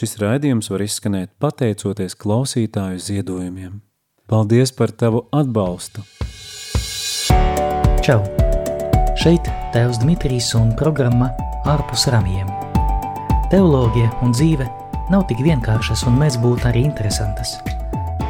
Šis 0.00 0.14
raidījums 0.16 0.70
var 0.72 0.80
izskanēt 0.80 1.28
pateicoties 1.44 2.14
klausītāju 2.16 3.02
ziedojumiem. 3.04 3.82
Paldies 4.32 4.72
par 4.72 4.94
tavu 4.96 5.26
atbalstu! 5.36 6.00
Čau! 8.00 8.22
Šeit 9.20 9.50
Tēvs 9.74 10.00
Dmitrijs 10.00 10.54
un 10.56 10.72
programma 10.80 11.28
Ārpus 11.68 12.06
ramjiem. 12.14 12.48
Teoloģija 13.52 14.14
un 14.24 14.32
dzīve 14.32 14.70
nav 15.12 15.26
tik 15.28 15.44
vienkāršas 15.44 16.06
un 16.08 16.16
mēs 16.22 16.40
būtu 16.40 16.70
arī 16.72 16.86
interesantas. 16.88 17.58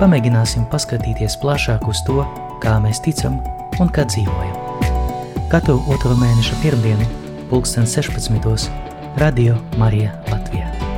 Pamēģināsim 0.03 0.67
paskatīties 0.75 1.39
plašāk 1.39 1.87
uz 1.87 2.03
to, 2.11 2.27
kā 2.67 2.81
mēs 2.83 3.05
ticam 3.07 3.39
un 3.79 3.95
kā 3.95 4.09
dzīvojam. 4.11 4.91
Katru 5.55 5.79
otro 5.87 6.19
mēneša 6.19 6.63
pirmdienu, 6.67 7.07
pulksten 7.47 7.87
16. 7.87 8.71
Radio 9.23 9.61
Marija 9.79 10.19
Latvijā. 10.35 10.90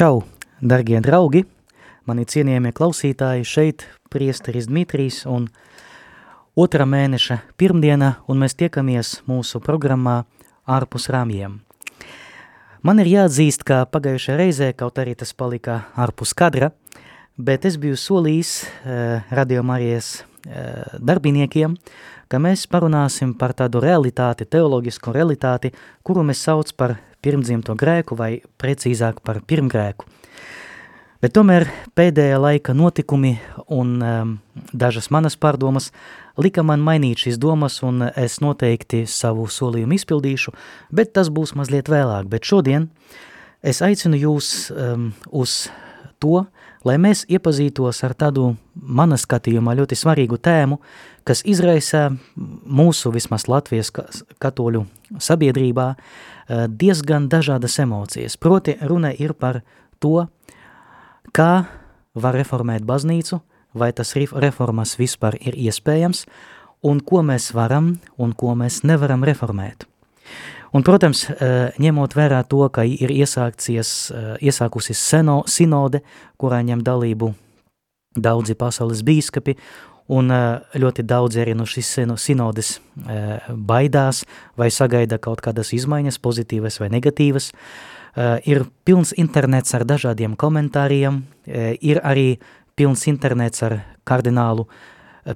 Čau, 0.00 0.22
darbie 0.64 0.96
draugi! 1.04 1.42
Mani 2.08 2.22
cienījamie 2.24 2.70
klausītāji, 2.72 3.44
šeit 3.44 3.82
priesteris 4.08 4.64
Dmitrijs 4.70 5.26
un 5.28 5.50
otrā 6.56 6.86
mēneša 6.88 7.36
pirmdiena, 7.60 8.14
un 8.24 8.40
mēs 8.40 8.56
tiekamies 8.56 9.10
mūsu 9.28 9.60
programmā 9.60 10.22
ārpus 10.64 11.10
rāmjiem. 11.12 11.58
Man 12.80 13.04
ir 13.04 13.10
jāatzīst, 13.12 13.66
ka 13.68 13.82
pagājušajā 13.92 14.38
reizē, 14.40 14.70
kaut 14.72 14.96
arī 15.04 15.18
tas 15.20 15.34
palika 15.36 15.82
ārpus 15.92 16.32
kadra, 16.32 16.70
bet 17.36 17.68
es 17.68 17.76
biju 17.76 18.00
solījis 18.00 18.54
uh, 18.64 19.28
Radio 19.36 19.60
Marijas 19.68 20.22
uh, 20.22 20.96
darbiniekiem, 20.96 21.76
ka 22.32 22.40
mēs 22.40 22.64
parunāsim 22.72 23.36
par 23.36 23.52
tādu 23.52 23.84
realitāti, 23.84 24.48
teoloģisku 24.48 25.12
realitāti, 25.12 25.74
kuru 26.00 26.24
mēs 26.24 26.48
sauc 26.48 26.72
par 26.72 26.96
pirmdzimto 27.22 27.76
grēku 27.78 28.16
vai 28.18 28.38
precīzāk 28.60 29.20
par 29.24 29.42
pirmgrēku. 29.46 30.06
Bet 31.20 31.34
tomēr 31.36 31.66
pēdējā 31.98 32.38
laika 32.40 32.72
notikumi 32.72 33.34
un 33.68 33.98
um, 34.00 34.30
dažas 34.72 35.10
manas 35.12 35.36
pārdomas 35.36 35.90
lika 36.40 36.64
man 36.64 36.80
mainīt 36.80 37.26
šīs 37.26 37.36
domas 37.40 37.82
un 37.84 38.06
es 38.08 38.38
noteikti 38.40 39.02
savu 39.04 39.44
solījumu 39.44 39.98
izpildīšu, 39.98 40.54
bet 40.88 41.12
tas 41.18 41.28
būs 41.28 41.52
mazliet 41.60 41.92
vēlāk. 41.92 42.30
Bet 42.32 42.48
šodien 42.48 42.88
es 43.60 43.82
aicinu 43.84 44.16
jūs 44.16 44.70
um, 44.72 45.10
uz 45.28 45.66
to, 46.24 46.46
lai 46.88 46.96
mēs 46.96 47.26
iepazītos 47.28 48.00
ar 48.06 48.16
tādu 48.16 48.54
mana 48.72 49.18
skatījumā 49.20 49.76
ļoti 49.76 49.98
svarīgu 50.00 50.40
tēmu, 50.40 50.80
kas 51.28 51.44
izraisa 51.44 52.08
mūsu 52.36 53.12
vismaz 53.12 53.44
Latvijas 53.50 53.92
katoļu 54.40 54.86
sabiedrībā 55.20 55.90
diezgan 56.68 57.28
dažādas 57.30 57.78
emocijas. 57.78 58.36
Proti 58.36 58.74
runa 58.82 59.12
ir 59.14 59.32
par 59.38 59.60
to, 60.02 60.26
Kā 61.30 61.66
var 62.18 62.34
reformēt 62.34 62.82
baznīcu, 62.86 63.38
vai 63.74 63.92
tas 63.94 64.16
reformas 64.16 64.96
vispār 64.98 65.36
ir 65.38 65.54
iespējams, 65.54 66.24
un 66.82 67.00
ko 67.06 67.22
mēs 67.22 67.52
varam 67.54 67.92
un 68.18 68.32
ko 68.32 68.56
mēs 68.58 68.82
nevaram 68.82 69.22
reformēt. 69.24 69.86
Un, 70.74 70.82
protams, 70.86 71.24
eh, 71.30 71.70
ņemot 71.78 72.14
vērā 72.14 72.42
to, 72.48 72.68
ka 72.70 72.82
ir 72.82 73.10
eh, 73.10 74.36
iesākusi 74.40 74.94
seno, 74.94 75.42
sinode, 75.46 76.02
kurā 76.38 76.62
ņem 76.62 76.82
dalību 76.82 77.34
daudzi 78.16 78.54
pasaules 78.54 79.02
bīskapi, 79.02 79.56
un 80.10 80.34
eh, 80.34 80.42
ļoti 80.82 81.06
daudz 81.06 81.38
arī 81.42 81.54
no 81.58 81.68
šīs 81.68 81.94
sinodes 82.18 82.78
baidās 83.48 84.24
vai 84.58 84.68
sagaida 84.74 85.18
kaut 85.22 85.40
kādas 85.40 85.72
izmaiņas, 85.76 86.18
pozitīvas 86.20 86.80
vai 86.82 86.90
negatīvas, 86.92 87.52
Uh, 88.10 88.40
ir 88.42 88.64
pilns 88.82 89.12
internets 89.14 89.70
ar 89.76 89.84
dažādiem 89.86 90.34
komentāriem, 90.34 91.22
ir 91.46 92.00
arī 92.02 92.40
pilns 92.74 93.06
internets 93.06 93.62
ar 93.62 93.76
kardinālu, 94.02 94.66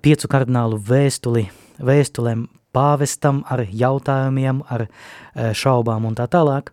piecu 0.02 0.26
kardinālu 0.30 0.80
vēstuli, 0.82 1.46
vēstulēm 1.78 2.48
pāvestam 2.74 3.44
ar 3.46 3.62
jautājumiem, 3.70 4.64
ar 4.66 4.88
šaubām 5.54 6.08
un 6.08 6.16
tā 6.18 6.26
tālāk. 6.26 6.72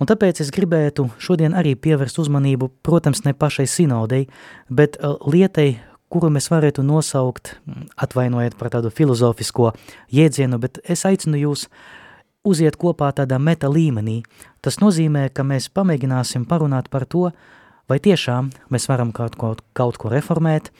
Un 0.00 0.08
tāpēc 0.08 0.40
es 0.40 0.52
gribētu 0.54 1.10
šodien 1.20 1.52
arī 1.52 1.74
pievērst 1.76 2.22
uzmanību, 2.24 2.70
protams, 2.80 3.26
ne 3.26 3.34
pašai 3.36 3.66
sinodei, 3.68 4.24
bet 4.72 4.96
lietai, 5.28 5.74
kuru 6.12 6.30
mēs 6.32 6.48
varētu 6.52 6.84
nosaukt, 6.86 7.56
atvainojiet 7.96 8.56
par 8.58 8.70
tādu 8.74 8.92
filozofisko 8.94 9.72
jēdzienu, 10.14 10.60
bet 10.62 10.80
es 10.84 11.04
aicinu 11.08 11.40
jūs 11.40 11.66
uziet 12.44 12.76
kopā 12.80 13.10
tādā 13.16 13.38
meta 13.40 13.70
līmenī. 13.72 14.20
Tas 14.64 14.78
nozīmē, 14.82 15.28
ka 15.34 15.46
mēs 15.46 15.70
pamēģināsim 15.74 16.44
parunāt 16.48 16.90
par 16.92 17.06
to, 17.08 17.30
vai 17.88 17.98
tiešām 18.00 18.52
mēs 18.72 18.88
varam 18.88 19.12
kaut 19.16 19.36
ko, 19.40 19.54
kaut 19.72 19.98
ko 20.00 20.12
reformēt, 20.12 20.70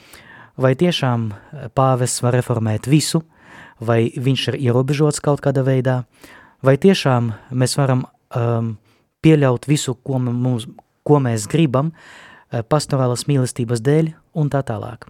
vai 0.56 0.74
tiešām 0.78 1.30
eh, 1.32 1.68
pāvests 1.74 2.22
var 2.24 2.36
reformēt 2.38 2.88
visu, 2.90 3.24
vai 3.80 4.06
viņš 4.14 4.48
ir 4.52 4.60
ierobežots 4.68 5.20
kaut 5.24 5.42
kādā 5.44 5.64
veidā, 5.66 6.04
vai 6.64 6.76
tiešām 6.80 7.32
mēs 7.50 7.74
varam 7.76 8.04
um, 8.06 8.76
pieļaut 9.24 9.66
visu, 9.68 9.96
ko, 10.06 10.20
mums, 10.22 10.68
ko 11.04 11.18
mēs 11.20 11.48
gribam, 11.50 11.90
uh, 11.90 12.62
pastorālas 12.62 13.26
mīlestības 13.26 13.82
dēļ 13.82 14.12
un 14.38 14.50
tā 14.52 14.62
tālāk. 14.66 15.08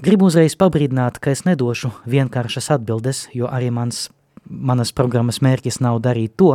Gribu 0.00 0.30
uzreiz 0.30 0.54
pabrīdināt, 0.56 1.18
ka 1.20 1.28
es 1.34 1.44
nedošu 1.44 1.90
vienkāršas 2.08 2.70
atbildes, 2.72 3.26
jo 3.36 3.50
arī 3.52 3.68
mans 3.68 4.08
manas 4.48 4.92
programmas 4.96 5.42
mērķis 5.44 5.80
nav 5.84 6.00
darīt 6.00 6.38
to, 6.40 6.54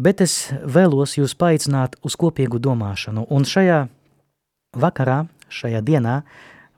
bet 0.00 0.22
es 0.24 0.48
vēlos 0.64 1.18
jūs 1.18 1.34
paaicināt 1.38 1.98
uz 2.00 2.16
kopīgu 2.16 2.60
domāšanu. 2.62 3.26
Un 3.28 3.44
šajā 3.44 3.82
vakarā, 4.80 5.26
šajā 5.52 5.82
dienā, 5.84 6.22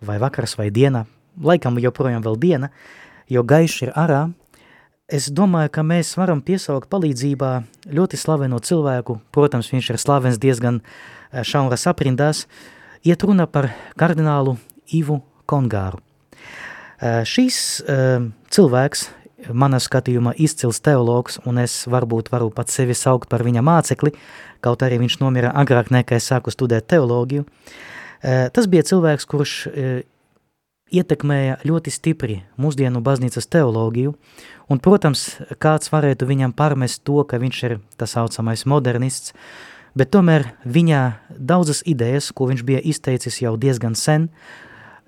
vai 0.03 0.19
vakars 0.19 0.57
vai 0.59 0.71
diena, 0.75 1.05
laikam 1.39 1.79
joprojām 1.79 2.25
vēl 2.25 2.39
diena, 2.41 2.71
jo 3.31 3.45
gaiši 3.47 3.87
ir 3.87 3.93
arā, 3.95 4.25
es 5.11 5.29
domāju, 5.31 5.71
ka 5.75 5.85
mēs 5.87 6.17
varam 6.19 6.43
piesaukt 6.43 6.91
palīdzībā 6.91 7.53
ļoti 7.91 8.19
slaveno 8.19 8.59
cilvēku, 8.59 9.21
protams, 9.35 9.71
viņš 9.73 9.93
ir 9.93 10.01
slavens 10.03 10.43
diezgan 10.43 10.81
eh, 10.83 11.45
šauras 11.45 11.87
aprindās, 11.91 12.47
iet 13.07 13.23
runa 13.23 13.47
par 13.47 13.71
kardinālu 13.99 14.57
Ivu 14.97 15.21
Kongāru. 15.51 16.01
Uh, 17.01 17.23
šīs 17.25 17.81
uh, 17.87 18.29
cilvēks 18.53 19.09
manā 19.49 19.81
skatījumā 19.81 20.35
izcils 20.41 20.81
teologs, 20.85 21.39
un 21.49 21.61
es 21.63 21.85
varbūt 21.91 22.31
varu 22.33 22.51
pat 22.55 22.73
sevi 22.73 22.95
saukt 22.97 23.31
par 23.31 23.45
viņa 23.47 23.63
mācekli, 23.65 24.13
kaut 24.65 24.85
arī 24.85 25.01
viņš 25.01 25.21
nomira 25.23 25.53
agrāk 25.57 25.91
nekā 25.95 26.19
es 26.19 26.29
sāku 26.31 26.53
studēt 26.53 26.89
teoloģiju. 26.91 27.47
Eh, 28.21 28.49
tas 28.53 28.69
bija 28.69 28.85
cilvēks, 28.85 29.27
kurš 29.29 29.55
eh, 29.71 29.91
ietekmēja 30.93 31.61
ļoti 31.65 31.93
stipri 31.95 32.41
mūsdienu 32.61 33.01
baznīcas 33.05 33.49
teoloģiju, 33.49 34.15
un, 34.69 34.81
protams, 34.83 35.39
kāds 35.63 35.93
varētu 35.93 36.29
viņam 36.29 36.55
pārmest 36.57 37.05
to, 37.07 37.23
ka 37.25 37.41
viņš 37.41 37.63
ir 37.69 37.79
tas 37.97 38.17
saucamais 38.19 38.67
modernists, 38.67 39.33
bet 39.95 40.11
tomēr 40.13 40.51
viņa 40.67 41.05
daudzas 41.39 41.85
idejas, 41.87 42.33
ko 42.35 42.51
viņš 42.51 42.67
bija 42.67 42.83
izteicis 42.83 43.41
jau 43.43 43.57
diezgan 43.57 43.97
sen, 43.97 44.29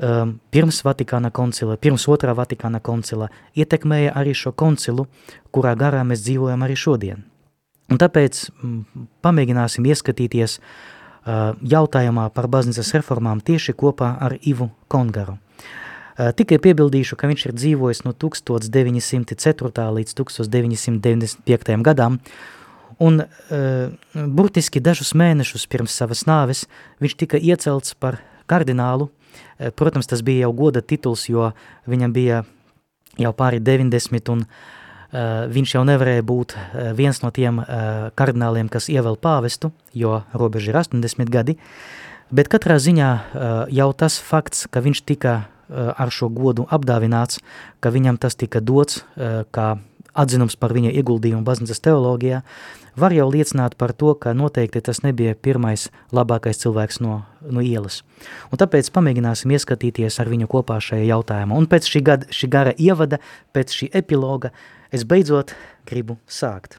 um, 0.03 0.37
pirms 0.51 0.83
Vatikāna 0.85 1.31
koncila, 1.35 1.77
pirms 1.81 2.07
otrā 2.11 2.35
Vatikāna 2.37 2.81
koncila, 2.85 3.29
ietekmēja 3.59 4.15
arī 4.19 4.35
šo 4.37 4.53
koncilu, 4.53 5.07
kurā 5.55 5.75
garā 5.79 6.03
mēs 6.07 6.25
dzīvojam 6.27 6.65
arī 6.67 6.77
šodien. 6.79 7.23
Un 7.93 8.01
tāpēc 8.01 8.47
m, 8.63 8.83
pamēģināsim 9.25 9.87
ieskatīties 9.87 10.59
uh, 10.59 11.53
jautājumā 11.61 12.29
par 12.35 12.49
baznīcas 12.53 12.95
reformām 12.97 13.43
tieši 13.45 13.77
kopā 13.79 14.17
ar 14.21 14.37
Ivu 14.41 14.71
Kongaru. 14.93 15.39
Uh, 15.39 16.33
tikai 16.37 16.59
piebildīšu, 16.63 17.17
ka 17.17 17.31
viņš 17.31 17.47
ir 17.49 17.57
dzīvojis 17.57 18.05
no 18.07 18.13
1904. 18.13 19.87
līdz 19.99 20.19
1995. 20.19 21.79
gadam, 21.85 22.21
un 23.03 23.25
uh, 23.25 23.89
burtiski 24.13 24.81
dažus 24.85 25.15
mēnešus 25.19 25.67
pirms 25.71 25.97
savas 25.97 26.27
nāves 26.29 26.67
viņš 27.03 27.19
tika 27.25 27.41
iecelts 27.41 27.97
par 27.99 28.21
kardinālu 28.51 29.09
Eh, 29.09 29.22
protams, 29.79 30.09
tas 30.11 30.23
bija 30.25 30.47
jau 30.47 30.53
goda 30.57 30.83
tituls, 30.83 31.29
jo 31.29 31.53
viņam 31.91 32.13
bija 32.13 32.43
jau 33.21 33.33
pāri 33.37 33.61
90 33.61 34.33
un 34.33 34.45
uh, 34.45 35.45
viņš 35.53 35.75
jau 35.77 35.85
nevarēja 35.89 36.25
būt 36.27 36.55
uh, 36.57 36.91
viens 36.97 37.21
no 37.25 37.31
tiem 37.35 37.61
uh, 37.61 38.11
kardināliem, 38.19 38.71
kas 38.73 38.89
ievēl 38.93 39.19
pāvestu, 39.21 39.73
jo 39.93 40.23
robeža 40.33 40.73
ir 40.73 40.81
80 40.83 41.33
gadi, 41.33 41.59
bet 42.33 42.49
katrā 42.53 42.79
ziņā 42.81 43.09
jau 43.77 43.91
tas 43.93 44.17
fakts, 44.25 44.65
ka 44.73 44.81
viņš 44.81 45.03
tika 45.05 45.35
ar 45.73 46.11
šo 46.13 46.29
godu 46.33 46.65
apdāvināts, 46.73 47.41
ka 47.81 47.93
viņam 47.93 48.19
tas 48.21 48.37
tika 48.37 48.61
dots 48.61 49.03
kā 49.53 49.67
atzinums 50.15 50.57
par 50.61 50.75
viņa 50.77 50.93
ieguldījumu 51.01 51.45
baznīcas 51.47 51.83
teoloģijā, 51.85 52.43
var 52.97 53.15
jau 53.17 53.29
liecināt 53.33 53.77
par 53.81 53.95
to, 53.97 54.13
ka 54.15 54.35
noteikti 54.37 54.83
tas 54.85 55.03
nebija 55.05 55.35
pirmais 55.35 55.89
labākais 56.13 56.61
cilvēks 56.61 57.01
no, 57.05 57.23
no 57.41 57.65
ielas. 57.65 58.03
Un 58.53 58.61
tāpēc 58.61 58.91
pamēģināsim 58.93 59.55
ieskatīties 59.57 60.21
ar 60.21 60.29
viņu 60.33 60.51
kopā 60.53 60.79
šajā 60.83 61.09
jautājumā. 61.09 61.57
Un 61.57 61.69
pēc 61.71 61.89
šī, 61.89 62.05
gada, 62.05 62.29
šī 62.29 62.51
gara 62.53 62.77
ievada, 62.77 63.21
pēc 63.57 63.73
šī 63.79 63.91
epiloga, 64.03 64.53
es 64.93 65.07
beidzot 65.09 65.55
gribu 65.89 66.19
sākt. 66.29 66.79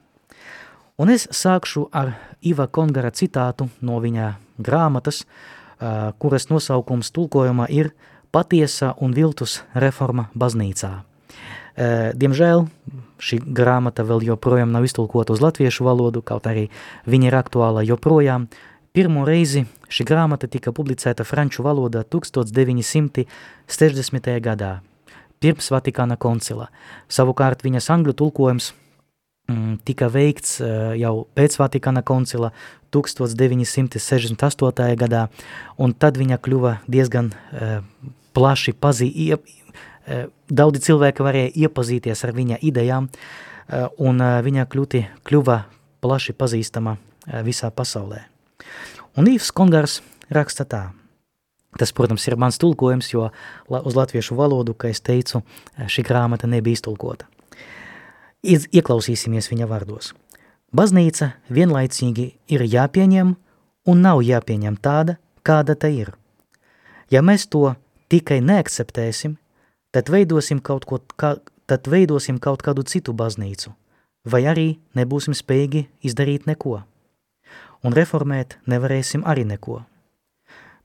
Un 1.02 1.10
es 1.10 1.26
sākšu 1.34 1.88
ar 1.90 2.14
Iva 2.46 2.68
Kongara 2.70 3.10
citātu 3.10 3.72
no 3.82 3.98
viņa 4.04 4.36
grāmatas, 4.62 5.24
kuras 6.22 6.50
nosaukums 6.52 7.10
tulkojumā 7.16 7.66
ir 7.74 7.94
Patiesa 8.34 8.96
un 9.02 9.14
viltus 9.14 9.60
reforma 9.78 10.30
baznīcā. 10.34 11.12
Diemžēl 11.74 12.68
šī 13.18 13.40
grāmata 13.42 14.04
vēl 14.06 14.22
joprojām 14.28 14.70
nav 14.74 14.84
iztulkota 14.86 15.34
uz 15.34 15.42
latviešu 15.42 15.84
valodu, 15.88 16.22
kaut 16.22 16.46
arī 16.50 16.70
viņa 17.10 17.28
ir 17.31 17.36
aktuāla 17.40 17.81
joprojām. 17.88 18.48
Pirmo 18.94 19.25
reizi 19.25 19.66
šī 19.90 20.06
grāmata 20.06 20.48
tika 20.48 20.70
publicēta 20.75 21.24
franču 21.25 21.64
valodā 21.66 22.04
1960. 22.06 23.25
gadā, 24.46 24.81
pirms 25.42 25.72
Vatikāna 25.74 26.18
koncila. 26.18 26.70
Savukārt 27.10 27.66
viņas 27.66 27.90
angļu 27.90 28.14
tulkojums 28.22 28.74
mm, 29.50 29.81
tika 29.81 30.08
veikts 30.14 30.62
jau 31.02 31.25
pēc 31.34 31.58
Vatikāna 31.58 32.06
koncila 32.06 32.54
1968. 32.94 34.38
gadā, 35.02 35.28
un 35.81 35.94
tad 35.98 36.18
viņa 36.22 36.38
kļuva 36.38 36.78
diezgan 36.86 37.34
plaši 38.34 38.74
Eh, 38.74 39.38
daudzi 40.50 40.82
cilvēki 40.88 41.24
varēja 41.24 41.52
iepazīties 41.66 42.24
ar 42.28 42.34
viņa 42.36 42.60
idejām, 42.62 43.10
eh, 43.10 43.88
un 43.98 44.22
eh, 44.22 44.42
viņa 44.44 44.68
kļūti, 44.68 45.06
kļuva 45.24 45.64
plaši 46.04 46.34
pazīstama 46.34 46.98
visā 47.44 47.70
pasaulē. 47.72 48.20
Un 49.16 49.30
Īvs 49.32 49.54
Kongars 49.56 50.02
raksta 50.30 50.66
tā. 50.68 50.82
Tas, 51.80 51.94
protams, 51.96 52.28
ir 52.28 52.36
mans 52.36 52.60
tulkojums, 52.60 53.08
jo 53.14 53.30
uz 53.70 53.96
latviešu 53.96 54.36
valodu, 54.36 54.76
kā 54.76 54.92
es 54.92 55.00
teicu, 55.02 55.42
šī 55.80 56.04
grāmata 56.04 56.50
nebija 56.52 56.76
iztulkota. 56.76 57.26
Ieklausīsimies 58.44 59.48
viņa 59.50 59.70
vārdos. 59.72 60.12
Baznīca 60.76 61.32
vienlaicīgi 61.54 62.26
ir 62.52 62.66
jāpieņem 62.68 63.36
un 63.88 64.04
nav 64.04 64.22
jāpieņem 64.26 64.78
tāda, 64.84 65.18
kāda 65.46 65.76
tā 65.80 65.92
ir. 65.94 66.12
Ja 67.10 67.22
mēs 67.22 67.48
to 67.48 67.76
tikai 68.12 68.42
neakceptēsim, 68.42 69.38
tad 69.94 70.10
veidosim 70.10 70.60
kaut, 70.60 70.88
ko, 70.90 71.00
kā, 71.19 71.36
tad 71.69 71.88
veidosim 71.88 72.40
kaut 72.42 72.66
kādu 72.66 72.84
citu 72.90 73.13
baznīcu, 73.13 73.72
vai 74.25 74.44
arī 74.50 74.68
nebūsim 74.98 75.38
spējīgi 75.38 75.86
izdarīt 76.04 76.50
neko. 76.50 76.81
Un 77.84 77.95
reformēt 77.95 78.57
nevarēsim 78.69 79.25
arī 79.28 79.45
neko. 79.48 79.81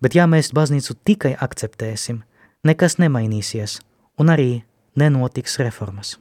Bet 0.03 0.15
ja 0.15 0.29
mēs 0.31 0.53
baznīcu 0.55 0.95
tikai 1.07 1.35
akceptēsim, 1.35 2.23
nekas 2.67 2.99
nemainīsies, 3.03 3.81
un 4.19 4.31
arī 4.35 4.51
nenotiks 4.99 5.59
reformas. 5.63 6.17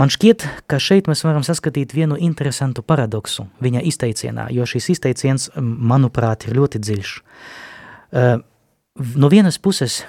Man 0.00 0.08
šķiet, 0.08 0.46
ka 0.70 0.78
šeit 0.80 1.10
mēs 1.10 1.24
varam 1.26 1.44
saskatīt 1.44 1.92
vienu 1.92 2.16
interesantu 2.16 2.80
paradoksu 2.86 3.44
viņa 3.60 3.82
izteicienā, 3.90 4.46
jo 4.54 4.64
šis 4.68 4.88
izteiciens, 4.94 5.50
manuprāt, 5.60 6.46
ir 6.48 6.56
ļoti 6.56 6.80
dziļš. 6.80 7.10
No 9.20 9.28
vienas 9.32 9.60
puses 9.60 10.00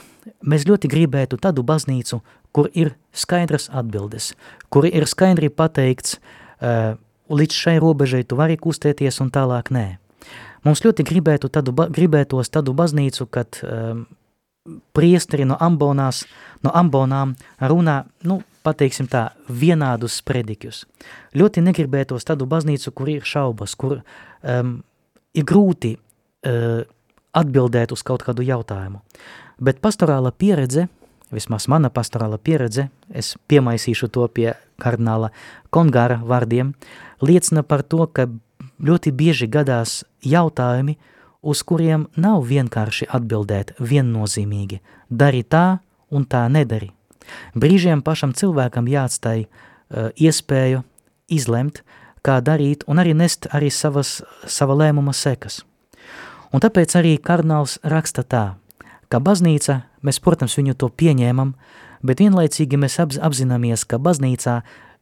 mēs 0.42 0.68
ļoti 0.70 0.90
gribētu 0.92 1.40
tādu 1.42 1.64
baznīcu, 1.68 2.22
kur 2.52 2.70
ir 2.74 2.94
skaidras 3.14 3.70
atbildes, 3.74 4.34
kur 4.70 4.88
ir 4.90 5.08
skaidri 5.10 5.50
pateikts, 5.50 6.18
uh, 6.62 6.96
līdz 7.32 7.58
šai 7.64 7.78
robežai 7.80 8.24
tu 8.28 8.38
vari 8.40 8.58
kustēties 8.60 9.22
un 9.24 9.32
tālāk 9.34 9.72
nē. 9.72 9.86
Mums 10.68 10.84
ļoti 10.86 11.06
gribētu 11.08 11.50
tādu, 11.50 11.74
gribētos 11.74 12.52
tādu 12.54 12.74
baznīcu, 12.78 13.26
kad 13.34 13.58
um, 13.66 14.04
priesteri 14.94 15.48
no 15.48 15.58
ambonās, 15.60 16.24
no 16.62 16.74
ambonām 16.78 17.34
runā, 17.72 18.04
nu, 18.30 18.42
pateiksim 18.62 19.10
tā, 19.10 19.32
vienādus 19.50 20.20
sprediķus. 20.22 20.84
Ļoti 21.38 21.64
negribētos 21.66 22.28
tādu 22.28 22.46
baznīcu, 22.50 22.94
kur 22.94 23.10
ir 23.10 23.26
šaubas, 23.26 23.74
kur 23.74 24.02
um, 24.02 24.76
ir 25.34 25.48
grūti 25.50 25.96
uh, 25.98 26.84
atbildēt 27.38 27.96
uz 27.96 28.04
kaut 28.06 28.26
kādu 28.28 28.46
jautājumu. 28.46 29.02
Bet 29.62 29.78
pastorāla 29.78 30.32
pieredze, 30.34 30.88
vismaz 31.30 31.68
mana 31.70 31.92
pastorāla 31.94 32.40
pieredze, 32.42 32.88
es 33.14 33.36
piemaisīšu 33.46 34.08
to 34.10 34.26
pie 34.34 34.56
kardināla 34.82 35.30
Kongāra 35.70 36.18
vārdiem, 36.26 36.72
liecina 37.22 37.62
par 37.62 37.84
to, 37.86 38.08
ka 38.10 38.26
ļoti 38.82 39.14
bieži 39.14 39.46
gadās 39.46 40.00
jautājumi, 40.26 40.96
uz 41.46 41.62
kuriem 41.62 42.08
nav 42.18 42.42
vienkārši 42.50 43.06
atbildēt 43.14 43.76
viennozīmīgi. 43.78 44.80
Dari 45.10 45.44
tā 45.46 45.78
un 46.10 46.26
tā 46.26 46.48
nedari. 46.50 46.90
Brīžiem 47.54 48.02
pašam 48.02 48.34
cilvēkam 48.34 48.90
jāatstāj 48.90 49.46
uh, 49.46 50.10
iespēju 50.18 50.82
izlemt, 51.30 51.84
kā 52.26 52.40
darīt 52.42 52.82
un 52.90 52.98
arī 52.98 53.14
nest 53.14 53.46
arī 53.54 53.70
savas, 53.70 54.24
sava 54.50 54.74
lēmuma 54.82 55.14
sekas. 55.14 55.62
Un 56.50 56.66
tāpēc 56.66 56.98
arī 56.98 57.14
kardināls 57.22 57.78
raksta 57.86 58.26
tā– 58.26 58.46
Kā 59.12 59.20
baznīca, 59.20 59.82
mēs, 60.08 60.22
protams, 60.24 60.56
viņu 60.56 60.78
to 60.80 60.88
pieņēmam, 60.88 61.52
bet 62.08 62.22
vienlaicīgi 62.24 62.80
mēs 62.80 62.96
apzināmies, 63.04 63.84
ka 63.84 64.00
baznīcā 64.00 64.62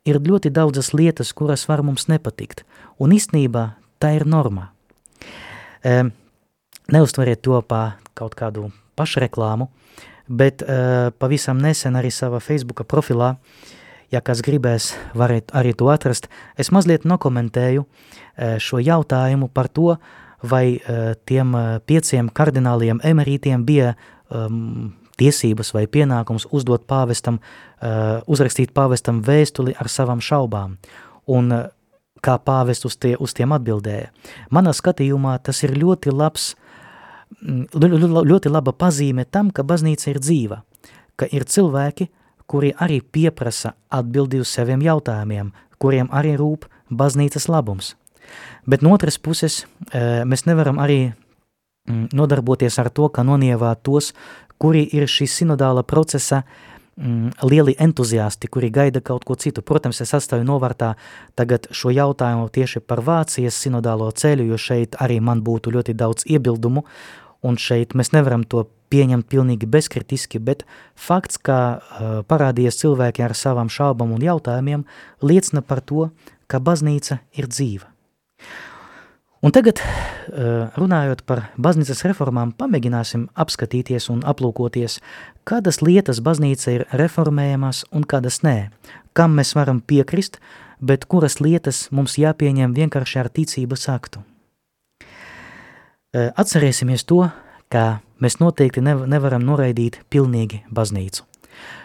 ir 0.09 0.17
ļoti 0.25 0.49
daudzas 0.49 0.95
lietas, 0.97 1.33
kuras 1.37 1.67
var 1.69 1.83
mums 1.85 2.07
nepatikt, 2.09 2.63
un 2.97 3.13
īstenībā 3.13 3.67
tā 4.01 4.15
ir 4.17 4.25
norma. 4.25 4.71
E, 5.85 6.09
neuztveriet 6.89 7.43
to 7.45 7.61
pa 7.61 7.99
kaut 8.17 8.33
kādu 8.39 8.71
pašreklāmu, 8.97 9.69
bet 10.25 10.63
e, 10.63 11.11
pavisam 11.21 11.61
nesen 11.61 11.99
arī 11.99 12.09
savā 12.09 12.41
Facebooka 12.41 12.87
profilā, 12.87 13.35
ja 14.09 14.23
kas 14.25 14.41
gribēs, 14.41 14.95
varat 15.13 15.53
arī 15.53 15.75
to 15.77 15.91
atrast, 15.93 16.31
es 16.57 16.73
mazliet 16.73 17.05
nokomentēju 17.05 17.85
e, 17.85 18.57
šo 18.57 18.81
jautājumu 18.81 19.51
par 19.53 19.69
to, 19.69 19.99
vai 20.43 20.77
uh, 20.77 21.13
tiem 21.25 21.55
uh, 21.55 21.79
pieciem 21.85 22.29
kardināliem 22.33 23.01
emerītiem 23.03 23.65
bija 23.65 23.95
um, 24.29 24.93
tiesības 25.19 25.73
vai 25.75 25.85
pienākums 25.91 26.47
uzdot 26.55 26.85
pāvestam, 26.87 27.39
uh, 27.39 28.21
uzrakstīt 28.27 28.71
pāvestam 28.75 29.23
vēstuli 29.25 29.75
ar 29.79 29.91
savām 29.91 30.23
šaubām. 30.23 30.77
Un 31.29 31.51
kā 32.23 32.37
pāvests 32.43 32.87
uz, 32.87 32.97
tie, 32.99 33.15
uz 33.19 33.33
tiem 33.35 33.53
atbildēja. 33.55 34.11
Manā 34.55 34.73
skatījumā 34.75 35.37
tas 35.43 35.61
ir 35.63 35.75
ļoti 35.79 36.13
labs, 36.13 36.53
mm, 37.39 37.69
ļoti 38.31 38.51
laba 38.51 38.73
pazīme 38.75 39.25
tam, 39.25 39.51
ka 39.51 39.63
baznīca 39.63 40.11
ir 40.13 40.21
dzīva, 40.23 40.61
ka 41.19 41.29
ir 41.31 41.47
cilvēki, 41.47 42.09
kuri 42.49 42.73
arī 42.81 42.99
pieprasa 43.01 43.75
atbildi 43.93 44.41
uz 44.41 44.49
saviem 44.49 44.81
jautājumiem, 44.81 45.51
kuriem 45.77 46.09
arī 46.11 46.35
rūp 46.39 46.65
baznīcas 46.89 47.47
labums. 47.49 47.93
Bet 48.65 48.83
no 48.85 48.93
otras 48.93 49.17
puses, 49.17 49.65
eh, 49.91 50.23
mēs 50.25 50.45
nevaram 50.49 50.79
arī 50.79 50.99
mm, 51.09 52.09
nodarboties 52.13 52.79
ar 52.79 52.89
to, 52.89 53.09
ka 53.09 53.23
nonievāt 53.23 53.83
tos, 53.83 54.13
kuri 54.59 54.83
ir 54.93 55.07
šī 55.07 55.27
sinodāla 55.27 55.83
procesa 55.87 56.43
mm, 56.99 57.45
lieli 57.49 57.75
entuziasti, 57.79 58.47
kuri 58.47 58.69
gaida 58.69 59.01
kaut 59.01 59.25
ko 59.25 59.35
citu. 59.35 59.61
Protams, 59.61 60.01
es 60.01 60.13
atstāju 60.13 60.47
novārtā 60.47 60.93
tagad 61.39 61.69
šo 61.71 61.93
jautājumu 61.95 62.49
tieši 62.51 62.83
par 62.83 63.01
Vācijas 63.05 63.57
sinodālo 63.57 64.11
ceļu, 64.11 64.49
jo 64.51 64.57
šeit 64.59 64.99
arī 64.99 65.19
man 65.23 65.43
būtu 65.45 65.73
ļoti 65.75 65.95
daudz 65.95 66.27
iebildumu, 66.27 66.85
un 67.41 67.57
šeit 67.57 67.95
mēs 67.95 68.11
nevaram 68.15 68.43
to 68.43 68.67
pieņemt 68.89 69.27
pilnīgi 69.29 69.69
bezkritiski, 69.69 70.41
bet 70.41 70.65
fakts, 70.97 71.37
ka 71.37 71.59
uh, 71.77 72.09
parādījies 72.27 72.81
cilvēki 72.81 73.23
ar 73.25 73.37
savām 73.37 73.69
šaubām 73.71 74.15
un 74.15 74.25
jautājumiem, 74.25 74.85
liecina 75.21 75.61
par 75.61 75.83
to, 75.85 76.09
ka 76.49 76.61
baznīca 76.63 77.21
ir 77.37 77.49
dzīva. 77.51 77.88
Un 79.39 79.53
tagad, 79.55 79.79
eh, 79.79 80.67
runājot 80.75 81.21
par 81.23 81.45
baznīcas 81.55 82.03
reformām, 82.03 82.51
pamēģināsim 82.59 83.29
apskatīties 83.39 84.09
un 84.11 84.19
aplūkoties, 84.27 84.99
kādas 85.47 85.79
lietas 85.79 86.19
baznīca 86.19 86.73
ir 86.73 86.83
reformējamas 86.91 87.85
un 87.95 88.03
kādas 88.03 88.41
nē, 88.43 88.69
kam 89.13 89.37
mēs 89.39 89.55
varam 89.55 89.79
piekrist, 89.79 90.39
bet 90.81 91.07
kuras 91.07 91.39
lietas 91.39 91.87
mums 91.91 92.17
jāpieņem 92.19 92.75
vienkārši 92.75 93.19
ar 93.19 93.29
ticības 93.29 93.87
aktu. 93.87 94.19
Eh, 94.99 96.31
atcerēsimies 96.35 97.05
to, 97.05 97.31
ka 97.69 98.01
mēs 98.19 98.41
noteikti 98.41 98.83
nevaram 98.83 99.41
noraidīt 99.41 100.01
pilnīgi 100.09 100.63
baznīcu, 100.67 101.23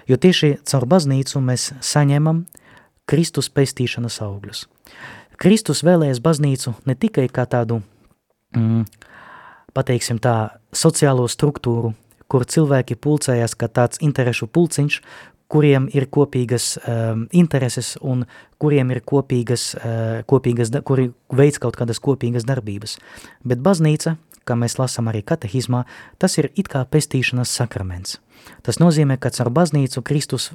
jo 0.08 0.16
tieši 0.16 0.58
caur 0.64 0.86
baznīcu 0.86 1.38
mēs 1.38 1.70
saņemam 1.80 2.46
Kristus 3.06 3.48
pestīšanas 3.48 4.22
augļus. 4.24 4.66
Kristus 5.40 5.82
vēlējas 5.86 6.22
baznīcu 6.24 6.74
ne 6.88 6.94
tikai 6.94 7.26
kā 7.32 7.46
tādu, 7.50 7.80
mm, 8.56 8.84
pateiksim 9.74 10.20
tā, 10.22 10.56
sociālo 10.74 11.26
struktūru, 11.30 11.94
kur 12.28 12.44
cilvēki 12.44 12.96
pulcējās 12.98 13.54
kā 13.58 13.68
tāds 13.68 14.00
interešu 14.02 14.48
pulciņš, 14.50 15.00
kuriem 15.54 15.86
ir 15.92 16.08
kopīgas 16.10 16.74
um, 16.80 17.26
intereses 17.32 17.94
un 18.00 18.24
kuriem 18.58 18.90
ir 18.94 19.02
kopīgas, 19.04 19.74
uh, 19.76 20.22
kopīgas 20.26 20.72
kuri 20.86 21.10
veids 21.30 21.60
kaut 21.62 21.76
kādas 21.78 22.00
kopīgas 22.02 22.46
darbības. 22.48 22.96
Bet 23.44 23.62
baznīca, 23.62 24.16
kā 24.48 24.56
mēs 24.58 24.78
lasām 24.80 25.12
arī 25.12 25.22
katehizmā, 25.22 25.84
tas 26.18 26.38
ir 26.40 26.50
it 26.56 26.70
kā 26.72 26.82
pestīšanas 26.88 27.52
sakraments. 27.54 28.18
Tas 28.64 28.80
nozīmē, 28.80 29.16
ka 29.20 29.30
ar 29.40 29.52
baznīcu 29.52 30.02
Kristus 30.04 30.50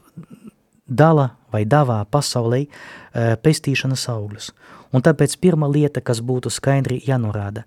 dala 0.90 1.30
vai 1.54 1.64
davā 1.66 2.02
pasaulē 2.12 2.66
uh, 2.66 3.36
pestīšanas 3.42 4.08
augļus. 4.12 4.52
Un 4.94 5.06
tāpēc 5.06 5.38
pirmā 5.42 5.70
lieta, 5.70 6.02
kas 6.02 6.22
būtu 6.26 6.52
skaidri 6.52 7.00
jānorāda, 7.06 7.64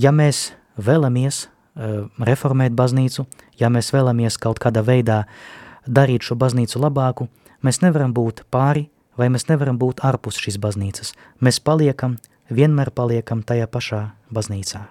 ja 0.00 0.12
mēs 0.12 0.52
vēlamies 0.80 1.44
uh, 1.44 2.08
reformēt 2.18 2.72
baznīcu, 2.72 3.26
ja 3.60 3.70
mēs 3.70 3.92
vēlamies 3.94 4.40
kaut 4.40 4.58
kādā 4.64 4.82
veidā 4.84 5.24
darīt 5.86 6.24
šo 6.24 6.38
baznīcu 6.40 6.80
labāku, 6.80 7.28
mēs 7.62 7.82
nevaram 7.84 8.16
būt 8.16 8.46
pāri 8.50 8.88
vai 9.18 9.30
mēs 9.30 9.48
nevaram 9.48 9.78
būt 9.78 10.02
ārpus 10.06 10.38
šīs 10.42 10.58
baznīcas. 10.62 11.14
Mēs 11.44 11.60
paliekam, 11.62 12.18
vienmēr 12.50 12.90
paliekam 12.94 13.42
tajā 13.46 13.68
pašā 13.70 14.02
baznīcā. 14.34 14.84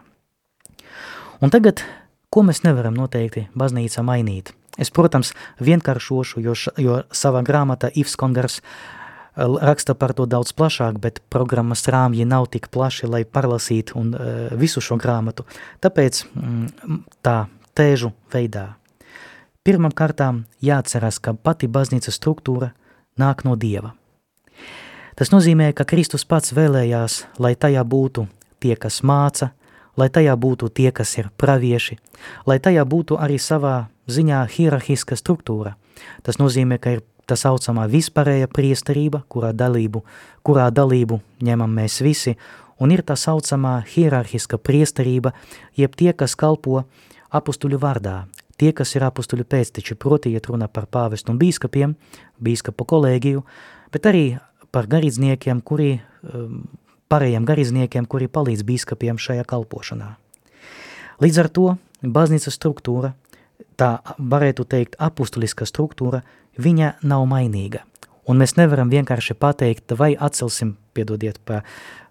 Un 1.43 1.51
tagad, 1.53 1.83
ko 2.31 2.45
mēs 2.47 2.63
nevaram 2.63 2.95
noteikti 2.97 3.47
baznīcā 3.57 4.03
mainīt? 4.05 4.53
Es, 4.81 4.89
protams, 4.89 5.33
vienkāršošu, 5.61 6.41
jo, 6.41 6.57
jo 6.81 6.99
savā 7.13 7.43
grāmatā 7.45 7.91
Ivs 7.93 8.15
Kongars 8.17 8.59
eh, 8.59 9.45
raksta 9.45 9.93
par 9.93 10.15
to 10.17 10.25
daudz 10.25 10.53
plašāk, 10.57 10.97
bet 11.01 11.21
programmas 11.29 11.85
rāmji 11.85 12.25
nav 12.25 12.49
tik 12.53 12.71
plaši, 12.73 13.09
lai 13.09 13.25
parlasītu 13.25 13.99
un, 13.99 14.13
uh, 14.13 14.53
visu 14.57 14.81
šo 14.81 14.97
grāmatu. 15.01 15.45
Tāpēc 15.83 16.23
mm, 16.33 17.03
tā 17.21 17.43
tēžu 17.77 18.13
veidā 18.33 18.71
Pirmam 19.63 19.93
kārtām 19.95 20.41
jāatcerās, 20.59 21.21
ka 21.23 21.31
pati 21.39 21.69
baznīcas 21.71 22.17
struktūra 22.17 22.73
nāk 23.15 23.45
no 23.47 23.53
Dieva. 23.55 23.93
Tas 25.15 25.29
nozīmē, 25.31 25.69
ka 25.71 25.85
Kristus 25.87 26.25
pats 26.27 26.51
vēlējās, 26.51 27.21
lai 27.39 27.53
tajā 27.55 27.85
būtu 27.87 28.25
tie, 28.59 28.75
kas 28.75 28.99
māca, 29.07 29.53
lai 29.95 30.09
tajā 30.11 30.35
būtu 30.35 30.67
tie, 30.67 30.89
kas 30.91 31.15
ir 31.15 31.29
pravieši, 31.39 31.95
lai 32.43 32.57
tajā 32.59 32.83
būtu 32.83 33.15
arī 33.15 33.39
savā 33.39 33.87
ziņā 34.07 34.43
hierarhiska 34.51 35.17
struktūra. 35.19 35.75
Tas 36.23 36.39
nozīmē, 36.41 36.79
ka 36.81 36.97
ir 36.97 37.03
tā 37.29 37.37
saucamā 37.39 37.85
vispārēja 37.91 38.49
priesterība, 38.51 39.23
kurā 39.31 39.53
dalību, 39.55 40.03
kurā 40.43 40.67
dalību 40.73 41.21
ņemam 41.43 41.71
mēs 41.79 42.01
visi, 42.03 42.35
un 42.79 42.91
ir 42.91 43.03
tā 43.07 43.15
saucamā 43.19 43.79
hierarhiska 43.87 44.59
priesterība, 44.59 45.33
jeb 45.79 45.95
tie, 45.95 46.11
kas 46.13 46.35
kalpo 46.35 46.83
apustuļu 47.33 47.79
vārdā, 47.79 48.25
tie, 48.59 48.73
kas 48.75 48.95
ir 48.97 49.05
apustuļu 49.07 49.47
pēcteči, 49.49 49.95
proti 49.95 50.33
iet 50.33 50.49
runa 50.51 50.67
par 50.67 50.87
pāvestu 50.91 51.33
un 51.33 51.39
bīskapiem, 51.41 51.95
bīskapu 52.43 52.87
kolēģiju, 52.89 53.43
bet 53.93 54.09
arī 54.09 54.25
par 54.73 54.89
garīdzniekiem, 54.89 55.61
kuri, 55.61 55.95
um, 56.33 56.63
pārējiem 57.11 57.47
garīdzniekiem, 57.47 58.09
kuri 58.09 58.27
palīdz 58.27 58.65
bīskapiem 58.67 59.21
šajā 59.21 59.45
kalpošanā. 59.47 60.15
Līdz 61.23 61.39
ar 61.43 61.49
to 61.53 61.67
baznīcas 62.01 62.57
struktūra, 62.57 63.13
tā 63.77 63.97
varētu 64.17 64.65
teikt 64.69 64.95
apustuliska 65.01 65.67
struktūra, 65.69 66.21
viņa 66.57 66.95
nav 67.03 67.25
mainīga. 67.29 67.83
Un 68.29 68.39
mēs 68.39 68.55
nevaram 68.55 68.91
vienkārši 68.91 69.35
pateikt, 69.35 69.95
vai 69.99 70.13
atcelsim, 70.15 70.77
piedodiet 70.95 71.41
par, 71.43 71.65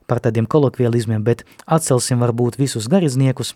par 0.07 0.21
tādiem 0.21 0.47
kolokvializmiem, 0.50 1.23
bet 1.25 1.47
atcelsim 1.64 2.21
varbūt 2.21 2.59
visus 2.61 2.88
garīdzniekus, 2.92 3.54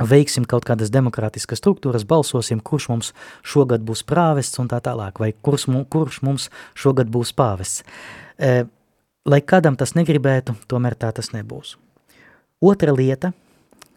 veiksim 0.00 0.46
kaut 0.50 0.66
kādas 0.66 0.90
demokrātiskas 0.90 1.60
struktūras, 1.62 2.06
balsosim, 2.08 2.60
kurš 2.60 2.88
mums 2.90 3.12
šogad 3.46 3.84
būs 3.86 4.02
prāvests 4.08 4.58
un 4.58 4.70
tā 4.70 4.80
tālāk, 4.82 5.20
vai 5.22 5.30
kurš, 5.34 5.68
kurš 5.90 6.20
mums 6.26 6.50
šogad 6.74 7.12
būs 7.14 7.34
pāvests. 7.36 7.84
E, 8.38 8.64
lai 9.24 9.40
kādam 9.40 9.78
tas 9.78 9.94
negribētu, 9.94 10.56
tomēr 10.66 10.98
tā 10.98 11.12
tas 11.14 11.30
nebūs. 11.34 11.76
Otra 12.64 12.94
lieta, 12.96 13.30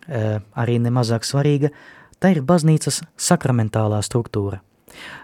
e, 0.05 0.39
arī 0.53 0.77
nemazāk 0.83 1.25
svarīga, 1.25 1.73
tā 2.19 2.33
ir 2.35 2.43
baznīcas 2.45 3.01
sakramentālā 3.17 4.01
struktūra. 4.05 4.61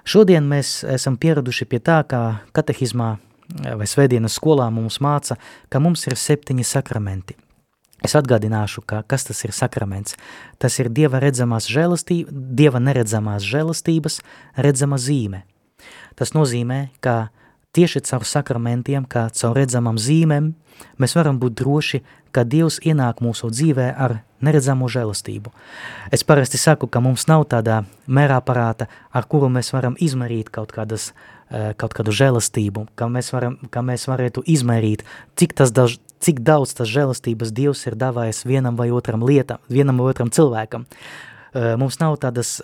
Šodien 0.06 0.46
mēs 0.50 0.82
esam 0.86 1.18
pieraduši 1.18 1.66
pie 1.70 1.80
tā, 1.80 2.02
kā 2.08 2.44
katehizmā 2.54 3.16
vai 3.80 3.88
svētdienas 3.90 4.36
skolā 4.40 4.70
mums 4.74 5.00
māca, 5.04 5.38
ka 5.70 5.82
mums 5.84 6.06
ir 6.08 6.20
septiņi 6.20 6.68
sakramenti– 6.68 7.40
Es 8.04 8.18
atgādināšu, 8.20 8.84
ka, 8.84 9.00
kas 9.08 9.24
tas 9.30 9.40
ir 9.48 9.54
sakraments. 9.56 10.18
Tas 10.60 10.76
ir 10.82 10.90
Dieva 10.92 11.22
redzamās 11.24 11.70
Dieva 11.72 12.82
neredzamās 12.84 13.46
žēlastības 13.48 14.20
redzama 14.60 15.00
zīme. 15.00 15.46
Tas 16.20 16.36
nozīmē, 16.36 16.90
ka 17.00 17.32
tieši 17.74 18.04
caur 18.08 18.26
sakramentiem, 18.28 19.08
kā 19.10 19.28
caur 19.34 19.58
redzamām 19.58 19.98
zīmēm, 19.98 20.54
mēs 21.02 21.16
varam 21.18 21.40
būt 21.42 21.58
droši, 21.62 22.04
ka 22.34 22.44
Dievs 22.46 22.80
ienāk 22.82 23.22
mūsu 23.22 23.50
dzīvē 23.54 23.92
ar 23.94 24.20
neredzamo 24.44 24.90
žēlastību. 24.90 25.52
Es 26.14 26.26
parasti 26.28 26.60
saku, 26.62 26.90
ka 26.90 27.02
mums 27.04 27.28
nav 27.30 27.46
tādā 27.52 27.84
mērā 28.08 28.40
parāta, 28.46 28.90
ar 29.14 29.28
kuru 29.30 29.52
mēs 29.54 29.72
varam 29.74 29.98
izmērīt 30.02 30.50
kaut 30.54 30.74
kādas 30.76 31.12
eh, 31.12 31.74
kaut 31.78 31.94
kādu 31.98 32.14
žēlastību, 32.16 32.88
ka 33.00 33.10
mēs, 33.12 33.32
varam, 33.36 33.60
ka 33.74 33.86
mēs 33.86 34.08
varētu 34.10 34.46
izmērīt, 34.56 35.06
cik 35.40 35.54
tas 35.62 35.74
daž, 35.76 36.00
cik 36.24 36.42
daudz 36.46 36.74
tas 36.80 36.90
žēlastības 36.90 37.54
Dievs 37.54 37.86
ir 37.88 38.00
davājis 38.00 38.44
vienam 38.50 38.80
vai 38.80 38.90
otram 38.96 39.26
lietam, 39.26 39.62
vienam 39.70 40.02
vai 40.02 40.12
otram 40.14 40.34
cilvēkam. 40.34 40.88
Mums 41.54 42.00
nav 42.02 42.16
tādas, 42.18 42.56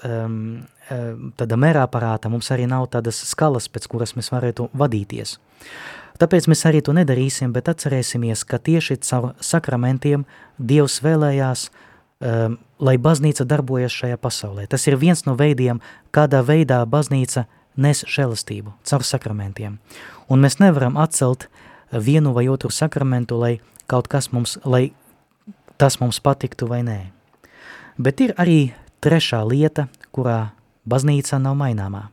tāda 0.89 1.57
mērā 1.59 1.85
parāta, 1.91 2.31
mums 2.31 2.49
arī 2.51 2.67
nav 2.69 2.87
tādas 2.93 3.21
skalas, 3.29 3.69
pēc 3.69 3.87
kuras 3.91 4.15
mēs 4.17 4.31
varētu 4.33 4.69
vadīties. 4.77 5.37
Tāpēc 6.19 6.49
mēs 6.51 6.65
arī 6.67 6.81
to 6.83 6.93
nedarīsim, 6.95 7.53
bet 7.55 7.69
atcerēsimies, 7.71 8.43
ka 8.43 8.59
tieši 8.59 8.97
caur 9.07 9.31
sakramentiem 9.39 10.25
Dievs 10.59 10.99
vēlējās, 11.05 11.69
um, 11.69 12.57
lai 12.83 12.97
baznīca 12.99 13.45
darbojas 13.47 13.95
šajā 13.95 14.17
pasaulē. 14.19 14.67
Tas 14.67 14.87
ir 14.87 14.99
viens 14.99 15.23
no 15.27 15.37
veidiem, 15.39 15.79
kādā 16.11 16.41
veidā 16.43 16.81
baznīca 16.83 17.45
nes 17.79 18.03
žēlastību, 18.03 18.75
caur 18.83 19.05
sakramentiem. 19.07 19.79
Un 20.29 20.43
mēs 20.43 20.59
nevaram 20.59 20.99
atcelt 20.99 21.47
vienu 21.91 22.33
vai 22.35 22.49
otru 22.51 22.71
sakramentu, 22.73 23.39
lai 23.39 23.59
kaut 23.89 24.11
kas 24.11 24.29
mums, 24.35 24.57
lai 24.65 24.91
tas 25.79 25.99
mums 26.01 26.19
patiktu 26.19 26.67
vai 26.67 26.83
nē. 26.83 26.99
Bet 27.99 28.19
ir 28.23 28.35
arī 28.39 28.73
trešā 29.03 29.41
lieta, 29.47 29.87
kurā 30.11 30.51
baznīca 30.87 31.39
nav 31.41 31.57
maināmā. 31.59 32.07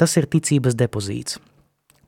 Tas 0.00 0.16
ir 0.16 0.28
ticības 0.30 0.76
depozīts. 0.78 1.38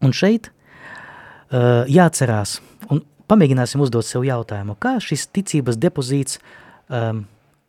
Un 0.03 0.15
šeit 0.17 0.51
uh, 0.51 1.85
jāatcerās, 1.91 2.59
un 2.91 3.03
pamēģināsim 3.31 3.83
uzdot 3.85 4.07
sev 4.09 4.27
jautājumu, 4.27 4.77
kā 4.81 4.97
šis 5.03 5.29
ticības 5.35 5.79
depozīts 5.81 6.41
um, 6.89 7.25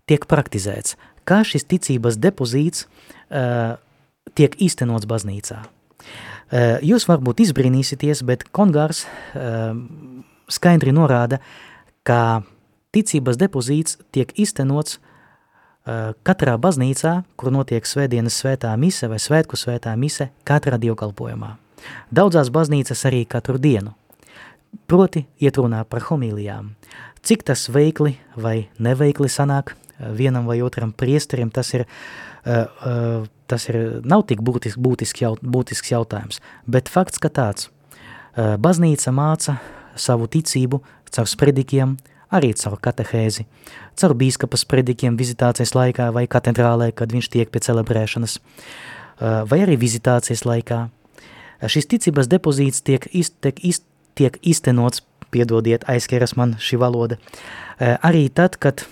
tiek 0.10 0.26
praktizēts, 0.30 0.98
kā 1.28 1.44
šis 1.48 1.68
ticības 1.70 2.18
depozīts 2.22 2.88
uh, 2.88 3.80
tiek 4.38 4.56
īstenots 4.64 5.08
baznīcā. 5.10 5.62
Eh, 6.54 6.78
jūs 6.86 7.08
varbūt 7.10 7.42
izbrīnīsieties, 7.48 8.22
bet 8.28 8.46
Kongārs 8.54 9.06
eh, 9.34 9.72
skaidri 10.52 10.94
norāda, 10.94 11.40
ka 12.06 12.44
ticības 12.94 13.40
depozīts 13.42 13.98
tiek 14.14 14.34
iztenots 14.38 15.00
eh, 15.00 15.13
katrā 16.24 16.56
baznīcā, 16.62 17.14
kur 17.36 17.52
notiek 17.52 17.86
svētdienas 17.88 18.38
svētā 18.40 18.72
mise 18.80 19.10
vai 19.12 19.20
svētku 19.20 19.60
svētā 19.60 19.96
mise, 20.00 20.30
katrā 20.48 20.80
dievkalpojumā. 20.80 21.58
Daudzās 22.14 22.52
baznīcas 22.54 23.04
arī 23.10 23.26
katru 23.28 23.60
dienu. 23.60 23.94
Proti 24.88 25.26
iet 25.44 25.60
runā 25.60 25.84
par 25.86 26.08
homīlijām. 26.08 26.74
Cik 27.24 27.44
tas 27.48 27.68
veikli 27.70 28.16
vai 28.36 28.70
neveikli 28.80 29.30
sanāk 29.30 29.76
vienam 30.00 30.48
vai 30.50 30.62
otram 30.64 30.92
priesterim, 30.96 31.52
tas 31.54 31.70
ir 31.76 31.86
uh, 31.86 33.28
tas 33.48 33.70
ir, 33.70 33.78
nav 34.08 34.26
tik 34.30 34.42
būtisk, 34.42 34.80
būtisks, 34.82 35.22
jaut, 35.22 35.44
būtisks 35.44 35.94
jautājums, 35.94 36.42
bet 36.66 36.90
fakts, 36.92 37.22
ka 37.22 37.30
tāds 37.30 37.70
baznīca 38.34 39.14
māca 39.14 39.60
savu 40.00 40.26
ticību 40.32 40.82
caur 41.14 41.30
spredikiem, 41.30 41.98
arī 42.34 42.52
caur 42.58 42.80
katehēzi, 42.82 43.46
caur 44.00 44.16
bīskapa 44.18 44.60
spredikiem 44.60 45.18
vizitācijas 45.20 45.76
laikā 45.78 46.10
vai 46.16 46.26
katedrālē, 46.28 46.92
kad 46.96 47.14
viņš 47.14 47.30
tiek 47.34 47.54
pie 47.54 47.62
celebrēšanas, 47.64 48.40
vai 49.50 49.62
arī 49.64 49.78
vizitācijas 49.80 50.46
laikā. 50.50 50.88
Šis 51.70 51.88
ticības 51.94 52.28
depozīts 52.32 52.84
tiek, 52.84 53.06
iz, 53.16 53.32
tiek, 53.44 53.62
iz, 53.64 53.84
tiek 54.20 54.36
iztenots, 54.42 55.06
piedodiet, 55.34 55.86
aizskeras 55.90 56.36
man 56.38 56.58
šī 56.62 56.82
valoda, 56.82 57.18
arī 57.80 58.28
tad, 58.34 58.60
kad 58.62 58.84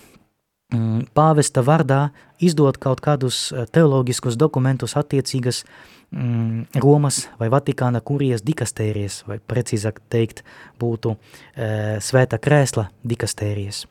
Mm, 0.72 1.10
pāvesta 1.12 1.60
vārdā 1.68 2.14
izdot 2.40 2.78
kaut 2.80 3.02
kādus 3.04 3.50
teoloģiskus 3.76 4.38
dokumentus 4.40 4.96
attiecīgas 4.96 5.66
mm, 6.12 6.66
Romas 6.84 7.26
vai 7.40 7.50
Vatikāna 7.52 8.02
kurijas 8.04 8.44
dikastērijas, 8.46 9.22
vai 9.28 9.40
precīzāk 9.40 10.02
teikt, 10.12 10.44
būtu 10.80 11.16
e, 11.16 12.00
svēta 12.04 12.40
krēsla 12.42 12.88
dikastērijas. 13.08 13.86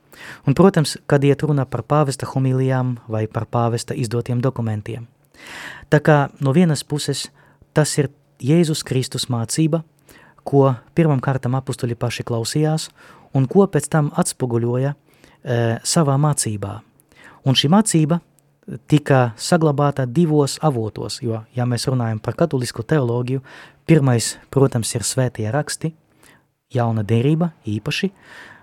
Un, 0.47 0.55
protams, 0.57 0.97
kad 1.09 1.23
iet 1.23 1.43
runa 1.43 1.65
par 1.65 1.83
pāvesta 1.83 2.29
homilijām 2.29 2.97
vai 3.11 3.27
par 3.27 3.47
pāvesta 3.49 3.97
izdotiem 3.97 4.41
dokumentiem. 4.41 5.07
Tā 5.89 5.99
kā 5.99 6.17
no 6.39 6.53
vienas 6.53 6.83
puses 6.83 7.29
tas 7.73 7.97
ir 7.97 8.11
Jēzus 8.41 8.83
Kristus 8.85 9.27
mācība, 9.29 9.83
ko 10.43 10.71
pirmam 10.97 11.21
kārtam 11.21 11.55
apustuļi 11.59 11.97
paši 11.97 12.25
klausījās 12.25 12.89
un 13.37 13.45
ko 13.49 13.67
pēc 13.69 13.87
tam 13.91 14.09
atspoguļoja 14.17 14.93
e, 14.93 14.97
savā 15.83 16.17
mācībā. 16.21 16.79
Un 17.45 17.57
šī 17.57 17.69
mācība 17.73 18.19
tika 18.87 19.31
saglabāta 19.37 20.05
divos 20.05 20.57
avotos, 20.61 21.19
jo, 21.21 21.41
ja 21.55 21.65
mēs 21.65 21.87
runājam 21.89 22.21
par 22.23 22.37
katolisku 22.39 22.83
teoloģiju, 22.87 23.41
pirmais, 23.89 24.35
protams, 24.53 24.93
ir 24.95 25.05
svētie 25.07 25.49
raksti, 25.51 25.93
jauna 26.73 27.03
derība 27.03 27.51
īpaši, 27.67 28.11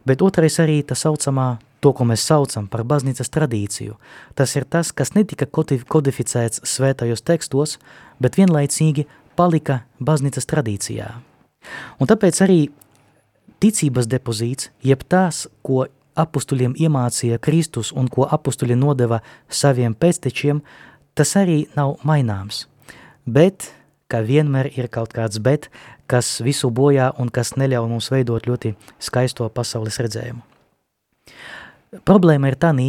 bet 0.08 0.22
otrais 0.22 0.58
arī 0.62 0.80
tā 0.86 0.96
saucamā, 0.96 1.58
to, 1.80 1.92
ko 1.94 2.06
mēs 2.08 2.24
saucam 2.26 2.66
par 2.70 2.82
baznīcas 2.88 3.30
tradīciju. 3.30 3.98
Tas 4.34 4.56
ir 4.58 4.66
tas, 4.66 4.90
kas 4.92 5.14
netika 5.14 5.46
kodificēts 5.46 6.64
svētajos 6.66 7.22
tekstos, 7.22 7.76
bet 8.18 8.38
vienlaicīgi 8.38 9.06
palika 9.38 9.82
baznīcas 10.02 10.48
tradīcijā. 10.50 11.12
Un 12.00 12.10
tāpēc 12.10 12.40
arī 12.42 12.60
ticības 13.62 14.08
depozīts, 14.10 14.70
jeb 14.82 15.04
tās, 15.10 15.46
ko 15.62 15.86
apustuļiem 16.18 16.74
iemācīja 16.78 17.40
Kristus 17.42 17.92
un 17.92 18.08
ko 18.12 18.26
apustuļi 18.28 18.76
nodeva 18.78 19.20
saviem 19.48 19.94
pēctečiem, 19.94 20.62
tas 21.14 21.34
arī 21.38 21.64
nav 21.76 21.96
maināms. 22.06 22.66
Bet, 23.26 23.70
kā 24.08 24.22
vienmēr 24.24 24.70
ir 24.74 24.88
kaut 24.92 25.12
kāds 25.16 25.40
bet, 25.42 25.68
kas 26.08 26.38
visu 26.44 26.70
bojā 26.72 27.10
un 27.20 27.28
kas 27.28 27.54
neļauj 27.60 27.88
mums 27.90 28.08
veidot 28.12 28.46
ļoti 28.48 28.74
skaisto 29.02 29.48
pasaules 29.52 30.00
redzējumu. 30.00 30.40
Problēma 32.08 32.50
ir 32.50 32.56
tanī, 32.60 32.88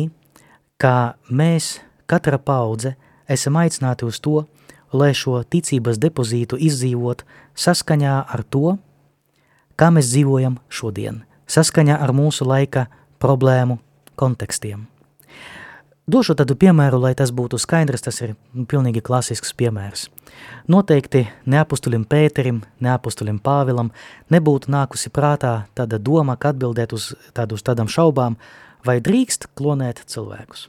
ka 0.80 1.16
mēs, 1.30 1.80
katra 2.10 2.40
paudze, 2.40 2.96
esam 3.28 3.60
aicināti 3.60 4.08
uz 4.08 4.20
to, 4.24 4.46
lai 4.92 5.12
šo 5.14 5.42
ticības 5.44 6.00
depozītu 6.02 6.58
izdzīvot 6.58 7.26
saskaņā 7.60 8.16
ar 8.26 8.44
to, 8.44 8.78
kā 9.80 9.92
mēs 9.94 10.10
dzīvojam 10.12 10.58
šodien, 10.70 11.24
saskaņā 11.48 12.00
ar 12.00 12.14
mūsu 12.16 12.48
laika 12.48 12.88
problēmu 13.22 13.80
kontekstiem. 14.20 14.88
Došu 16.10 16.34
tādu 16.34 16.56
piemēru, 16.58 16.98
lai 17.04 17.12
tas 17.14 17.30
būtu 17.36 17.60
skaidrs, 17.62 18.02
tas 18.02 18.18
ir 18.26 18.32
pilnīgi 18.72 19.04
klasisks 19.06 19.52
piemērs. 19.54 20.08
Noteikti 20.72 21.28
neapustulim 21.46 22.02
Pēterim, 22.10 22.64
neapustulim 22.82 23.38
Pāvilam 23.46 23.92
nebūtu 24.34 24.72
nākusi 24.74 25.12
prātā 25.14 25.68
tāda 25.78 26.00
doma, 26.02 26.34
ka 26.34 26.50
atbildēt 26.50 26.96
uz, 26.98 27.12
tādu, 27.38 27.60
uz 27.60 27.66
tādām 27.68 27.92
šaubām, 27.92 28.40
vai 28.86 28.98
drīkst 29.06 29.52
klonēt 29.60 30.02
cilvēkus. 30.10 30.66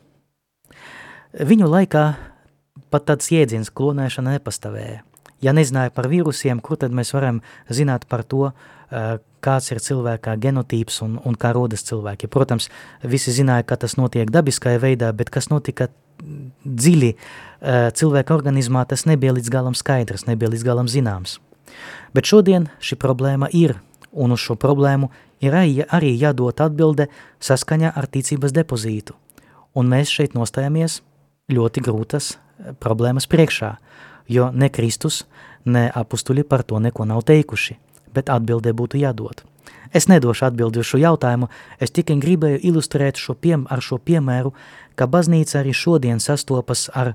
Viņu 1.41 1.71
laikā 1.73 2.05
pat 2.93 3.09
tāds 3.09 3.31
jēdziens 3.33 3.73
klonēšana 3.73 4.37
nepastāvēja. 4.37 5.01
Ja 5.41 5.55
nezināja 5.57 5.95
par 5.95 6.11
vīrusiem, 6.13 6.61
kur 6.61 6.77
tad 6.77 6.93
mēs 6.93 7.15
varam 7.17 7.41
zināt 7.73 8.05
par 8.09 8.27
to, 8.29 8.53
eh, 8.91 9.19
kāds 9.45 9.71
ir 9.73 9.81
cilvēkā 9.83 10.37
genotīps 10.41 11.01
un, 11.07 11.19
un 11.25 11.37
kā 11.39 11.53
rodas 11.57 11.85
cilvēki. 11.89 12.31
Protams, 12.33 12.69
visi 13.03 13.35
zināja, 13.35 13.67
ka 13.67 13.81
tas 13.81 13.97
notiek 14.01 14.31
dabiskajā 14.31 14.81
veidā, 14.83 15.13
bet 15.17 15.33
kas 15.33 15.51
notika 15.53 15.89
dziļi 16.21 17.11
eh, 17.15 17.91
cilvēka 17.97 18.35
organismā, 18.37 18.85
tas 18.89 19.07
nebija 19.09 19.35
līdz 19.37 19.53
galam 19.53 19.77
skaidrs, 19.79 20.27
nebija 20.29 20.53
līdz 20.53 20.67
galam 20.67 20.91
zināms. 20.91 21.39
Bet 22.15 22.29
šodien 22.29 22.69
šī 22.83 22.99
problēma 23.01 23.51
ir, 23.55 23.77
un 24.13 24.35
uz 24.35 24.43
šo 24.43 24.57
problēmu 24.61 25.11
ir 25.41 25.55
arī, 25.57 26.13
jādod 26.19 26.61
atbilde 26.61 27.09
saskaņā 27.41 27.93
ar 27.97 28.09
ticības 28.11 28.55
depozītu. 28.57 29.15
Un 29.75 29.91
mēs 29.91 30.11
šeit 30.11 30.35
nostājamies 30.35 31.01
ļoti 31.51 31.83
grūtas 31.87 32.35
problēmas 32.83 33.29
priekšā, 33.31 33.77
jo 34.29 34.51
ne 34.53 34.69
Kristus, 34.69 35.25
ne 35.65 35.87
apustuļi 35.95 36.45
par 36.45 36.65
to 36.67 36.81
neko 36.83 37.07
nav 37.09 37.23
teikuši, 37.29 37.79
bet 38.15 38.31
atbildē 38.33 38.73
būtu 38.77 39.01
jādod. 39.01 39.45
Es 39.93 40.07
nedošu 40.07 40.47
atbildi 40.47 40.81
uz 40.83 40.87
šo 40.87 41.01
jautājumu, 41.03 41.49
es 41.83 41.91
tikai 41.91 42.17
gribēju 42.23 42.61
ilustrēt 42.71 43.19
šo 43.19 43.35
piem, 43.35 43.67
ar 43.71 43.83
šo 43.83 43.99
piemēru, 43.99 44.53
ka 44.95 45.09
baznīca 45.11 45.61
arī 45.61 45.75
šodien 45.75 46.23
sastopas 46.23 46.87
ar 46.95 47.15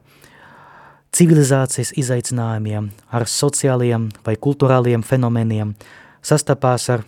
civilizācijas 1.15 1.93
izaicinājumiem, 1.95 2.91
ar 3.15 3.27
sociāliem 3.31 4.09
vai 4.25 4.35
kulturāliem 4.35 5.03
fenomeniem, 5.07 5.75
sastapās 6.19 6.89
ar 6.91 7.05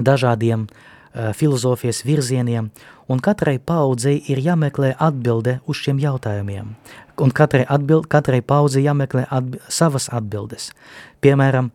dažādiem 0.00 0.64
uh, 0.64 1.32
filozofijas 1.36 2.00
virzieniem, 2.08 2.70
un 3.12 3.20
katrai 3.20 3.58
paudzei 3.58 4.22
ir 4.32 4.40
jāmeklē 4.40 4.94
atbilde 4.96 5.60
uz 5.68 5.84
šiem 5.84 6.00
jautājumiem 6.00 6.72
un 7.20 7.30
katrai, 7.30 7.64
atbild, 7.68 8.06
katrai 8.12 8.42
paudzei 8.42 8.84
jāmeklē 8.84 9.26
atbi 9.32 9.60
savas 9.72 10.08
atbildes. 10.12 10.70
Piemēram, 11.24 11.70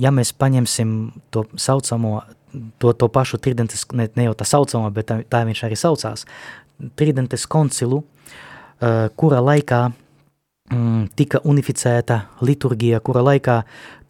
ja 0.00 0.12
mēs 0.14 0.32
paņemsim 0.36 0.94
to 1.34 1.44
saucamo, 1.56 2.22
to, 2.78 2.92
to 2.92 3.08
pašu 3.12 3.40
tridentes, 3.42 3.84
ne, 3.92 4.08
ne 4.16 4.28
jau 4.28 4.36
tā 4.38 4.46
saucamo, 4.48 4.90
bet 4.94 5.10
tā, 5.10 5.18
tā 5.28 5.42
viņš 5.48 5.64
arī 5.66 5.78
saucās, 5.78 6.24
tridentes 6.98 7.46
koncilu, 7.50 8.02
uh, 8.04 9.06
kura 9.16 9.42
laikā 9.44 9.80
mm, 10.72 11.06
tika 11.18 11.42
unificēta 11.44 12.20
liturgija, 12.46 13.02
kura 13.04 13.24
laikā 13.26 13.60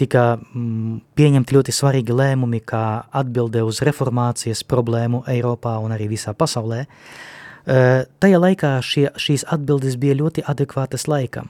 tika 0.00 0.24
mm, 0.36 0.98
pieņemti 1.16 1.58
ļoti 1.58 1.76
svarīgi 1.76 2.16
lēmumi, 2.16 2.62
kā 2.64 2.84
atbilde 3.12 3.64
uz 3.64 3.82
reformācijas 3.84 4.64
problēmu 4.68 5.24
Eiropā 5.30 5.78
un 5.84 5.96
arī 5.96 6.10
visā 6.16 6.36
pasaulē, 6.36 6.84
uh, 6.84 7.32
Tajā 7.64 8.38
laikā 8.40 8.76
šie, 8.84 9.06
šīs 9.16 9.46
atbildes 9.48 9.96
bija 9.96 10.18
ļoti 10.18 10.42
adekvātas 10.44 11.06
laikam, 11.08 11.48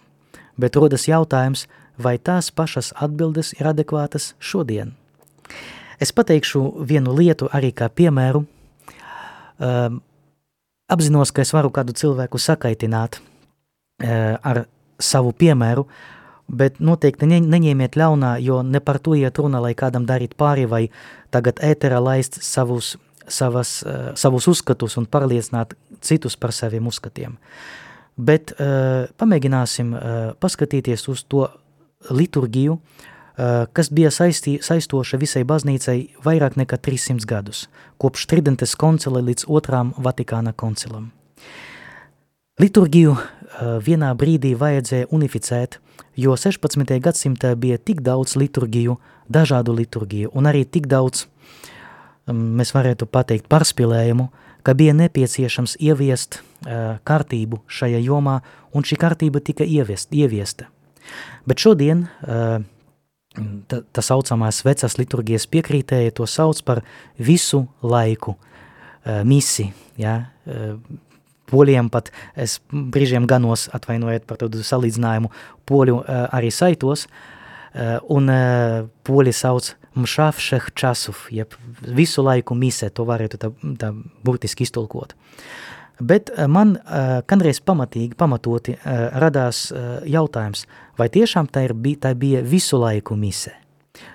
bet 0.54 0.76
rodas 0.78 1.08
jautājums, 1.10 1.66
vai 1.98 2.16
tās 2.18 2.50
pašas 2.50 2.92
atbildes 2.96 3.52
ir 3.58 3.68
adekvātas 3.70 4.32
šodien. 4.38 4.94
Es 6.00 6.12
pateikšu 6.12 6.84
vienu 6.88 7.14
lietu 7.14 7.48
arī 7.52 7.70
kā 7.72 7.88
piemēru. 7.88 8.44
Um, 9.62 10.00
apzinos, 10.90 11.30
ka 11.30 11.44
es 11.44 11.54
varu 11.54 11.70
kādu 11.70 11.94
cilvēku 11.94 12.40
sakaitināt 12.42 13.20
uh, 13.20 14.34
ar 14.42 14.64
savu 14.98 15.32
piemēru, 15.32 15.86
bet 16.50 16.80
noteikti 16.82 17.28
ne, 17.30 17.38
neņēmiet 17.40 17.96
ļaunā, 17.96 18.36
jo 18.42 18.60
ne 18.66 18.82
par 18.82 18.98
to 18.98 19.14
iet 19.16 19.38
runa, 19.38 19.62
lai 19.62 19.74
kādam 19.78 20.06
darīt 20.06 20.34
pāri 20.36 20.66
vai 20.68 20.88
tagad 21.32 21.62
ēterā 21.62 22.02
laist 22.02 22.42
savus 22.42 22.96
savas, 23.28 23.82
uh, 23.86 24.12
savus 24.14 24.48
uzskatus 24.48 24.98
un 25.00 25.06
pārliecināt 25.08 25.74
citus 26.04 26.36
par 26.36 26.52
saviem 26.52 26.86
uzskatiem. 26.90 27.38
Bet 28.16 28.52
uh, 28.54 29.08
pamēģināsim 29.18 29.94
uh, 29.94 30.02
paskatīties 30.40 31.08
uz 31.10 31.24
to 31.24 31.46
liturgiju, 32.10 32.78
uh, 32.78 33.64
kas 33.72 33.90
bija 33.90 34.10
saistī, 34.14 34.58
saistoša 34.62 35.20
visai 35.20 35.44
baznīcai 35.44 35.98
vairāk 36.24 36.58
nekā 36.60 36.78
300 36.78 37.28
gadus, 37.28 37.66
kopš 37.98 38.26
Tridentes 38.30 38.74
koncila 38.74 39.22
līdz 39.24 39.48
otrām 39.48 39.94
Vatikāna 39.98 40.52
koncilam. 40.52 41.10
Liturgiju 42.60 43.16
uh, 43.16 43.24
vienā 43.82 44.14
brīdī 44.14 44.54
vajadzēja 44.58 45.10
unificēt, 45.10 45.80
jo 46.16 46.36
16. 46.38 46.98
gadsimtā 47.02 47.54
bija 47.58 47.78
tik 47.78 48.02
daudz 48.06 48.36
liturgiju, 48.36 48.98
dažādu 49.28 49.72
liturgiju 49.74 50.30
un 50.34 50.46
arī 50.46 50.64
tik 50.64 50.86
daudz 50.86 51.26
mēs 52.32 52.72
varētu 52.74 53.06
pateikt 53.06 53.48
parspilējumu, 53.52 54.28
ka 54.64 54.74
bija 54.74 54.94
nepieciešams 54.96 55.76
ieviest 55.80 56.40
uh, 56.40 56.96
kārtību 57.04 57.60
šajā 57.68 58.00
jomā, 58.00 58.40
un 58.72 58.86
šī 58.86 58.98
kārtība 59.00 59.42
tika 59.44 59.64
ieviest, 59.64 60.12
ieviesta. 60.12 60.70
Bet 61.48 61.60
šodien 61.60 62.06
tā, 63.68 63.80
tā 63.92 64.04
saucamās 64.04 64.62
vecās 64.66 64.98
liturgijas 65.00 65.46
piekrītēja 65.50 66.14
to 66.18 66.26
sauc 66.30 66.60
par 66.66 66.82
visu 67.18 67.64
laiku 67.82 68.36
uh, 68.36 69.22
misi, 69.26 69.70
ja, 70.00 70.20
uh, 70.46 70.76
poļiem 71.50 71.90
pat, 71.92 72.10
es 72.40 72.58
brīžiem 72.72 73.28
ganos 73.30 73.68
atvainojiet 73.76 74.24
par 74.28 74.40
tādu 74.40 74.64
salīdzinājumu, 74.64 75.28
poļu 75.68 75.98
arī 76.08 76.48
saitos, 76.54 77.04
un 78.10 78.30
poļi 79.04 79.34
sauc 79.36 79.68
mšavšeh 79.98 80.70
časuf, 80.78 81.26
jeb 81.34 81.52
visu 81.84 82.24
laiku 82.24 82.56
mise, 82.58 82.88
to 82.90 83.04
varētu 83.06 83.40
tā, 83.42 83.52
tā 83.78 83.92
burtiski 84.24 84.64
iztulkot. 84.64 85.12
Bet 86.00 86.32
eh, 86.32 86.48
man 86.50 86.78
kādreiz 87.28 87.60
pamatīgi, 87.60 88.16
pamatoti 88.18 88.78
radās 89.20 89.68
jautājums, 90.08 90.64
vai 90.98 91.08
tiešām 91.12 91.48
tā, 91.52 91.66
ir, 91.68 91.74
tā 92.00 92.14
bija 92.18 92.42
visu 92.44 92.78
laiku 92.80 93.16
mise? 93.16 93.54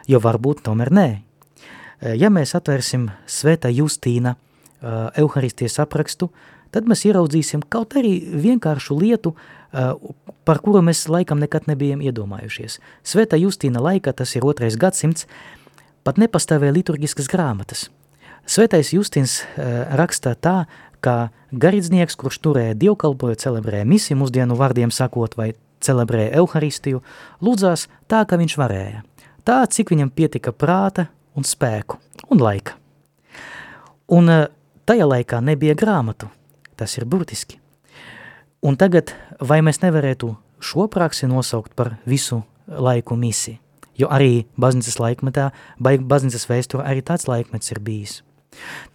Jo 0.07 0.19
varbūt 0.23 0.63
tomēr 0.67 0.91
nē. 0.91 1.07
Uh, 1.19 2.15
ja 2.19 2.31
mēs 2.33 2.55
atvērsim 2.57 3.09
Svētā 3.27 3.71
Justīna 3.73 4.35
uh, 4.35 5.09
Euharistijas 5.19 5.79
aprakstu, 5.83 6.29
tad 6.73 6.89
mēs 6.89 7.05
ieraudzīsim 7.09 7.63
kaut 7.69 7.95
arī 7.99 8.17
vienkāršu 8.19 8.97
lietu, 8.99 9.35
uh, 9.35 9.93
par 10.45 10.61
kuru 10.65 10.83
mēs 10.85 11.07
laikam 11.09 11.39
nekad 11.41 11.69
nebijām 11.69 12.03
iedomājušies. 12.05 12.79
Svētā 13.03 13.39
Justīna 13.41 13.81
laika, 13.83 14.13
tas 14.13 14.35
ir 14.35 14.45
otrais 14.45 14.77
gadsimts, 14.79 15.27
pat 16.03 16.19
nepastāvēja 16.21 16.75
liturgiskas 16.75 17.29
grāmatas. 17.31 17.87
Svētais 18.49 18.93
Justins 18.95 19.41
uh, 19.43 19.85
rakstā 19.99 20.33
tā, 20.33 20.63
ka 21.05 21.29
garīdznieks, 21.55 22.17
kurš 22.19 22.39
turēja 22.43 22.77
dievkalpoju, 22.77 23.37
celebrēja 23.39 23.87
misiju 23.87 24.19
mūsdienu 24.23 24.57
vārdiem 24.59 24.91
sakot, 24.93 25.35
vai 25.39 25.53
celebrēja 25.89 26.37
Euharistiju, 26.39 27.01
lūdzās 27.43 27.87
tā, 28.07 28.23
ka 28.29 28.39
viņš 28.39 28.57
varēja. 28.61 29.03
Tā, 29.45 29.63
cik 29.65 29.93
viņam 29.95 30.13
pietika 30.13 30.53
prāta 30.53 31.09
un 31.35 31.47
spēku 31.47 31.97
un 32.29 32.41
laika. 32.43 32.75
Un 34.13 34.29
uh, 34.29 34.45
tajā 34.89 35.07
laikā 35.09 35.41
nebija 35.45 35.77
grāmatu. 35.77 36.29
Tas 36.79 36.95
ir 36.97 37.05
burtiski. 37.09 37.59
Un 38.65 38.77
tagad, 38.79 39.13
vai 39.39 39.61
mēs 39.63 39.81
nevarētu 39.83 40.33
šo 40.63 40.87
praksi 40.91 41.29
nosaukt 41.31 41.75
par 41.75 41.95
visu 42.07 42.41
laiku 42.67 43.15
misiju? 43.19 43.59
Jo 43.99 44.07
arī 44.15 44.45
baznīcas 44.55 44.95
laikmetā, 44.99 45.49
baznīcas 45.83 46.45
vēsturē 46.47 46.85
arī 46.87 47.03
tāds 47.03 47.27
laikmets 47.27 47.73
ir 47.73 47.81
bijis. 47.83 48.13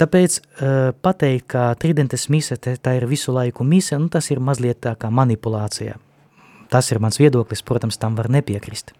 Tāpēc 0.00 0.38
uh, 0.40 0.92
pateikt, 1.04 1.46
ka 1.52 1.66
tridentes 1.80 2.26
mise 2.32 2.56
tā 2.56 2.96
ir 2.96 3.04
visu 3.08 3.32
laiku 3.36 3.66
mise, 3.68 3.98
nu 4.00 4.08
tas 4.12 4.30
ir 4.32 4.40
mazliet 4.40 4.80
tā 4.84 4.94
kā 4.98 5.12
manipulācija. 5.12 5.98
Tas 6.72 6.90
ir 6.92 7.00
mans 7.02 7.18
viedoklis, 7.20 7.62
protams, 7.62 7.98
tam 7.98 8.16
var 8.16 8.30
nepiekrist. 8.32 8.94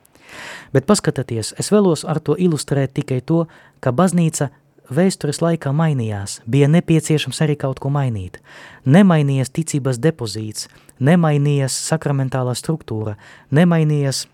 Bet 0.75 0.87
paskatieties, 0.87 1.55
es 1.59 1.71
vēlos 1.73 2.05
ar 2.09 2.21
to 2.21 2.35
ilustrēt 2.35 2.95
tikai 2.97 3.21
to, 3.23 3.45
ka 3.81 3.93
baznīca 3.95 4.51
vēstures 4.93 5.41
laikā 5.41 5.73
mainījās, 5.73 6.41
bija 6.47 6.69
nepieciešams 6.69 7.41
arī 7.45 7.57
kaut 7.61 7.81
ko 7.81 7.91
mainīt. 7.95 8.41
Nemainījies 8.85 9.53
ticības 9.55 10.01
depozīts, 10.03 10.69
nemainījies 11.01 11.77
sakramentālā 11.89 12.55
struktūra, 12.59 13.17
nemainījies 13.55 14.27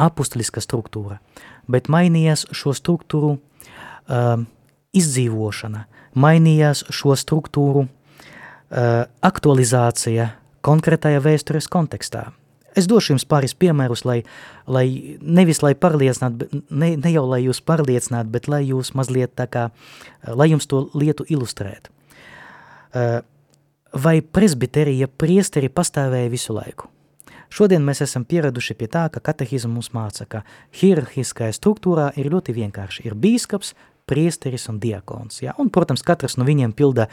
apustuliska 0.00 0.62
struktūra, 0.64 1.18
bet 1.68 1.90
mainījās 1.92 2.46
šo 2.56 2.74
struktūru 2.76 3.36
uh, 3.36 4.44
izdzīvošana, 4.96 5.86
mainījās 6.14 6.84
šo 6.90 7.16
struktūru 7.18 7.86
uh, 7.86 9.08
aktualizācija 9.26 10.30
konkrētajā 10.66 11.22
vēstures 11.24 11.68
kontekstā. 11.70 12.30
Es 12.78 12.86
došu 12.90 13.14
jums 13.14 13.26
pāris 13.26 13.56
piemērus, 13.58 14.04
lai, 14.06 14.20
lai 14.70 14.84
nevis 15.20 15.62
lai 15.64 15.72
pārliecinātu, 15.74 16.46
ne, 16.70 16.92
ne 16.96 17.10
jau 17.10 17.24
lai 17.26 17.40
jūs 17.44 17.62
pārliecinātu, 17.66 18.30
bet 18.30 18.46
lai 18.50 18.62
jūs 18.68 18.92
mazliet 18.98 19.34
tā 19.38 19.48
kā, 19.50 19.68
lai 20.28 20.50
jums 20.52 20.70
to 20.70 20.84
lietu 20.94 21.26
ilustrēt. 21.28 21.90
Uh, 22.90 23.20
vai 23.94 24.20
presbiterija 24.22 25.10
priesteri 25.10 25.70
pastāvēja 25.72 26.30
visu 26.30 26.54
laiku? 26.54 26.90
Šodien 27.50 27.82
mēs 27.82 27.98
esam 28.04 28.22
pieraduši 28.30 28.76
pie 28.78 28.86
tā, 28.86 29.08
ka 29.10 29.18
katehizmu 29.26 29.72
mums 29.74 29.90
māca, 29.90 30.26
ka 30.30 30.44
hierarhiskajā 30.80 31.56
struktūrā 31.56 32.12
ir 32.20 32.30
ļoti 32.30 32.54
vienkārši. 32.54 33.08
Ir 33.08 33.16
bīskaps, 33.18 33.72
priesteris 34.10 34.66
un 34.70 34.80
diakons. 34.82 35.42
Ja? 35.44 35.54
Un, 35.62 35.70
protams, 35.70 36.02
katrs 36.06 36.36
no 36.40 36.46
viņiem 36.48 36.74
pilda 36.76 37.06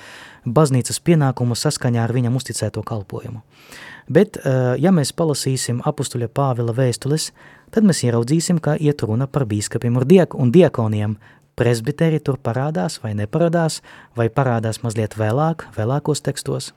baznīcas 0.45 0.99
pienākumu 1.05 1.57
saskaņā 1.57 2.01
ar 2.03 2.13
viņam 2.15 2.39
uzticēto 2.39 2.83
kalpojumu. 2.87 3.43
Bet, 4.09 4.39
eh, 4.39 4.75
ja 4.81 4.93
mēs 4.95 5.13
palasīsim 5.13 5.83
apustuļa 5.85 6.31
Pāvila 6.31 6.73
vēstules, 6.75 7.31
tad 7.71 7.83
mēs 7.83 8.03
ieraudzīsim, 8.07 8.61
ka 8.63 8.77
iet 8.79 9.03
runa 9.03 9.27
par 9.27 9.45
bīskapiem 9.45 9.99
un 10.33 10.51
diakoniem. 10.51 11.17
Presbiteri 11.57 12.19
tur 12.19 12.37
parādās 12.37 12.99
vai 13.01 13.13
neparādās, 13.17 13.81
vai 14.15 14.29
parādās 14.29 14.83
mazliet 14.83 15.17
vēlāk, 15.17 15.65
vēlākos 15.75 16.21
tekstos. 16.21 16.73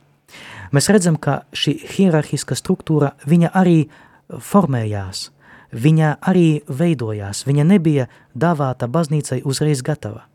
Mēs 0.73 0.89
redzam, 0.89 1.17
ka 1.17 1.45
šī 1.53 1.75
hierarhiska 1.97 2.55
struktūra, 2.55 3.13
viņa 3.27 3.51
arī 3.53 3.89
formējās– 4.31 5.31
viņa 5.73 6.17
arī 6.21 6.61
veidojās, 6.67 7.45
viņa 7.47 7.65
nebija 7.67 8.09
dāvāta 8.35 8.89
baznīcai 8.91 9.43
uzreiz 9.45 9.83
gatava, 9.87 10.27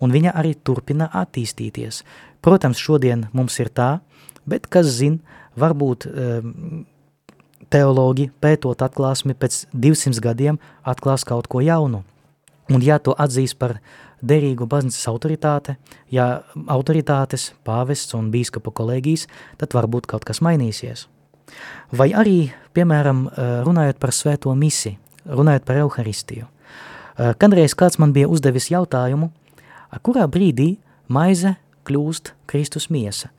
un 0.00 0.12
viņa 0.14 0.34
arī 0.36 0.54
turpina 0.54 1.08
attīstīties. 1.12 2.02
Protams, 2.44 2.78
šodien 2.78 3.26
mums 3.32 3.58
ir 3.60 3.72
tā, 3.74 4.00
bet 4.46 4.68
kas 4.70 4.86
zin, 4.98 5.20
varbūt 5.58 6.06
um, 6.06 6.84
teologi 7.72 8.28
pētot 8.40 8.82
atklāsmi 8.86 9.34
pēc 9.34 9.64
200 9.74 10.22
gadiem 10.22 10.60
atklās 10.84 11.26
kaut 11.26 11.48
ko 11.50 11.62
jaunu. 11.64 12.04
Un 12.70 12.82
ja 12.82 12.98
to 12.98 13.14
atzīs 13.18 13.54
par 13.54 13.78
derīgu 14.26 14.66
baznīcas 14.66 15.06
autoritāte, 15.10 15.76
ja 16.10 16.42
autoritātes, 16.66 17.52
pāvests 17.66 18.16
un 18.18 18.32
bīskapa 18.34 18.72
kolēģijas, 18.74 19.26
tad 19.60 19.76
varbūt 19.76 20.08
kaut 20.10 20.26
kas 20.26 20.42
mainīsies. 20.42 21.06
Vai 21.92 22.10
arī, 22.12 22.50
piemēram, 22.74 23.26
eh, 23.26 23.62
runājot 23.66 23.98
par 23.98 24.10
svēto 24.10 24.54
misi, 24.56 24.96
runājot 25.26 25.64
par 25.64 25.76
Euharistiju. 25.76 26.46
Eh, 26.46 27.34
kādreiz 27.34 27.74
kāds 27.74 27.98
man 27.98 28.12
bija 28.12 28.28
uzdevis 28.28 28.70
jautājumu, 28.70 29.30
kurā 30.02 30.26
brīdī 30.28 30.76
maize 31.08 31.56
kļūst 31.86 32.32
Kristus 32.46 32.88
miesa, 32.90 33.30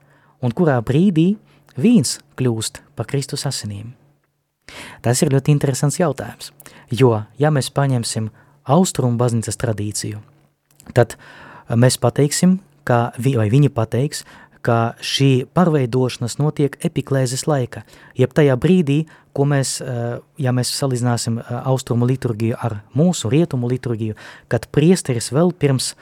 un 0.41 0.51
kurā 0.51 0.81
brīdī 0.81 1.37
vīns 1.77 2.19
kļūst 2.37 2.81
par 2.95 3.05
Kristus 3.05 3.43
asinīm. 3.43 3.93
Tas 5.01 5.21
ir 5.21 5.29
ļoti 5.29 5.53
interesants 5.53 5.99
jautājums, 5.99 6.51
jo, 6.89 7.23
ja 7.37 7.49
mēs 7.49 7.69
paņemsim 7.69 8.29
austrumu 8.65 9.17
baznīcas 9.17 9.57
tradīciju, 9.57 10.19
tad 10.93 11.15
mēs 11.69 11.97
pateiksim, 11.97 12.59
ka, 12.87 13.11
vai 13.19 13.49
viņi 13.51 13.69
pateiks, 13.69 14.23
ka 14.67 14.97
šī 14.99 15.47
pārveidošanās 15.55 16.37
notiek 16.41 16.75
epiklēzes 16.83 17.45
laika, 17.47 17.85
jeb 18.19 18.35
tajā 18.35 18.57
brīdī, 18.59 19.05
ko 19.37 19.45
mēs, 19.47 19.77
eh, 19.81 20.19
ja 20.41 20.51
mēs 20.51 20.73
salīdzināsim 20.75 21.39
eh, 21.39 21.51
austrumu 21.71 22.09
liturgiju 22.09 22.57
ar 22.59 22.81
mūsu 22.97 23.31
rietumu 23.31 23.69
liturgiju, 23.71 24.17
kad 24.51 24.67
priesteris 24.73 25.31
vēl 25.31 25.53
pirms 25.53 25.93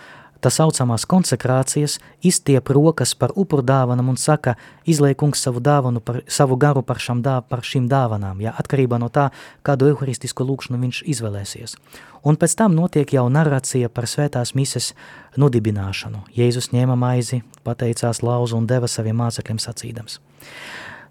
tā 0.46 0.52
saucamās 0.54 1.08
konsekrācijas 1.10 1.98
iztiep 2.26 2.70
rokas 2.70 3.16
par 3.18 3.34
upurdāvanam 3.36 4.12
un 4.12 4.18
saka, 4.22 4.56
izliekungs 4.86 5.42
savu 5.42 5.62
dāvanu, 5.64 6.02
par, 6.06 6.22
savu 6.28 6.58
garu 6.62 6.84
par, 6.86 7.00
šam 7.02 7.24
dā, 7.26 7.40
par 7.42 7.64
šīm 7.66 7.88
dāvanām, 7.90 8.44
ja, 8.46 8.54
atkarībā 8.62 9.00
no 9.02 9.10
tā, 9.10 9.32
kādu 9.66 9.90
euharistisku 9.94 10.46
lūkšanu 10.46 10.82
viņš 10.84 11.02
izvēlēsies. 11.16 11.78
Un 12.26 12.40
pēc 12.42 12.56
tam 12.58 12.74
notiek 12.74 13.12
jau 13.14 13.28
narācija 13.30 13.90
par 13.94 14.08
svētās 14.10 14.56
mises 14.58 14.94
nudibināšanu. 15.38 16.24
Jēzus 16.34 16.72
ņēma 16.74 16.96
maizi, 16.98 17.44
pateicās 17.64 18.24
lauzu 18.26 18.58
un 18.58 18.66
deva 18.70 18.90
saviem 18.90 19.20
mācekļiem 19.22 19.62
sacīdams. 19.62 20.18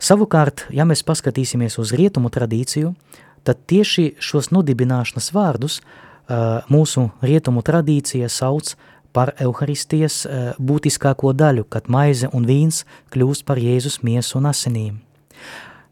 Savukārt, 0.03 0.67
ja 0.75 0.85
mēs 0.85 1.05
paskatīsimies 1.07 1.79
uz 1.79 1.95
rietumu 1.95 2.33
tradīciju, 2.35 2.95
tad 3.47 3.63
tieši 3.71 4.17
šos 4.19 4.51
nudibināšanas 4.51 5.31
vārdus 5.37 5.79
mūsu 6.73 7.09
rietumu 7.23 7.63
tradīcija 7.63 8.29
sauc 8.33 8.75
par 9.15 9.31
Euharistijas 9.39 10.25
uh, 10.27 10.57
būtiskāko 10.59 11.31
daļu, 11.39 11.69
kad 11.71 11.87
maize 11.87 12.27
un 12.35 12.49
vīns 12.49 12.83
kļūst 13.15 13.47
par 13.47 13.61
Jēzus 13.63 14.01
miesu 14.03 14.41
un 14.41 14.49
asinīm. 14.51 14.97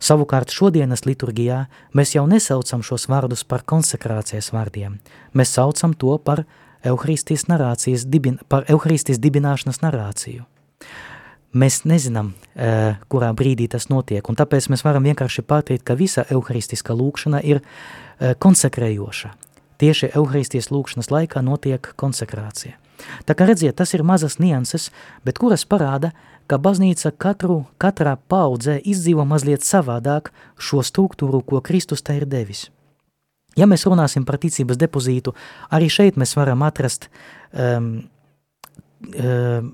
Savukārt 0.03 0.51
šodienas 0.51 1.05
liturgijā 1.07 1.67
mēs 1.95 2.17
jau 2.17 2.25
nesaucam 2.27 2.83
šos 2.83 3.07
vārdus 3.07 3.45
par 3.47 3.63
konsekrācijas 3.63 4.51
vārdiem. 4.51 4.99
Mēs 5.39 5.55
saucam 5.55 5.95
to 5.95 6.17
par 6.19 6.43
Euharistijas, 6.83 7.47
dibin, 8.11 8.41
par 8.51 8.67
Euharistijas 8.69 9.21
dibināšanas 9.23 9.79
narāciju. 9.85 10.43
Mēs 11.55 11.83
nezinām, 11.85 12.33
uh, 12.33 12.99
kurā 13.13 13.31
brīdī 13.37 13.69
tas 13.71 13.91
notiek, 13.93 14.27
un 14.27 14.39
tāpēc 14.41 14.71
mēs 14.73 14.83
varam 14.83 15.05
vienkārši 15.07 15.45
pateikt, 15.47 15.85
ka 15.87 15.95
visa 15.95 16.25
euharistiskā 16.33 16.97
lūkšana 16.97 17.43
ir 17.45 17.61
uh, 17.61 18.33
konsekrējoša. 18.41 19.35
Tieši 19.79 20.15
euharistijas 20.17 20.73
lūkšanas 20.73 21.13
laikā 21.13 21.43
notiek 21.45 21.93
konsekrācija. 22.01 22.79
Tā 23.27 23.37
kā 23.37 23.47
redziet, 23.47 23.77
tas 23.79 23.93
ir 23.95 24.03
mazas 24.07 24.39
nianses, 24.43 24.91
bet 25.27 25.39
kuras 25.43 25.67
parāda, 25.69 26.11
ka 26.11 26.32
baznīca 26.49 27.13
katru, 27.19 27.65
katrā 27.79 28.17
paudzē 28.29 28.79
izdzīvo 28.79 29.25
mazliet 29.29 29.65
savādāk 29.67 30.33
šo 30.59 30.83
struktūru, 30.83 31.43
ko 31.43 31.61
Kristus 31.61 32.03
tā 32.03 32.19
ir 32.21 32.27
devis. 32.27 32.71
Ja 33.57 33.69
mēs 33.69 33.85
runāsim 33.85 34.25
par 34.25 34.39
ticības 34.41 34.81
depozītu, 34.81 35.35
arī 35.71 35.91
šeit 35.93 36.17
mēs 36.17 36.33
varam 36.37 36.63
atrast 36.65 37.11
um, 37.53 38.09
um, 39.13 39.73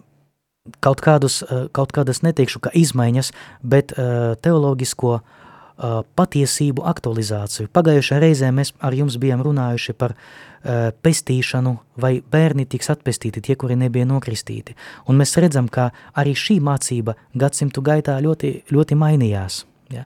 kaut, 0.82 1.00
kādus, 1.04 1.42
uh, 1.46 1.68
kaut 1.70 1.94
kādas, 1.94 2.24
neteikšu, 2.26 2.64
ka 2.64 2.74
izmaiņas, 2.74 3.30
bet 3.62 3.94
uh, 3.94 4.34
teoloģisko 4.42 5.14
uh, 5.18 6.02
patiesību 6.18 6.82
aktualizāciju. 6.90 7.70
Pagājušajā 7.70 8.22
reizē 8.26 8.50
mēs 8.54 8.74
ar 8.82 8.98
jums 8.98 9.20
bijām 9.22 9.46
runājuši 9.46 9.94
par 9.94 10.16
uh, 10.16 10.47
pestīšanu, 10.64 11.76
vai 12.02 12.18
bērni 12.20 12.66
tiks 12.66 12.90
atpestīti, 12.94 13.42
tie, 13.44 13.56
kuri 13.56 13.76
nebija 13.78 14.06
nokristīti. 14.08 14.74
Un 15.08 15.20
mēs 15.20 15.36
redzam, 15.38 15.68
ka 15.70 15.90
arī 16.18 16.34
šī 16.36 16.58
mācība 16.64 17.14
gadsimtu 17.38 17.84
gaitā 17.84 18.18
ļoti, 18.24 18.52
ļoti 18.74 18.98
mainījās. 18.98 19.64
Ja. 19.94 20.04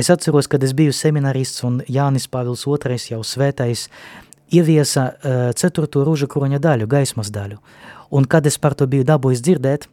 Es 0.00 0.08
atceros, 0.08 0.48
kad 0.48 0.62
es 0.64 0.72
biju 0.72 0.94
seminarists 0.96 1.64
un 1.66 1.82
Jānis 1.90 2.28
Pāvils 2.30 2.64
II 2.64 2.98
jau 3.10 3.20
svētais 3.26 3.88
ieviesa 4.50 5.06
uh, 5.10 5.40
ceturto 5.54 6.04
rūža 6.06 6.28
kroņa 6.30 6.60
daļu, 6.62 6.88
gaismas 6.90 7.30
daļu. 7.34 7.58
Un 8.10 8.26
kad 8.26 8.46
es 8.46 8.56
par 8.58 8.74
to 8.74 8.88
biju 8.90 9.04
dabūjis 9.06 9.42
dzirdēt, 9.44 9.86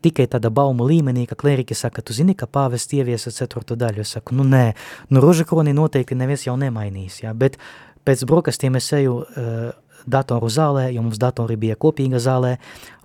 tikai 0.00 0.28
tāda 0.30 0.50
baumu 0.54 0.86
līmenī, 0.88 1.26
ka 1.28 1.36
klēriki 1.38 1.76
saka, 1.76 2.02
tu 2.02 2.14
zini, 2.16 2.36
ka 2.38 2.46
pāvests 2.46 2.94
ieviesa 2.96 3.32
ceturto 3.34 3.76
daļu. 3.76 4.04
Es 4.04 4.14
saku, 4.16 4.36
nu 4.38 4.46
nē, 4.48 4.72
nu 5.12 5.22
ružakroni 5.24 5.74
noteikti 5.76 6.16
neviens 6.16 6.46
jau 6.46 6.56
nemainīs, 6.60 7.20
jā, 7.24 7.34
bet 7.36 7.58
pēc 8.06 8.24
brokastiem 8.28 8.76
es 8.80 8.90
eju 8.96 9.20
uh, 9.22 9.70
datoru 10.06 10.50
zālē, 10.50 10.88
jo 10.94 11.04
mums 11.04 11.20
datori 11.22 11.56
bija 11.56 11.78
kopīga 11.78 12.20
zālē, 12.22 12.56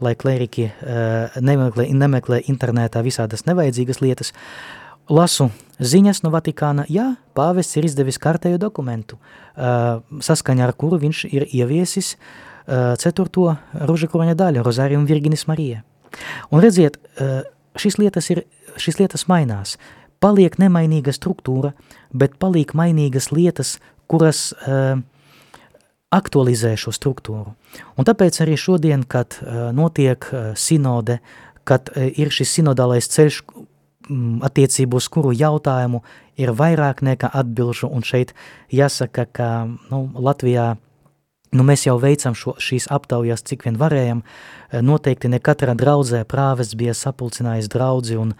lai 0.04 0.16
klēriki 0.18 0.68
uh, 0.68 1.38
nemeklē, 1.42 1.88
nemeklē 1.94 2.42
internetā 2.50 3.04
visādas 3.06 3.46
nevajadzīgas 3.50 4.02
lietas, 4.02 4.34
lasu 5.10 5.52
ziņas 5.78 6.24
no 6.26 6.34
Vatikāna, 6.34 6.88
jā, 6.92 7.14
pāvests 7.38 7.78
ir 7.78 7.88
izdevis 7.88 8.20
kārtējo 8.22 8.60
dokumentu, 8.62 9.20
uh, 9.20 10.04
saskaņā 10.24 10.68
ar 10.68 10.76
kuru 10.78 11.02
viņš 11.06 11.26
ir 11.32 11.50
ieviesis 11.52 12.16
ceturto 13.00 13.54
ružakuroņa 13.88 14.34
daļu, 14.36 14.60
Rozārium 14.66 15.06
Virginis 15.08 15.46
Marija. 15.48 15.86
Un 16.52 16.60
redziet, 16.60 16.98
šīs 17.80 17.98
lietas, 18.02 18.30
ir, 18.34 18.44
šīs 18.76 19.00
lietas 19.00 19.28
mainās. 19.32 19.78
Paliek 20.24 20.58
nemainīga 20.60 21.14
struktūra, 21.14 21.74
bet 22.12 22.38
paliek 22.42 22.74
mainīgas 22.78 23.30
lietas, 23.32 23.78
kuras 24.08 24.52
uh, 24.54 25.00
aktualizē 26.14 26.76
šo 26.80 26.94
struktūru. 26.96 27.56
Un 28.00 28.08
tāpēc 28.08 28.42
arī 28.44 28.56
šodien, 28.60 29.04
kad 29.04 29.40
uh, 29.42 29.70
notiek 29.76 30.30
uh, 30.32 30.52
sinode, 30.56 31.20
kad 31.68 31.92
uh, 31.94 32.08
ir 32.08 32.32
šis 32.34 32.60
sinodālais 32.60 33.12
ceļš, 33.12 33.44
Mm, 34.08 34.40
attiecību 34.48 35.02
uz 35.02 35.08
kuru 35.12 35.34
jautājumu 35.36 36.00
ir 36.40 36.54
vairāk 36.56 37.02
nekā 37.04 37.28
atbilžu, 37.28 37.90
un 37.92 38.06
šeit 38.08 38.32
jāsaka, 38.72 39.26
ka 39.28 39.48
nu, 39.68 40.00
Latvijā 40.16 40.78
nu, 41.52 41.66
mēs 41.68 41.84
jau 41.90 41.98
veicam 42.00 42.38
šo, 42.38 42.54
šīs 42.56 42.88
aptaujas, 42.94 43.44
cik 43.44 43.66
vien 43.68 43.80
varējam, 43.80 44.22
noteikti 44.72 45.32
ne 45.32 45.42
katrā 45.44 45.76
draudzē 45.76 46.24
prāves 46.24 46.72
bija 46.80 46.96
sapulcinājis 46.96 47.68
draudzi 47.74 48.16
un 48.22 48.32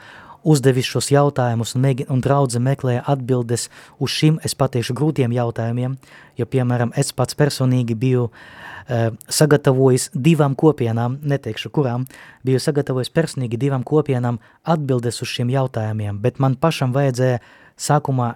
uzdevis 0.48 0.88
šos 0.88 1.10
jautājumus, 1.12 1.76
un, 1.76 1.84
mēģin, 1.84 2.08
un 2.14 2.24
draudze 2.24 2.62
meklēja 2.64 3.04
atbildes 3.12 3.68
uz 4.00 4.14
šim, 4.14 4.40
es 4.48 4.56
pateikšu, 4.58 4.96
grūtiem 4.98 5.36
jautājumiem, 5.36 5.98
jo, 6.40 6.48
piemēram, 6.48 6.94
es 6.98 7.12
pats 7.16 7.38
personīgi 7.38 7.98
biju 8.00 8.30
uh, 8.30 9.10
sagatavojis 9.28 10.10
divām 10.16 10.56
kopienām, 10.60 11.20
neteikšu 11.28 11.72
kurām, 11.76 12.08
biju 12.48 12.64
sagatavojis 12.64 13.12
personīgi 13.14 13.60
divām 13.60 13.84
kopienām 13.88 14.40
atbildes 14.64 15.22
uz 15.22 15.34
šiem 15.36 15.52
jautājumiem, 15.54 16.22
bet 16.24 16.40
man 16.44 16.56
pašam 16.56 16.96
vajadzēja 16.96 17.42
sākumā 17.78 18.36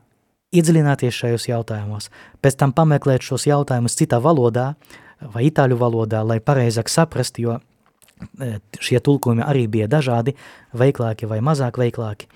iedziļināties 0.51 1.15
šajos 1.15 1.47
jautājumos, 1.47 2.11
pēc 2.43 2.59
tam 2.59 2.75
pameklēt 2.75 3.23
šos 3.23 3.47
jautājumus 3.47 3.95
citā 3.95 4.19
valodā 4.19 4.73
vai 5.21 5.47
itāļu 5.47 5.77
valodā, 5.79 6.23
lai 6.25 6.41
pareizāk 6.43 6.89
saprast, 6.91 7.39
jo 7.39 7.59
šie 8.79 8.99
tulkojumi 9.03 9.43
arī 9.45 9.67
bija 9.71 9.87
dažādi, 9.91 10.35
veiklāki 10.77 11.29
vai 11.29 11.39
mazāk 11.45 11.79
veiklāki. 11.81 12.29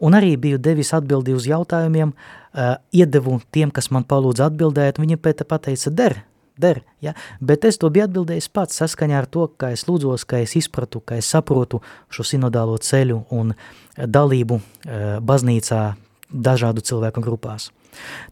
Un 0.00 0.16
arī 0.16 0.32
biju 0.40 0.58
devis 0.62 0.94
atbildi 0.96 1.34
uz 1.36 1.46
jautājumiem, 1.48 2.14
uh, 2.14 2.74
iedevu 2.92 3.40
tiem, 3.52 3.70
kas 3.70 3.90
man 3.92 4.06
palūdza 4.08 4.48
atbildēt, 4.48 5.00
viņi 5.00 5.18
pēc 5.20 5.44
pateica, 5.48 5.92
der, 5.92 6.22
der, 6.60 6.82
ja? 7.04 7.12
bet 7.40 7.66
es 7.68 7.78
to 7.80 7.90
biju 7.92 8.06
atbildējis 8.08 8.48
pats 8.52 8.80
saskaņā 8.80 9.18
ar 9.20 9.28
to, 9.28 9.48
ka 9.60 9.74
es 9.76 9.84
lūdzos, 9.88 10.24
ka 10.24 10.40
es 10.40 10.56
izpratu, 10.56 11.02
ka 11.04 11.20
es 11.20 11.28
saprotu 11.28 11.82
šo 12.08 12.24
sinodālo 12.24 12.78
ceļu 12.80 13.24
un 13.36 13.52
dalību 14.00 14.56
uh, 14.56 15.18
baznīcā 15.20 15.82
dažādu 16.30 16.84
cilvēku 16.86 17.20
grupās. 17.24 17.68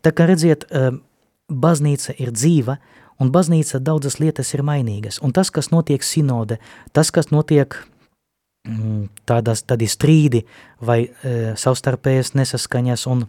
Tā 0.01 0.15
kā 0.17 0.29
redziet, 0.31 0.65
uh, 0.71 0.97
baznīca 1.49 2.17
ir 2.17 2.33
dzīva, 2.33 2.79
un 3.19 3.33
baznīca 3.35 3.81
daudzas 3.83 4.19
lietas 4.23 4.55
ir 4.55 4.65
mainīgas, 4.67 5.21
un 5.23 5.35
tas, 5.37 5.51
kas 5.51 5.73
notiek 5.75 6.05
sinode, 6.07 6.61
tas, 6.93 7.11
kas 7.15 7.33
notiek 7.35 7.77
mm, 8.69 9.09
tādas, 9.29 9.65
tādi 9.67 9.91
strīdi 9.91 10.45
vai 10.81 11.01
e, 11.09 11.37
savstarpējas 11.59 12.35
nesaskaņas 12.39 13.07
un 13.11 13.27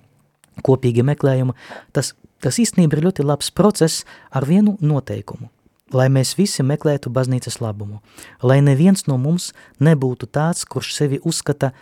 kopīgi 0.65 1.05
meklējumi, 1.07 1.55
tas 1.95 2.13
Tas 2.39 2.59
īstenībā 2.61 2.97
ir 2.97 3.07
ļoti 3.09 3.25
labs 3.27 3.51
process 3.51 4.05
ar 4.31 4.47
vienu 4.47 4.77
noteikumu, 4.79 5.49
lai 5.91 6.07
mēs 6.11 6.37
visi 6.39 6.63
meklētu 6.63 7.11
baznīcas 7.11 7.59
labumu, 7.59 7.99
lai 8.43 8.61
neviens 8.63 9.05
no 9.09 9.17
mums 9.19 9.51
nebūtu 9.83 10.29
tāds, 10.31 10.63
kurš 10.63 10.93
sevi 10.95 11.19
uzskata 11.19 11.73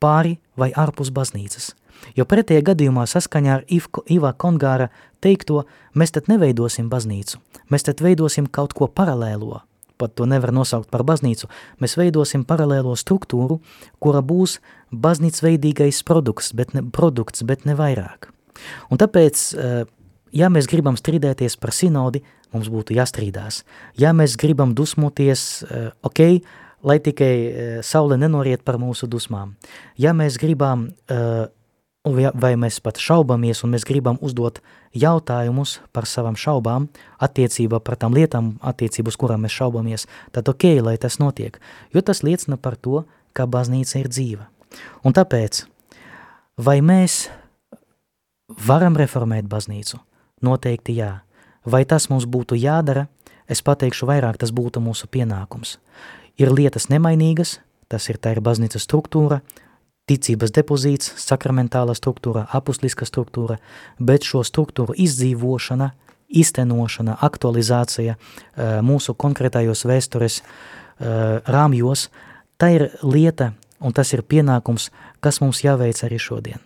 pāri 0.00 0.36
vai 0.60 0.72
ārpus 0.76 1.08
baznīcas. 1.14 1.72
Jo 2.18 2.26
pretējā 2.28 2.66
gadījumā 2.66 3.06
saskaņā 3.08 3.52
ar 3.54 3.64
Ivko, 3.72 4.02
Ivā 4.12 4.34
Kongāra 4.36 4.90
teikto, 5.24 5.64
mēs 5.96 6.14
tad 6.14 6.28
neveidosim 6.30 6.90
baznīcu, 6.92 7.40
mēs 7.72 7.88
tad 7.88 8.02
veidosim 8.04 8.46
kaut 8.46 8.76
ko 8.76 8.88
paralēlo, 8.88 9.62
pat 10.00 10.14
to 10.18 10.26
nevar 10.28 10.52
nosaukt 10.54 10.90
par 10.92 11.04
baznīcu, 11.06 11.48
mēs 11.82 11.96
veidosim 11.98 12.44
paralēlo 12.48 12.94
struktūru, 12.98 13.60
kura 14.02 14.22
būs 14.24 14.58
baznīcveidīgais 14.92 16.02
produkts, 16.06 16.52
bet 16.56 16.74
ne, 16.76 16.84
produkts, 16.84 17.44
bet 17.46 17.64
ne 17.68 17.76
vairāk. 17.78 18.30
Un 18.90 19.00
tāpēc, 19.00 19.44
eh, 19.58 19.84
ja 20.32 20.50
mēs 20.50 20.68
gribam 20.70 20.98
strīdēties 21.00 21.58
par 21.60 21.72
sinodi, 21.74 22.22
mums 22.52 22.68
būtu 22.70 22.94
jāstrīdās. 22.94 23.64
Ja 23.98 24.12
mēs 24.12 24.36
gribam 24.38 24.74
dusmoties, 24.74 25.64
eh, 25.64 25.90
ok, 26.02 26.20
lai 26.84 26.98
tikai 26.98 27.34
eh, 27.34 27.82
saule 27.82 28.16
nenoriet 28.16 28.64
par 28.64 28.78
mūsu 28.78 29.08
dusmām. 29.08 29.54
Ja 29.98 30.12
mēs 30.12 30.38
gribam, 30.38 30.90
vai 32.04 32.54
mēs 32.60 32.80
pat 32.84 33.00
šaubamies 33.00 33.64
un 33.64 33.72
mēs 33.74 33.86
gribam 33.88 34.18
uzdot 34.20 34.60
jautājumus 34.92 35.78
par 35.92 36.06
savām 36.06 36.36
šaubām, 36.36 36.88
attiecībā 37.18 37.80
par 37.80 37.96
tām 37.96 38.14
lietām, 38.14 38.56
attiecību 38.60 39.08
uz 39.08 39.16
kurām 39.20 39.46
mēs 39.46 39.56
šaubamies, 39.56 40.08
tad 40.32 40.48
ok, 40.48 40.68
lai 40.84 40.98
tas 41.00 41.18
notiek, 41.18 41.56
jo 41.94 42.02
tas 42.04 42.22
liecina 42.22 42.60
par 42.60 42.76
to, 42.76 43.04
ka 43.32 43.48
baznīca 43.48 44.02
ir 44.02 44.10
dzīva. 44.12 44.50
Un 45.06 45.16
tāpēc, 45.16 45.64
vai 46.60 46.80
mēs 46.84 47.24
Varam 48.48 48.92
reformēt 49.00 49.46
baznīcu? 49.48 49.98
Noteikti 50.44 50.98
jā. 50.98 51.22
Vai 51.64 51.84
tas 51.88 52.10
mums 52.10 52.26
būtu 52.28 52.58
jādara? 52.60 53.06
Es 53.48 53.62
pateikšu 53.64 54.04
vairāk, 54.08 54.36
tas 54.36 54.52
būtu 54.52 54.82
mūsu 54.84 55.08
pienākums. 55.08 55.78
Ir 56.36 56.52
lietas 56.52 56.90
nemainīgas, 56.92 57.58
tas 57.88 58.08
ir 58.12 58.18
tā 58.20 58.34
ir 58.36 58.42
baznīcas 58.44 58.84
struktūra, 58.84 59.40
ticības 60.10 60.52
depozīts, 60.52 61.12
sakramentāla 61.20 61.94
struktūra, 61.96 62.46
apustliska 62.52 63.06
struktūra, 63.08 63.58
bet 63.98 64.26
šo 64.28 64.44
struktūru 64.44 64.96
izdzīvošana, 65.00 65.90
iztenošana, 66.34 67.18
aktualizācija 67.24 68.16
eh, 68.16 68.78
mūsu 68.84 69.14
konkrētajos 69.14 69.84
vēstures 69.88 70.40
eh, 70.40 71.40
rāmjos, 71.46 72.08
tā 72.58 72.72
ir 72.76 72.88
lieta 73.02 73.52
un 73.84 73.92
tas 73.92 74.12
ir 74.16 74.24
pienākums, 74.24 74.90
kas 75.20 75.40
mums 75.44 75.62
jāveic 75.64 76.00
arī 76.06 76.20
šodien. 76.20 76.60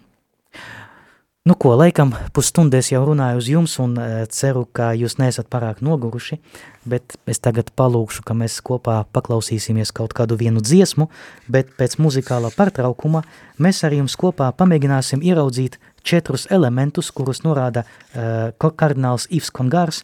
Nu 1.49 1.55
ko, 1.57 1.71
laikam 1.79 2.11
pusstundēs 2.37 2.91
jau 2.91 2.99
runāju 3.09 3.39
uz 3.41 3.47
jums 3.49 3.75
un 3.81 3.95
e, 3.97 4.07
ceru, 4.35 4.67
ka 4.75 4.91
jūs 4.99 5.15
neesat 5.17 5.47
pārāk 5.49 5.79
noguruši, 5.87 6.37
bet 6.85 7.15
es 7.31 7.41
tagad 7.41 7.71
palūkšu, 7.79 8.25
ka 8.27 8.35
mēs 8.37 8.59
kopā 8.67 8.99
paklausīsimies 9.17 9.95
kaut 9.97 10.13
kādu 10.19 10.37
vienu 10.37 10.61
dziesmu, 10.61 11.07
bet 11.49 11.71
pēc 11.79 11.97
muzikālā 12.05 12.51
pārtraukuma 12.57 13.23
mēs 13.65 13.81
ar 13.87 13.97
jums 13.97 14.19
kopā 14.21 14.51
pamēģināsim 14.61 15.25
ieraudzīt 15.25 15.79
četrus 16.05 16.45
elementus, 16.53 17.09
kurus 17.17 17.41
norāda 17.47 17.87
uh, 17.87 18.53
kardināls 18.59 19.31
Ivs 19.33 19.49
Kongārs, 19.55 20.03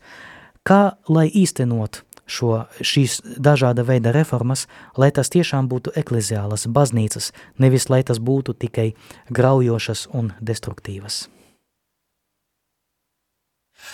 kā 0.65 0.95
lai 1.13 1.27
īstenot 1.29 2.05
šo, 2.27 2.65
šīs 2.81 3.21
dažāda 3.39 3.85
veida 3.87 4.13
reformas, 4.15 4.67
lai 4.97 5.11
tas 5.15 5.31
tiešām 5.33 5.69
būtu 5.69 5.95
ekleziālas 6.01 6.67
baznīcas, 6.67 7.33
nevis 7.59 7.89
lai 7.93 8.03
tas 8.03 8.19
būtu 8.19 8.57
tikai 8.65 8.93
graujošas 9.31 10.09
un 10.13 10.33
destruktīvas. 10.41 11.29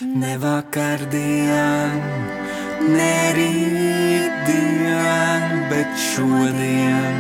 Ne 0.01 0.37
vakardien, 0.39 1.99
ne 2.95 3.17
rītdien, 3.37 5.43
bet 5.73 5.91
šodien 5.99 7.19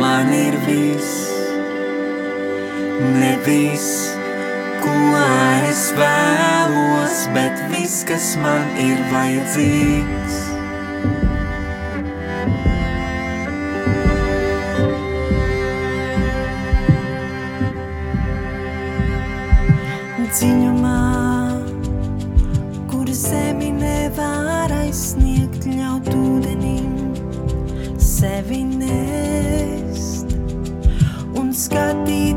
man 0.00 0.28
ir 0.36 0.58
viss, 0.66 1.30
ne 3.16 3.32
viss, 3.46 4.12
ko 4.82 4.96
es 5.68 5.88
vēlos, 5.96 7.24
bet 7.36 7.64
viss, 7.72 8.04
kas 8.08 8.34
man 8.42 8.68
ir 8.82 9.00
vajadzīgs. 9.12 10.42
Dziļumā 20.36 20.96
zemi 23.16 23.70
nevar 23.72 24.72
aizsniegt, 24.76 25.64
ļaut 25.72 26.08
ūdenim 26.12 27.14
sevi 28.02 28.60
nest 28.68 30.36
un 31.40 31.52
skatīties 31.56 32.35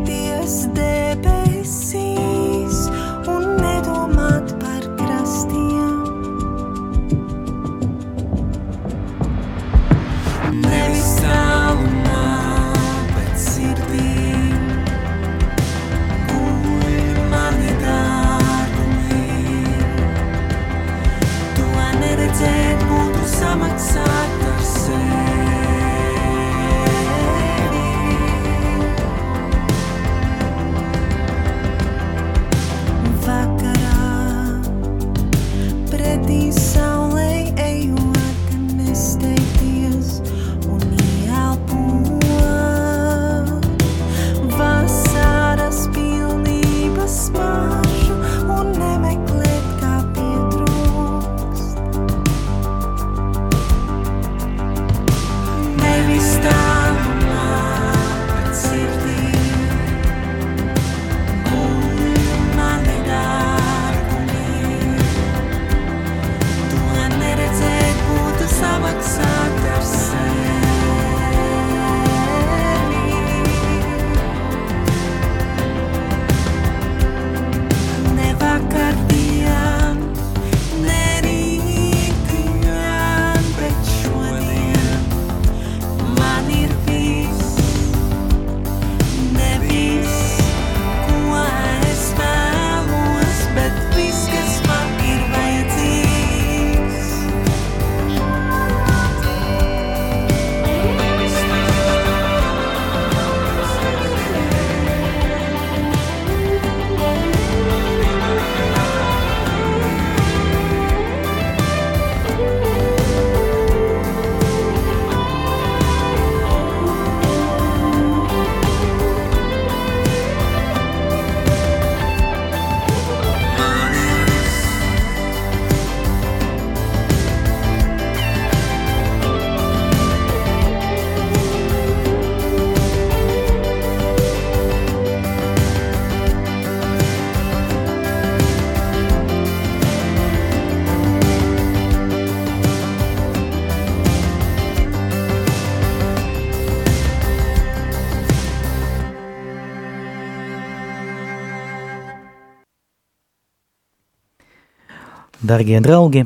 Dargie 155.50 155.80
draugi, 155.82 156.22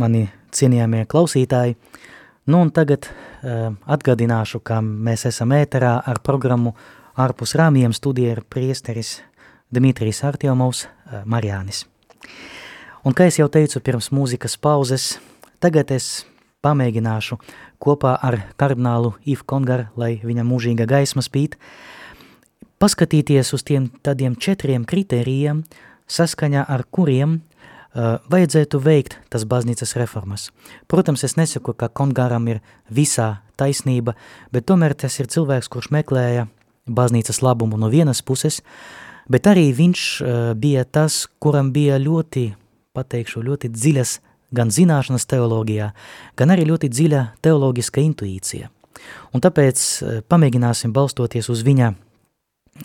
mani 0.00 0.22
cienījamie 0.56 1.02
klausītāji, 1.10 1.74
nu 2.48 2.62
un 2.64 2.70
tagad 2.72 3.04
uh, 3.04 3.74
atgādināšu, 3.84 4.62
ka 4.64 4.78
mēs 4.80 5.26
esam 5.28 5.50
ēterā 5.52 5.90
ar 6.00 6.20
programmu 6.24 6.72
ārpus 7.20 7.52
rāmjiem 7.60 7.92
studija 7.92 8.38
ir 8.38 8.40
priesteris 8.48 9.18
Dimitrijs 9.68 10.22
Artjomovs 10.24 10.86
uh, 10.86 11.18
Marjānis. 11.28 11.82
Un 13.04 13.12
kā 13.12 13.26
es 13.28 13.36
jau 13.36 13.50
teicu 13.52 13.82
pirms 13.84 14.08
mūzikas 14.16 14.56
pauzes, 14.56 15.18
tagad 15.60 15.92
es 15.92 16.24
pamēģināšu 16.64 17.36
kopā 17.84 18.14
ar 18.16 18.38
kardinālu 18.56 19.12
Ivu 19.28 19.44
Kongaru, 19.44 19.90
lai 20.00 20.14
viņa 20.24 20.46
mūžīga 20.48 20.88
gaisma 20.88 21.20
spīt, 21.26 21.58
paskatīties 22.80 23.52
uz 23.52 23.68
tiem 23.68 23.92
tādiem 24.00 24.40
četriem 24.40 24.88
kritērijiem, 24.88 25.66
saskaņā 26.08 26.64
ar 26.64 26.88
kuriem 26.88 27.42
vajadzētu 27.94 28.78
veikt 28.82 29.16
tas 29.32 29.44
baznīcas 29.48 29.96
reformas. 29.96 30.50
Protams, 30.88 31.24
es 31.24 31.36
nesaku, 31.36 31.72
ka 31.72 31.88
Kongāram 31.88 32.48
ir 32.48 32.60
visā 32.90 33.40
taisnība, 33.56 34.14
bet 34.52 34.66
tomēr 34.68 34.94
tas 34.94 35.18
ir 35.20 35.28
cilvēks, 35.30 35.68
kurš 35.72 35.90
meklēja 35.94 36.48
baznīcas 36.86 37.42
labumu 37.42 37.78
no 37.80 37.88
vienas 37.88 38.22
puses, 38.22 38.60
bet 39.28 39.46
arī 39.46 39.72
viņš 39.72 40.06
uh, 40.20 40.54
bija 40.54 40.84
tas, 40.84 41.26
kuram 41.40 41.72
bija 41.72 41.98
ļoti, 41.98 42.52
pateikšu, 42.96 43.42
ļoti 43.44 43.70
dziļas 43.72 44.18
gan 44.52 44.72
zināšanas 44.72 45.28
teoloģijā, 45.28 45.92
gan 46.36 46.52
arī 46.52 46.64
ļoti 46.68 46.88
dziļa 46.88 47.24
teoloģiska 47.44 48.04
intuīcija. 48.04 48.70
Un 49.32 49.44
tāpēc 49.44 49.78
uh, 49.80 50.20
pamēģināsim 50.28 50.92
balstoties 50.92 51.48
uz 51.48 51.64
viņa 51.64 51.94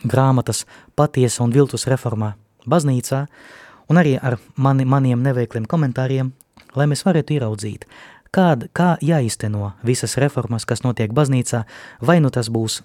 grāmatas 0.04 0.64
patiesa 0.96 1.44
un 1.44 1.54
viltus 1.54 1.86
reformā 1.92 2.34
baznīcā, 2.68 3.28
uh, 3.28 3.63
un 3.90 4.00
arī 4.02 4.18
ar 4.22 4.38
mani, 4.56 4.86
maniem 4.86 5.24
neveikliem 5.24 5.68
komentāriem, 5.70 6.32
lai 6.78 6.88
mēs 6.90 7.06
varētu 7.06 7.38
ieraudzīt, 7.38 7.88
kād, 8.34 8.68
kā 8.74 8.96
jāizteno 9.04 9.74
visas 9.86 10.18
reformas, 10.22 10.66
kas 10.66 10.84
notiek 10.86 11.14
baznīcā, 11.14 11.64
vai 12.02 12.20
nu 12.24 12.34
tas 12.34 12.50
būs, 12.54 12.82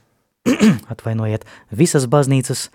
atvainojiet, 0.92 1.46
visas 1.70 2.06
baznīcas 2.10 2.68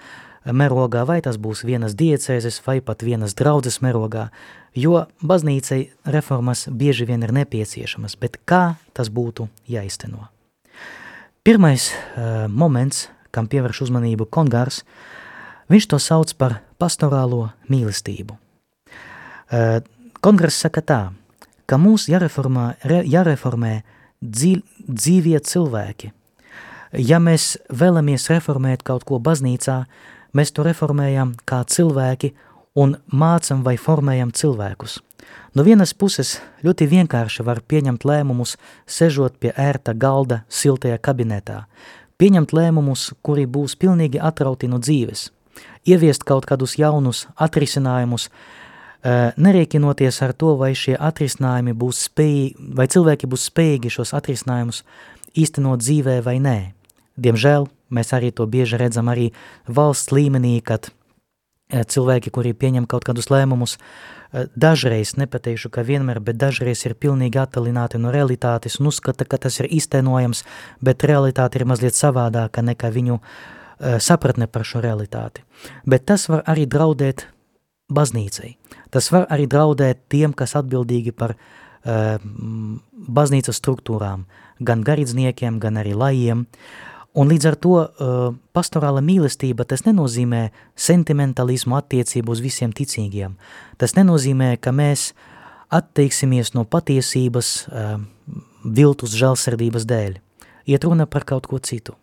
merogā, 0.52 1.06
vai 1.08 1.22
tas 1.24 1.38
būs 1.40 1.64
vienas 1.68 1.96
diecēzes, 1.96 2.60
vai 2.66 2.82
pat 2.82 3.06
vienas 3.06 3.36
draudzes 3.38 3.80
merogā, 3.86 4.30
jo 4.76 5.06
baznīcai 5.24 5.82
reformas 6.16 6.68
bieži 6.68 7.08
vien 7.08 7.24
ir 7.24 7.34
nepieciešamas, 7.36 8.18
bet 8.20 8.42
kā 8.46 8.76
tas 8.94 9.12
būtu 9.14 9.48
jāizteno? 9.70 10.28
Pirmais 11.44 11.92
uh, 11.92 12.48
moments, 12.48 13.10
kam 13.32 13.50
pievērš 13.52 13.86
uzmanību 13.88 14.30
Kongārs, 14.32 14.84
viņš 15.72 15.88
to 15.92 16.00
sauc 16.00 16.32
par 16.40 16.62
pastorālo 16.84 17.48
mīlestību. 17.72 18.36
Kongress 20.24 20.64
saka 20.66 20.84
tā, 20.84 21.02
ka 21.68 21.80
mūs 21.80 22.10
jāreformē, 22.12 22.74
jāreformē 23.08 23.74
dzīvie 24.24 25.40
cilvēki. 25.52 26.12
Ja 27.00 27.20
mēs 27.24 27.56
vēlamies 27.74 28.30
reformēt 28.30 28.84
kaut 28.86 29.06
ko 29.10 29.20
baznīcā, 29.24 29.84
mēs 30.38 30.54
to 30.54 30.66
reformējam 30.68 31.34
kā 31.50 31.64
cilvēki 31.66 32.34
un 32.80 32.98
mācam 33.10 33.64
vai 33.66 33.76
formējam 33.82 34.34
cilvēkus. 34.36 35.00
No 35.56 35.64
vienas 35.66 35.94
puses 35.94 36.36
ļoti 36.66 36.88
vienkārši 36.90 37.46
var 37.48 37.62
pieņemt 37.70 38.06
lēmumus, 38.06 38.58
sežot 38.86 39.38
pie 39.40 39.54
ērta 39.58 39.94
galda 39.94 40.42
siltajā 40.50 41.00
kabinetā, 41.02 41.64
pieņemt 42.20 42.54
lēmumus, 42.54 43.12
kuri 43.26 43.46
būs 43.48 43.78
pilnīgi 43.80 44.22
atrauti 44.22 44.70
no 44.70 44.82
dzīves– 44.84 45.30
ieviest 45.88 46.24
kaut 46.28 46.48
kādus 46.48 46.78
jaunus 46.80 47.28
atrisinājumus, 47.36 48.30
eh, 49.04 49.32
nerēķinoties 49.38 50.22
ar 50.24 50.34
to, 50.34 50.56
vai 50.56 50.74
šie 50.74 50.96
atrisinājumi 50.98 51.74
būs 51.74 52.08
spējīgi, 52.08 52.74
vai 52.76 52.88
cilvēki 52.88 53.28
būs 53.28 53.50
spējīgi 53.52 53.92
šos 53.92 54.14
atrisinājumus 54.14 54.84
īstenot 55.36 55.80
dzīvē 55.80 56.22
vai 56.24 56.40
nē. 56.40 56.74
Diemžēl 57.20 57.68
mēs 57.92 58.14
arī 58.14 58.34
to 58.34 58.48
bieži 58.48 58.78
redzam 58.78 59.10
arī 59.10 59.32
valsts 59.68 60.12
līmenī, 60.12 60.62
kad 60.64 60.90
eh, 61.70 61.84
cilvēki, 61.84 62.32
kuri 62.32 62.54
pieņem 62.54 62.88
kaut 62.88 63.04
kādus 63.04 63.28
lēmumus, 63.28 63.78
eh, 64.32 64.48
dažreiz, 64.56 65.18
nepateikšu, 65.18 65.70
ka 65.70 65.84
vienmēr, 65.84 66.20
bet 66.20 66.38
dažreiz 66.38 66.86
ir 66.86 66.96
pilnīgi 66.96 67.38
attalināti 67.38 68.00
no 68.00 68.12
realitātes 68.12 68.80
un 68.80 68.88
uzskata, 68.88 69.26
ka 69.26 69.38
tas 69.38 69.60
ir 69.60 69.68
iztenojams, 69.68 70.44
bet 70.82 71.04
realitāte 71.04 71.60
ir 71.60 71.66
mazliet 71.66 71.94
savādāka 71.94 72.64
nekā 72.64 72.90
viņu 72.90 73.20
uh, 73.20 73.28
sapratne 73.80 74.48
par 74.48 74.66
šo 74.68 74.82
realitāti. 74.84 75.44
Bet 75.86 76.06
tas 76.10 76.28
var 76.30 76.44
arī 76.50 76.68
draudēt 76.70 77.28
baznīcai. 77.94 78.56
Tas 78.94 79.10
var 79.14 79.28
arī 79.34 79.48
draudēt 79.50 80.06
tiem, 80.12 80.34
kas 80.34 80.56
atbildīgi 80.60 81.14
par 81.18 81.36
uh, 81.36 82.18
baznīcas 83.20 83.60
struktūrām, 83.60 84.26
gan 84.62 84.84
garīdzniekiem, 84.86 85.60
gan 85.60 85.80
arī 85.82 85.96
lajiem. 85.98 86.46
Un 87.14 87.30
līdz 87.30 87.50
ar 87.50 87.58
to 87.62 87.76
uh, 87.78 88.24
pastorāla 88.56 89.04
mīlestība 89.06 89.68
tas 89.70 89.86
nenozīmē 89.86 90.48
sentimentalismu 90.74 91.78
attiecību 91.78 92.34
uz 92.34 92.42
visiem 92.42 92.74
ticīgiem. 92.74 93.36
Tas 93.78 93.94
nenozīmē, 93.98 94.56
ka 94.58 94.74
mēs 94.74 95.12
atteiksimies 95.74 96.54
no 96.58 96.66
patiesības 96.70 97.52
uh, 97.68 97.98
viltus 98.64 99.18
žēlsirdības 99.18 99.90
dēļ. 99.90 100.18
Iet 100.70 100.86
runa 100.88 101.06
par 101.10 101.26
kaut 101.28 101.50
ko 101.50 101.60
citu. 101.60 101.98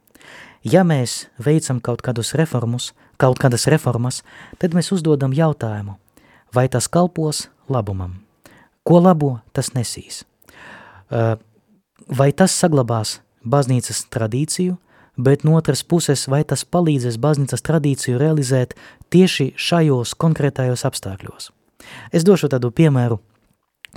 Ja 0.65 0.85
mēs 0.85 1.29
veicam 1.41 1.81
kaut 1.81 2.03
kādus 2.05 2.35
reformus, 2.37 2.93
kaut 3.17 3.41
kādas 3.41 3.69
reformas, 3.71 4.23
tad 4.61 4.77
mēs 4.77 4.93
uzdodam 4.93 5.33
jautājumu, 5.37 5.97
vai 6.53 6.69
tas 6.69 6.89
kalpos 6.89 7.49
labumam, 7.69 8.19
Ko 8.85 9.01
labo 9.01 9.39
tas 9.53 9.73
nesīs? 9.77 10.25
Vai 12.11 12.31
tas 12.33 12.55
saglabās 12.57 13.19
baznīcas 13.45 14.07
tradīciju, 14.13 14.79
bet 15.21 15.45
no 15.45 15.57
otras 15.59 15.83
puses, 15.85 16.25
vai 16.33 16.43
tas 16.49 16.65
palīdzēs 16.65 17.21
baznīcas 17.21 17.65
tradīciju 17.67 18.21
realizēt 18.21 18.75
tieši 19.13 19.53
šajos 19.55 20.17
konkrētajos 20.19 20.87
apstākļos? 20.89 21.51
Es 22.13 22.25
došu 22.25 22.51
tādu 22.53 22.73
piemēru, 22.73 23.21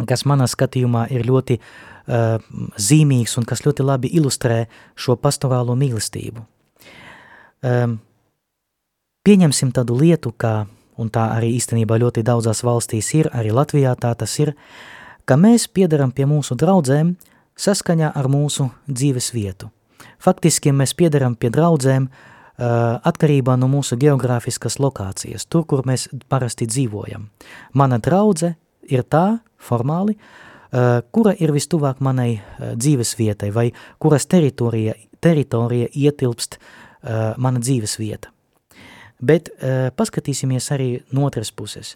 kas 0.10 0.26
manā 0.30 0.48
skatījumā 0.52 1.08
ir 1.16 1.26
ļoti 1.28 1.60
uh, 1.60 2.38
zīmīgs 2.78 3.38
un 3.40 3.48
kas 3.48 3.64
ļoti 3.66 3.88
labi 3.88 4.12
ilustrē 4.20 4.66
šo 4.96 5.16
pastorālo 5.20 5.78
mīlestību. 5.80 6.44
Um, 7.64 8.02
pieņemsim 9.24 9.72
tādu 9.72 9.96
lietu, 9.96 10.34
kā, 10.36 10.66
un 11.00 11.08
tā 11.14 11.30
arī 11.38 11.54
īstenībā 11.56 11.96
ļoti 12.02 12.26
daudzās 12.28 12.60
valstīs 12.68 13.14
ir, 13.16 13.30
arī 13.32 13.54
Latvijā 13.56 13.94
tā 13.96 14.12
tas 14.20 14.34
ir, 14.44 14.52
ka 15.24 15.38
mēs 15.40 15.70
piedaram 15.72 16.12
pie 16.12 16.28
mūsu 16.28 16.58
draudzēm 16.60 17.14
saskaņā 17.56 18.12
ar 18.20 18.28
mūsu 18.28 18.68
dzīves 18.92 19.32
vietu. 19.32 19.72
Faktiski 20.20 20.74
mēs 20.76 20.92
piedaram 21.00 21.38
pie 21.40 21.54
draudzēm 21.56 22.10
uh, 22.10 23.00
atkarībā 23.00 23.56
no 23.56 23.72
mūsu 23.72 23.96
geogrāfiskas 24.02 24.76
lokācijas, 24.84 25.48
tur, 25.48 25.64
kur 25.64 25.88
mēs 25.88 26.10
parasti 26.28 26.68
dzīvojam. 26.68 27.30
Mana 27.80 28.00
draudze 28.04 28.58
ir 28.92 29.08
tā, 29.08 29.40
formāli, 29.56 30.18
uh, 30.20 31.00
kura 31.16 31.32
ir 31.40 31.56
vistuvāk 31.56 32.04
manai 32.04 32.34
uh, 32.36 32.74
dzīves 32.76 33.16
vietai, 33.16 33.56
vai 33.56 33.70
kuras 34.04 34.28
teritorija, 34.28 35.00
teritorija 35.24 35.94
ietilpst 35.96 36.60
uh, 36.60 36.83
mana 37.38 37.60
dzīves 37.60 37.98
vieta. 38.00 38.32
Bet 39.24 39.50
uh, 39.52 39.90
paskatīsimies 39.96 40.72
arī 40.76 40.90
no 41.16 41.28
otras 41.30 41.52
puses. 41.52 41.96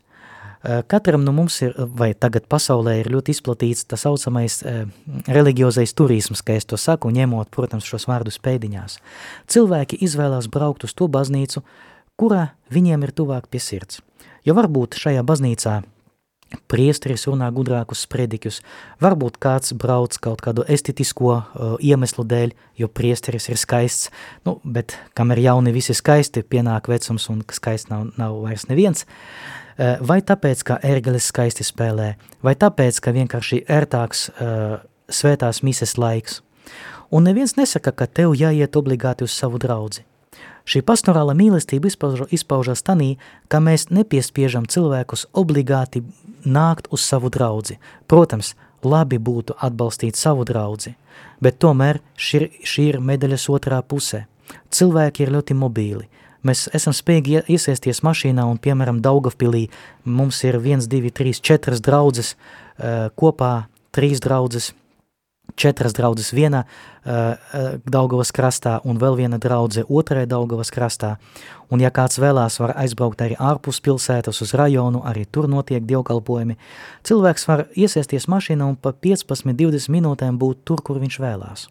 Uh, 0.57 0.81
katram 0.89 1.25
no 1.25 1.33
mums 1.35 1.59
ir, 1.61 1.73
vai 1.77 2.13
tagad 2.17 2.47
pasaulē 2.49 2.97
ir 3.01 3.09
ļoti 3.13 3.35
izplatīts 3.35 3.85
tas 3.89 4.05
saucamais 4.07 4.61
uh, 4.63 4.85
religiozais 5.27 5.93
turisms, 5.97 6.41
kā 6.45 6.57
es 6.57 6.67
to 6.69 6.79
saku, 6.81 7.11
ņemot, 7.13 7.51
protams, 7.53 7.87
šos 7.87 8.07
vārdus 8.09 8.39
pēdiņās. 8.43 8.97
Cilvēki 9.51 9.99
izvēlās 10.07 10.49
braukt 10.51 10.87
uz 10.87 10.95
to 10.97 11.09
baznīcu, 11.11 11.63
kurā 12.17 12.49
viņiem 12.73 13.05
ir 13.05 13.13
tuvāk 13.15 13.51
pie 13.51 13.61
sirds. 13.61 14.01
Jo 14.47 14.55
varbūt 14.57 14.97
šajā 14.97 15.25
baznīcā 15.27 15.81
priesteris 16.72 17.28
runā 17.30 17.47
gudrākus 17.55 18.03
sprediķus, 18.05 18.61
varbūt 19.03 19.39
kāds 19.43 19.74
brauc 19.78 20.18
kaut 20.24 20.43
kādu 20.45 20.65
estetisko 20.68 21.32
uh, 21.34 21.76
iemeslu 21.80 22.26
dēļ, 22.28 22.55
jo 22.82 22.89
priesteris 22.91 23.49
ir 23.51 23.59
skaists, 23.59 24.11
nu, 24.47 24.57
bet 24.63 24.97
kam 25.18 25.32
ir 25.36 25.43
jauni 25.47 25.74
visi 25.76 25.95
skaisti, 25.97 26.43
pienāk 26.43 26.89
vecums 26.91 27.30
un 27.34 27.43
skaists 27.51 27.91
nav, 27.91 28.09
nav 28.20 28.36
vairs 28.43 28.68
neviens, 28.72 29.05
uh, 29.78 29.95
vai 30.01 30.20
tāpēc, 30.22 30.65
ka 30.68 30.82
ērgeles 30.84 31.30
skaisti 31.32 31.65
spēlē, 31.68 32.13
vai 32.43 32.57
tāpēc, 32.59 32.99
ka 33.03 33.15
vienkārši 33.15 33.63
ērtāks 33.80 34.28
uh, 34.34 34.78
svētās 35.07 35.63
mises 35.63 35.97
laiks. 35.97 36.41
Un 37.11 37.24
neviens 37.24 37.55
nesaka, 37.55 37.93
ka 37.95 38.07
tev 38.07 38.36
jāiet 38.36 38.76
obligāti 38.76 39.24
uz 39.24 39.32
savu 39.32 39.59
draudzi. 39.63 40.03
Šī 40.68 40.82
pastorāla 40.84 41.32
mīlestība 41.38 41.88
izpauž, 41.88 42.26
izpaužas 42.36 42.84
tanī, 42.84 43.15
ka 43.47 43.61
mēs 43.63 43.88
nepiespiežam 43.88 44.65
cilvēkus 44.68 45.30
obligāti 45.32 46.03
nākt 46.43 46.89
uz 46.91 47.05
savu 47.07 47.32
draudzi. 47.32 47.78
Protams, 48.11 48.53
labi 48.84 49.15
būtu 49.18 49.55
atbalstīt 49.63 50.20
savu 50.20 50.43
draudzi, 50.47 50.97
bet 51.39 51.59
tomēr 51.63 52.01
šī, 52.20 52.49
šī 52.68 52.88
ir 52.91 52.99
medaļas 52.99 53.47
otrā 53.53 53.80
pusē. 53.80 54.26
Cilvēki 54.72 55.24
ir 55.24 55.32
ļoti 55.38 55.55
mobīli. 55.55 56.09
Mēs 56.43 56.68
esam 56.76 56.93
spējīgi 56.95 57.45
iesaisties 57.51 58.03
mašīnā 58.03 58.43
un, 58.47 58.59
piemēram, 58.59 58.99
Daugavpilī 59.03 59.65
mums 60.03 60.43
ir 60.47 60.59
1, 60.59 60.84
2, 60.91 61.13
3, 61.15 61.39
4 61.47 61.80
draudzes, 61.84 62.36
uh, 62.36 63.07
kopā 63.15 63.53
3 63.95 64.20
draudzes– 64.28 64.74
četras 65.55 65.95
draudzes 65.97 66.33
vienā 66.33 66.63
uh, 66.63 67.77
Daugavas 67.85 68.33
krastā 68.35 68.77
un 68.85 68.99
vēl 69.01 69.17
viena 69.21 69.39
draudze 69.41 69.85
otrajā 69.87 70.27
Daugavas 70.29 70.71
krastā. 70.73 71.15
Un 71.71 71.81
ja 71.83 71.91
kāds 71.91 72.19
vēlās, 72.21 72.59
var 72.61 72.75
aizbraukt 72.79 73.21
arī 73.23 73.37
ārpus 73.39 73.81
pilsētas 73.83 74.41
uz 74.43 74.53
rajonu, 74.57 75.01
arī 75.07 75.25
tur 75.25 75.49
notiek 75.51 75.83
dievkalpojumi. 75.87 76.57
Cilvēks 77.07 77.47
var 77.47 77.65
iesaisties 77.75 78.29
mašīnā 78.31 78.67
un 78.67 78.77
pa 78.79 78.93
15-20 78.93 79.91
minūtēm 79.97 80.39
būt 80.39 80.63
tur, 80.67 80.83
kur 80.83 81.01
viņš 81.03 81.19
vēlās. 81.23 81.67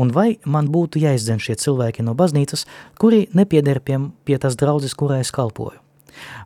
Un 0.00 0.10
vai 0.10 0.38
man 0.44 0.70
būtu 0.72 1.02
jāizdzen 1.02 1.42
šie 1.42 1.58
cilvēki 1.60 2.02
no 2.06 2.16
baznīcas, 2.18 2.66
kuri 2.98 3.28
nepieder 3.36 3.80
pie, 3.84 4.00
pie 4.24 4.40
tas 4.42 4.58
draudzes, 4.58 4.96
kurai 4.98 5.20
es 5.22 5.30
kalpoju? 5.34 5.81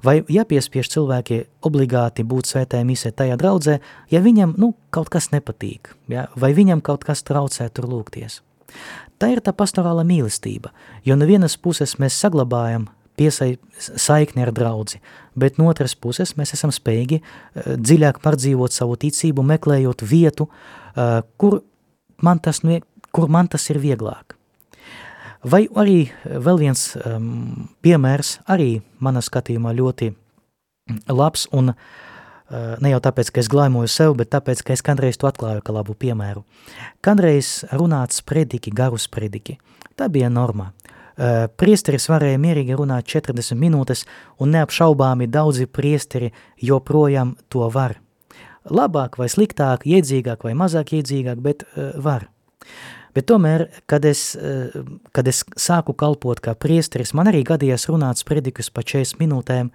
Vai 0.05 0.21
jāpiespiež 0.29 0.91
cilvēki 0.93 1.43
obligāti 1.67 2.25
būt 2.27 2.51
svētē 2.53 2.83
misē 2.87 3.13
tajā 3.17 3.39
draudzē, 3.41 3.79
ja 4.13 4.21
viņam 4.25 4.57
nu, 4.61 4.73
kaut 4.95 5.11
kas 5.13 5.31
nepatīk, 5.35 5.95
ja? 6.13 6.27
vai 6.37 6.53
viņam 6.57 6.83
kaut 6.85 7.07
kas 7.07 7.25
traucē 7.27 7.69
tur 7.75 7.89
lūgties. 7.91 8.41
Tā 9.17 9.31
ir 9.33 9.41
tā 9.41 9.55
pastorāla 9.57 10.05
mīlestība, 10.05 10.73
jo 11.07 11.17
no 11.17 11.29
vienas 11.29 11.57
puses 11.57 11.97
mēs 12.03 12.19
saglabājam 12.21 12.91
piesai 13.17 13.55
saikni 13.81 14.45
ar 14.45 14.53
draudzi, 14.53 15.01
bet 15.39 15.57
no 15.57 15.71
otras 15.73 15.97
puses 15.97 16.35
mēs 16.37 16.53
esam 16.57 16.73
spējīgi 16.75 17.23
uh, 17.23 17.75
dziļāk 17.81 18.21
pārdzīvot 18.25 18.77
savu 18.77 18.99
ticību, 19.01 19.45
meklējot 19.55 20.05
vietu, 20.05 20.51
uh, 20.51 21.23
kur, 21.41 21.63
man 22.23 22.43
tas, 22.45 22.61
kur 23.11 23.33
man 23.33 23.49
tas 23.49 23.71
ir 23.73 23.81
vieglāk. 23.81 24.36
Vai 25.47 25.67
arī 25.79 26.09
vēl 26.27 26.59
viens 26.59 26.81
um, 26.99 27.69
piemērs, 27.85 28.41
arī 28.51 28.81
manā 28.99 29.21
skatījumā 29.23 29.71
ļoti 29.79 30.09
labs, 31.07 31.45
un 31.55 31.71
uh, 31.71 31.77
ne 32.83 32.91
jau 32.91 32.99
tāpēc, 33.05 33.31
ka 33.31 33.43
es 33.45 33.51
glaimoju 33.53 33.91
sev, 33.91 34.17
bet 34.19 34.33
tāpēc, 34.35 34.65
ka 34.67 34.75
es 34.75 34.83
kādreiz 34.87 35.21
to 35.21 35.29
atklāju 35.31 35.63
kā 35.63 35.77
labu 35.77 35.95
piemēru. 35.95 36.43
Kādreiz 37.05 37.61
runāt 37.79 38.17
sprediki, 38.17 38.75
garu 38.75 38.99
sprediki. 38.99 39.61
Tā 39.95 40.11
bija 40.11 40.33
norma. 40.33 40.73
Uh, 41.15 41.47
priesteris 41.55 42.09
varēja 42.11 42.43
mierīgi 42.43 42.75
runāt 42.81 43.07
40 43.15 43.55
minūtes, 43.61 44.03
un 44.43 44.51
neapšaubāmi 44.57 45.31
daudzi 45.31 45.71
priesteri 45.71 46.33
joprojām 46.59 47.37
to 47.49 47.71
var. 47.71 48.01
Labāk 48.67 49.15
vai 49.23 49.31
sliktāk, 49.31 49.87
iedzīgāk 49.87 50.43
vai 50.43 50.59
mazāk 50.59 50.97
iedzīgāk, 50.99 51.39
bet 51.39 51.69
uh, 51.71 51.95
var. 52.03 52.27
Bet 53.17 53.31
tomēr, 53.31 53.67
kad 53.89 54.05
es, 54.05 54.35
eh, 54.37 54.75
kad 55.17 55.29
es 55.29 55.43
sāku 55.57 55.95
kalpot 55.97 56.41
kā 56.45 56.53
priesteris, 56.55 57.15
man 57.17 57.31
arī 57.31 57.43
gadījās 57.49 57.89
runāt 57.89 58.21
spredikus 58.21 58.69
pa 58.69 58.85
40 58.85 59.17
minūtēm, 59.23 59.71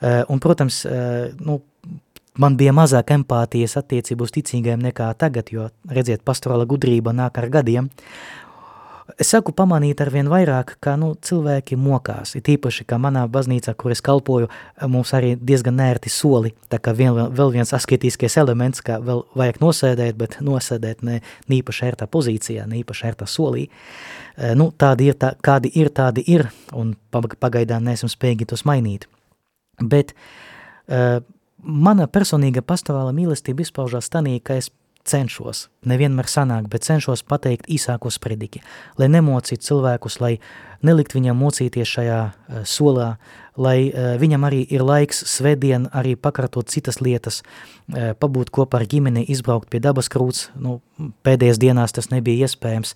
eh, 0.00 0.24
un, 0.28 0.40
protams, 0.40 0.86
eh, 0.86 1.34
nu, 1.40 1.60
man 2.38 2.56
bija 2.56 2.72
mazāk 2.72 3.12
empātijas 3.12 3.76
attiecību 3.76 4.22
uz 4.24 4.32
ticīgajiem 4.32 4.80
nekā 4.88 5.12
tagad, 5.18 5.52
jo, 5.52 5.68
redziet, 5.90 6.24
pastorāla 6.24 6.64
gudrība 6.64 7.12
nāk 7.12 7.36
ar 7.38 7.48
gadiem, 7.50 7.90
Es 9.16 9.30
saku 9.32 9.54
pamanīt 9.56 10.02
ar 10.04 10.10
vien 10.12 10.28
vairāk, 10.28 10.74
ka 10.84 10.92
nu, 11.00 11.14
cilvēki 11.24 11.78
mokās. 11.80 12.34
Ir 12.36 12.50
īpaši, 12.52 12.84
ka 12.88 12.98
manā 13.00 13.22
baznīcā, 13.32 13.72
kur 13.80 13.94
es 13.94 14.02
kalpoju, 14.04 14.50
mums 14.92 15.14
arī 15.16 15.30
diezgan 15.40 15.78
nērti 15.80 16.12
soli. 16.12 16.52
Tā 16.68 16.76
kā 16.82 16.92
vien, 16.96 17.16
vēl 17.16 17.54
viens 17.54 17.72
asketiskais 17.72 18.36
elements, 18.40 18.82
ka 18.84 18.98
vēl 19.00 19.22
vajag 19.38 19.60
nosēdēt, 19.64 20.18
bet 20.20 20.36
nosēdēt 20.44 21.06
ne 21.08 21.22
īpaši 21.56 21.86
ērtā 21.88 22.08
pozīcijā, 22.12 22.66
ne 22.68 22.82
īpaši 22.82 23.08
ērtā 23.08 23.30
solī. 23.30 23.68
Eh, 24.36 24.52
nu, 24.58 24.68
tādi 24.76 25.08
ir, 25.08 25.16
tā, 25.16 25.32
kādi 25.40 25.72
ir, 25.80 25.88
tādi 25.88 26.26
ir, 26.28 26.50
un 26.76 26.92
pagaidām 27.08 27.88
neesam 27.88 28.12
spējīgi 28.12 28.50
tos 28.52 28.66
mainīt. 28.68 29.08
Bet 29.80 30.12
uh, 30.90 31.22
mana 31.62 32.08
personīga 32.10 32.64
pastorāla 32.66 33.14
mīlestība 33.14 33.62
izpaužās 33.64 34.10
tanī, 34.12 34.36
ka 34.42 34.58
es 34.58 34.72
cenšos, 35.08 35.66
nevienmēr 35.88 36.28
sanāk, 36.28 36.68
bet 36.70 36.86
cenšos 36.86 37.22
pateikt 37.26 37.68
īsāko 37.70 38.10
sprediķi, 38.12 38.62
lai 39.00 39.08
nemocītu 39.12 39.64
cilvēkus, 39.64 40.18
lai 40.22 40.32
nelikt 40.84 41.14
viņam 41.16 41.38
mocīties 41.38 41.90
šajā 41.90 42.18
uh, 42.28 42.60
solā, 42.68 43.08
lai 43.58 43.88
uh, 43.88 44.14
viņam 44.20 44.46
arī 44.48 44.60
ir 44.74 44.84
laiks 44.86 45.24
svētdien 45.32 45.88
arī 45.96 46.14
pakartot 46.16 46.70
citas 46.70 47.00
lietas, 47.04 47.40
uh, 47.42 48.12
pabūt 48.18 48.52
kopā 48.54 48.82
ar 48.82 48.86
ģimeni, 48.90 49.24
izbraukt 49.32 49.70
pie 49.72 49.80
dabas 49.84 50.10
krūts, 50.12 50.48
nu, 50.58 50.78
pēdējās 51.26 51.60
dienās 51.62 51.96
tas 51.96 52.10
nebija 52.12 52.48
iespējams 52.48 52.94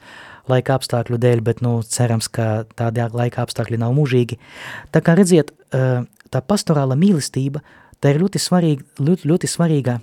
laika 0.51 0.77
apstākļu 0.79 1.21
dēļ, 1.23 1.45
bet, 1.47 1.63
nu, 1.65 1.79
cerams, 1.87 2.29
ka 2.29 2.67
tādi 2.79 3.07
laika 3.15 3.47
apstākļi 3.47 3.81
nav 3.83 3.95
mūžīgi. 3.99 4.39
Tā 4.95 5.05
kā 5.05 5.17
redziet, 5.19 5.55
uh, 5.73 6.05
tā 6.33 6.45
pastorāla 6.45 6.99
mīlestība, 6.99 7.65
tā 8.03 8.13
ir 8.13 8.23
ļoti 8.23 8.41
svarīga, 8.43 8.87
ļoti, 9.03 9.29
ļoti 9.31 9.51
svarīga 9.51 9.99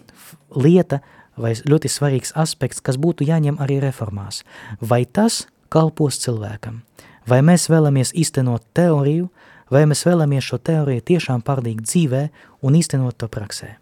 lieta, 0.56 1.00
uh, 1.00 1.16
vai 1.40 1.56
ļoti 1.56 1.90
svarīgs 1.92 2.36
aspekts, 2.36 2.84
kas 2.84 3.00
būtu 3.00 3.28
jāņem 3.28 3.60
arī 3.64 3.80
reformās. 3.84 4.44
Vai 4.82 5.06
tas 5.06 5.46
kalpos 5.72 6.20
cilvēkam? 6.24 6.82
Vai 7.30 7.42
mēs 7.46 7.70
vēlamies 7.70 8.12
iztenot 8.18 8.66
teoriju, 8.78 9.30
vai 9.72 9.86
mēs 9.90 10.04
vēlamies 10.08 10.46
šo 10.46 10.60
teoriju 10.60 11.06
tiešām 11.12 11.44
pārdīt 11.46 11.84
dzīvē 11.86 12.24
un 12.66 12.76
iztenot 12.76 13.18
to 13.18 13.30
praksē? 13.32 13.76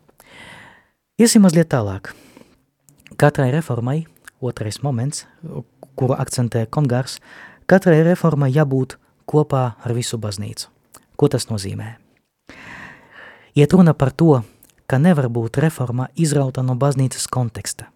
Iesim 1.17 1.45
mazliet 1.47 1.71
tālāk. 1.73 2.11
Katrai 3.17 3.49
reformai, 3.55 4.05
otrais 4.41 4.81
moments, 4.83 5.25
kuru 5.97 6.13
akcentē 6.13 6.67
Kongars, 6.69 7.17
katrai 7.65 8.03
reformai 8.05 8.51
jābūt 8.53 8.99
kopā 9.25 9.63
ar 9.81 9.95
visu 9.97 10.19
baznīcu. 10.21 10.69
Ko 11.17 11.29
tas 11.31 11.49
nozīmē? 11.49 11.95
Iet 13.57 13.73
runa 13.73 13.95
par 13.97 14.11
to, 14.13 14.43
ka 14.87 14.97
nevar 14.97 15.27
būt 15.27 15.59
reforma 15.59 16.07
izrauta 16.15 16.63
no 16.63 16.75
baznīcas 16.79 17.27
konteksta. 17.27 17.89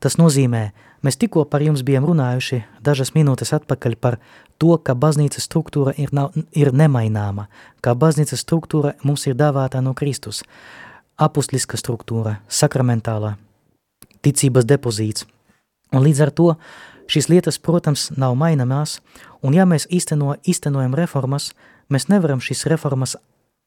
Tas 0.00 0.18
nozīmē, 0.20 0.70
mēs 1.00 1.16
tikko 1.16 1.46
par 1.48 1.64
jums 1.64 1.80
bijām 1.86 2.04
runājuši 2.04 2.60
dažas 2.84 3.14
minūtes 3.16 3.54
atpakaļ 3.56 3.96
par 3.96 4.18
to, 4.60 4.76
ka 4.76 4.92
baznīcas 4.94 5.46
struktūra 5.48 5.94
ir, 5.96 6.12
nav, 6.12 6.36
ir 6.52 6.72
nemaināma, 6.76 7.48
ka 7.80 7.94
baznīcas 7.96 8.44
struktūra 8.44 8.92
mums 9.02 9.24
ir 9.26 9.38
dāvāta 9.38 9.80
no 9.80 9.94
Kristus. 9.96 10.42
Apustliska 11.16 11.80
struktūra, 11.80 12.36
sakramentālā, 12.52 13.38
ticības 14.20 14.66
depozīts. 14.68 15.24
Un 15.96 16.04
līdz 16.04 16.20
ar 16.26 16.32
to 16.36 16.50
šīs 17.08 17.30
lietas, 17.32 17.56
protams, 17.56 18.10
nav 18.20 18.36
mainamās, 18.36 18.98
un 19.40 19.56
ja 19.56 19.64
mēs 19.64 19.88
īsteno, 19.88 20.34
īstenojam 20.44 20.92
reformas, 20.98 21.54
mēs 21.88 22.10
nevaram 22.12 22.42
šīs 22.44 22.66
reformas 22.68 23.16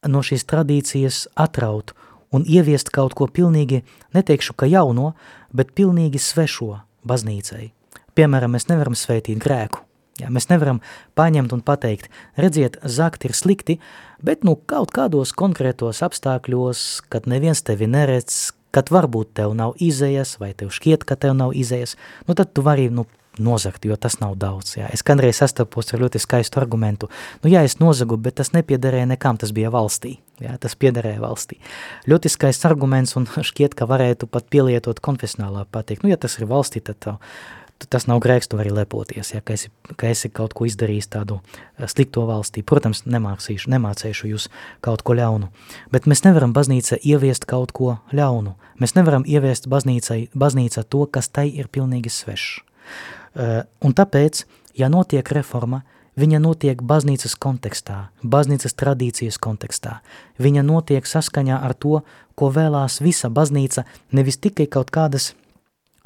no 0.06 0.22
šīs 0.22 0.46
tradīcijas 0.46 1.26
atraut 1.34 1.96
un 2.36 2.46
ieviest 2.46 2.92
kaut 2.94 3.16
ko 3.18 3.28
pilnīgi, 3.28 3.84
neteikšu, 4.16 4.56
ka 4.58 4.70
jauno, 4.70 5.14
bet 5.56 5.76
pilnīgi 5.78 6.22
svešo 6.22 6.80
baznīcai. 7.08 7.70
Piemēram, 8.18 8.56
mēs 8.56 8.68
nevaram 8.70 8.98
svētīt 8.98 9.42
grēku. 9.42 9.86
Ja, 10.20 10.28
mēs 10.28 10.50
nevaram 10.50 10.82
paņemt 11.16 11.54
un 11.56 11.62
pateikt, 11.64 12.10
redziet, 12.36 12.76
zakt 12.84 13.24
ir 13.24 13.32
slikti, 13.38 13.78
bet 14.20 14.44
nu 14.44 14.58
kaut 14.68 14.92
kādos 14.92 15.32
konkrētos 15.32 16.02
apstākļos, 16.04 16.82
kad 17.08 17.30
neviens 17.32 17.64
tevi 17.64 17.88
neredz, 17.88 18.50
kad 18.76 18.92
varbūt 18.92 19.32
tev 19.40 19.56
nav 19.56 19.80
izējas, 19.80 20.36
vai 20.42 20.52
tev 20.60 20.74
šķiet, 20.76 21.08
ka 21.08 21.16
tev 21.16 21.38
nav 21.40 21.56
izējas, 21.56 21.96
nu 22.28 22.36
tad 22.36 22.52
tu 22.52 22.66
vari 22.68 22.90
nu, 22.92 23.08
nozagt, 23.40 23.88
jo 23.88 23.96
tas 23.96 24.20
nav 24.20 24.36
daudz. 24.36 24.76
Jā. 24.82 24.90
Es 24.92 25.06
kādreiz 25.08 25.40
sastapos 25.40 25.94
ar 25.94 26.04
ļoti 26.04 26.20
skaistu 26.20 26.60
argumentu. 26.60 27.08
Nu, 27.44 27.52
jā, 27.52 27.64
es 27.64 27.80
nozagu, 27.80 28.20
bet 28.20 28.42
tas 28.42 28.52
nepiederēja 28.52 29.08
nekam, 29.08 29.40
tas 29.40 29.56
bija 29.56 29.72
valstī. 29.72 30.18
Jā, 30.40 30.56
tas 30.62 30.76
piederēja 30.80 31.20
valstī. 31.20 31.58
Ļoti 32.08 32.32
skaists 32.32 32.68
arguments 32.70 33.16
un 33.20 33.28
šķiet, 33.50 33.76
ka 33.76 33.88
varētu 33.90 34.30
pat 34.32 34.48
pielietot 34.52 35.02
konfesionālā 35.04 35.66
pateikt. 35.72 36.06
Nu, 36.06 36.14
ja 36.14 36.20
tas 36.20 36.38
ir 36.40 36.48
valstī, 36.50 36.82
tad 36.84 37.00
tev, 37.04 37.18
tas 37.92 38.08
nav 38.10 38.20
grēks, 38.24 38.50
tu 38.50 38.60
vari 38.60 38.72
lepoties, 38.74 39.34
ja, 39.34 39.42
ka, 39.46 39.56
esi, 39.56 39.72
ka 39.96 40.10
esi 40.12 40.32
kaut 40.34 40.56
ko 40.58 40.68
izdarījis 40.68 41.12
tādu 41.16 41.40
eh, 41.40 41.88
slikto 41.92 42.26
valstī. 42.28 42.64
Protams, 42.66 43.06
nemācīšu, 43.08 43.72
nemācēšu 43.72 44.32
jūs 44.32 44.50
kaut 44.86 45.04
ko 45.08 45.16
ļaunu, 45.20 45.52
bet 45.94 46.10
mēs 46.10 46.26
nevaram 46.28 46.56
baznīca 46.56 47.00
ieviest 47.00 47.48
kaut 47.50 47.76
ko 47.76 47.98
ļaunu. 48.16 48.56
Mēs 48.80 48.96
nevaram 48.96 49.28
ieviest 49.28 49.68
baznīcai, 49.72 50.30
baznīca 50.36 50.84
to, 50.88 51.06
kas 51.12 51.32
tai 51.32 51.50
ir 51.52 51.72
pilnīgi 51.72 52.12
svešs. 52.14 52.60
Eh, 53.40 53.62
un 53.86 53.96
tāpēc, 53.96 54.44
ja 54.80 54.90
notiek 54.92 55.36
reforma, 55.36 55.84
viņa 56.20 56.40
notiek 56.44 56.82
baznīcas 56.86 57.36
kontekstā, 57.40 58.10
baznīcas 58.24 58.76
tradīcijas 58.80 59.40
kontekstā. 59.42 60.00
Viņa 60.42 60.64
notiek 60.66 61.08
saskaņā 61.08 61.60
ar 61.66 61.76
to, 61.76 62.02
ko 62.36 62.52
vēlās 62.56 63.00
visa 63.04 63.30
baznīca, 63.30 63.86
nevis 64.16 64.40
tikai 64.42 64.68
kaut 64.72 64.92
kādas 64.96 65.34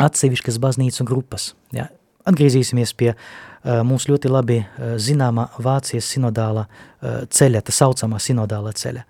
atsevišķas 0.02 0.60
baznīcu 0.62 1.06
grupas. 1.08 1.52
Ja? 1.76 1.90
Atgriezīsimies 2.30 2.96
pie 2.98 3.12
uh, 3.14 3.82
mums 3.86 4.08
ļoti 4.10 4.32
labi 4.32 4.62
uh, 4.64 4.96
zināmā 5.02 5.50
Vācijas 5.62 6.08
sinodāla 6.16 6.66
uh, 6.68 7.24
ceļa, 7.30 7.62
tā 7.68 7.76
saucamā 7.76 8.22
sinodāla 8.24 8.74
ceļa. 8.80 9.06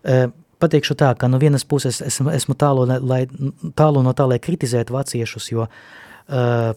Uh, 0.00 0.28
pateikšu 0.60 0.96
tā, 0.98 1.14
ka 1.16 1.30
no 1.30 1.40
vienas 1.40 1.64
puses 1.64 2.02
esmu, 2.04 2.32
esmu 2.36 2.56
tālu, 2.58 2.84
lai, 3.00 3.24
tālu 3.78 4.04
no 4.04 4.12
tā, 4.16 4.26
lai 4.28 4.40
kritizētu 4.42 4.96
vāciešus, 4.98 5.52
jo 5.54 5.68
Uh, 5.70 6.09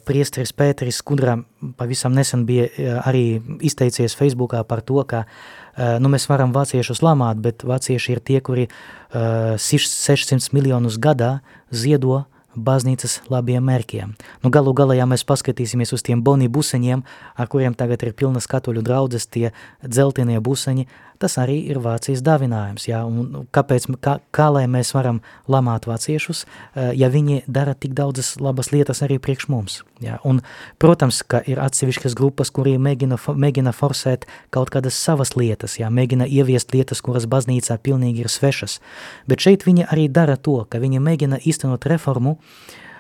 priesteris 0.07 0.53
Pēteris 0.57 0.97
Skudra 1.01 1.37
pavisam 1.77 2.13
nesen 2.17 2.45
bija 2.49 2.65
uh, 2.67 2.99
arī 3.05 3.41
izteicies 3.61 4.17
Facebookā 4.17 4.63
par 4.65 4.81
to, 4.81 5.03
ka 5.05 5.25
uh, 5.27 5.97
nu, 6.01 6.09
mēs 6.09 6.27
varam 6.29 6.53
vāciešus 6.55 7.03
lamāt, 7.05 7.41
bet 7.43 7.65
vācieši 7.67 8.15
ir 8.15 8.21
tie, 8.23 8.41
kuri 8.41 8.67
600 9.13 10.49
miljonus 10.57 10.97
gadā 10.97 11.43
ziedo 11.69 12.23
baznīcas 12.55 13.19
labiem 13.29 13.65
mērķiem. 13.65 14.13
Nu, 14.43 14.51
galu 14.53 14.73
galā, 14.77 14.97
ja 14.97 15.07
mēs 15.09 15.25
paskatīsimies 15.25 15.93
uz 15.95 16.03
tiem 16.05 16.21
boni 16.25 16.49
buseņiem, 16.49 17.03
ar 17.37 17.49
kuriem 17.49 17.73
tagad 17.77 18.03
ir 18.05 18.13
pilnas 18.17 18.47
katoļu 18.49 18.83
draudzes, 18.85 19.25
tie 19.25 19.51
dzeltenie 19.81 20.39
buseņi, 20.43 20.87
tas 21.23 21.37
arī 21.39 21.55
ir 21.71 21.79
Vācijas 21.83 22.21
dāvinājums. 22.25 22.89
Jā, 22.89 23.01
un 23.07 23.47
kāpēc, 23.55 23.87
kā, 24.03 24.17
kā 24.35 24.49
lai 24.51 24.65
mēs 24.71 24.91
varam 24.95 25.21
lamāt 25.47 25.87
vāciešus, 25.87 26.43
eh, 26.75 26.91
ja 26.99 27.07
viņi 27.13 27.43
dara 27.47 27.73
tik 27.73 27.95
daudzas 27.95 28.35
labas 28.43 28.73
lietas 28.75 28.99
arī 29.05 29.19
priekš 29.23 29.47
mums. 29.53 29.79
Jā, 30.03 30.19
un, 30.27 30.41
protams, 30.83 31.21
ka 31.23 31.39
ir 31.47 31.61
atsevišķas 31.63 32.17
grupas, 32.19 32.51
kuri 32.51 32.75
mēģina, 32.75 33.15
mēģina 33.17 33.71
forsēt 33.71 34.27
kaut 34.51 34.73
kādas 34.73 34.99
savas 34.99 35.35
lietas, 35.39 35.77
jā, 35.79 35.87
mēģina 35.87 36.27
ieviest 36.27 36.75
lietas, 36.75 37.01
kuras 37.05 37.27
baznīcā 37.29 37.79
pilnīgi 37.79 38.25
ir 38.25 38.31
svešas, 38.31 38.81
bet 39.27 39.39
šeit 39.39 39.63
viņi 39.63 39.87
arī 39.87 40.09
dara 40.11 40.35
to, 40.35 40.59
ka 40.67 40.83
viņi 40.83 40.99
mēģina 40.99 41.39
īstenot 41.47 41.87
reformu, 41.87 42.35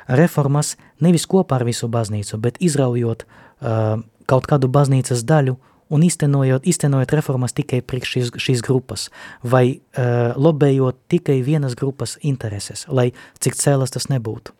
reformas 0.07 0.77
nevis 1.03 1.27
kopā 1.27 1.59
ar 1.59 1.67
visu 1.67 1.91
baznīcu, 1.91 2.39
bet 2.39 2.59
izraujot 2.63 3.27
uh, 3.27 3.99
kaut 4.27 4.47
kādu 4.47 4.71
baznīcas 4.71 5.23
daļu 5.27 5.57
un 5.89 6.03
iztenojot, 6.03 6.65
iztenojot 6.67 7.13
reformas 7.13 7.53
tikai 7.55 7.81
priekš 7.81 8.11
šīs, 8.15 8.31
šīs 8.45 8.63
grupas, 8.65 9.07
vai 9.43 9.65
uh, 9.75 10.33
lobējot 10.35 10.99
tikai 11.11 11.41
vienas 11.45 11.75
grupas 11.79 12.17
intereses, 12.21 12.85
lai 12.87 13.11
cik 13.39 13.57
cēlas 13.59 13.93
tas 13.93 14.09
nebūtu. 14.11 14.55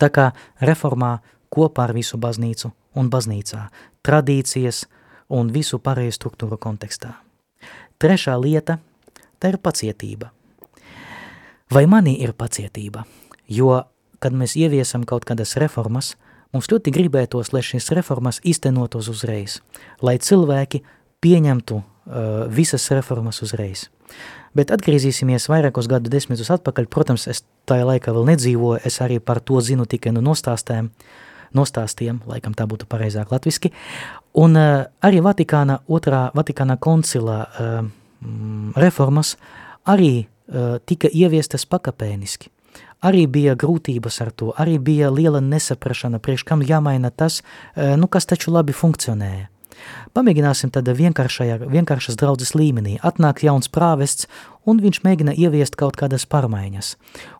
Tā 0.00 0.10
kā 0.10 0.30
reformā 0.62 1.18
kopā 1.54 1.88
ar 1.88 1.94
visu 1.94 2.18
baznīcu 2.18 2.72
un 2.98 3.10
baznīcā, 3.10 3.68
tradīcijas 4.06 4.84
un 5.34 5.52
visu 5.54 5.78
pārējo 5.78 6.14
struktūru 6.14 6.58
kontekstā. 6.60 7.14
Trešā 7.98 8.34
lieta– 8.40 8.78
tā 9.40 9.54
ir 9.54 9.60
pacietība. 9.62 10.32
Vai 11.72 11.86
manī 11.90 12.18
ir 12.22 12.34
pacietība? 12.36 13.04
Jo, 13.48 13.84
kad 14.18 14.34
mēs 14.34 14.56
ieviesam 14.58 15.06
kaut 15.06 15.26
kādas 15.28 15.56
reformas– 15.60 16.14
Mums 16.54 16.68
ļoti 16.70 16.92
gribētos, 16.94 17.50
lai 17.50 17.64
šīs 17.66 17.90
reformas 17.98 18.38
iztenotos 18.46 19.08
uzreiz, 19.10 19.58
lai 20.06 20.14
cilvēki 20.22 20.84
pieņemtu 21.24 21.80
uh, 21.80 22.44
visas 22.46 22.86
reformas 22.94 23.42
uzreiz. 23.42 23.88
Bet 24.54 24.70
atgriezīsimies 24.70 25.48
vairākos 25.50 25.88
gadu 25.90 26.12
desmitus 26.12 26.52
atpakaļ. 26.54 26.86
Protams, 26.94 27.26
es 27.32 27.42
tajā 27.66 27.88
laikā 27.88 28.14
vēl 28.14 28.28
nedzīvoju, 28.30 28.84
es 28.86 29.00
arī 29.02 29.18
par 29.18 29.42
to 29.42 29.58
zinu 29.66 29.88
tikai 29.90 30.14
no 30.14 30.22
nostāstēm, 30.22 30.92
nostāstiem, 31.58 32.22
laikam 32.30 32.54
tā 32.54 32.68
būtu 32.70 32.86
pareizāk 32.86 33.34
latviski. 33.34 33.74
Un 34.38 34.54
uh, 34.54 34.86
arī 35.02 35.24
Vatikāna 35.26 35.80
otrā, 35.90 36.28
Vatikāna 36.38 36.78
koncilā 36.78 37.42
uh, 37.42 37.76
reformas 38.78 39.34
arī 39.90 40.20
uh, 40.22 40.78
tika 40.86 41.10
ieviestas 41.10 41.66
pakapēniski 41.66 42.53
arī 43.04 43.26
bija 43.30 43.54
grūtības 43.58 44.20
ar 44.24 44.30
to, 44.32 44.52
arī 44.58 44.78
bija 44.82 45.10
liela 45.12 45.42
nesaprašana, 45.44 46.20
priekš 46.24 46.46
kam 46.48 46.62
jāmaina 46.64 47.10
tas, 47.10 47.42
eh, 47.76 47.96
nu, 47.96 48.08
kas 48.08 48.26
taču 48.26 48.54
labi 48.54 48.72
funkcionēja. 48.72 49.48
Pamēģināsim 50.14 50.70
tādā 50.72 50.94
vienkāršas 50.94 52.16
draudzes 52.16 52.54
līmenī. 52.54 52.96
Atnāk 53.02 53.42
jauns 53.44 53.68
prāvests, 53.68 54.28
un 54.64 54.80
viņš 54.80 55.02
mēģina 55.04 55.34
ieviest 55.36 55.76
kaut 55.76 55.98
kādas 56.00 56.26
pārmaiņas. 56.30 56.94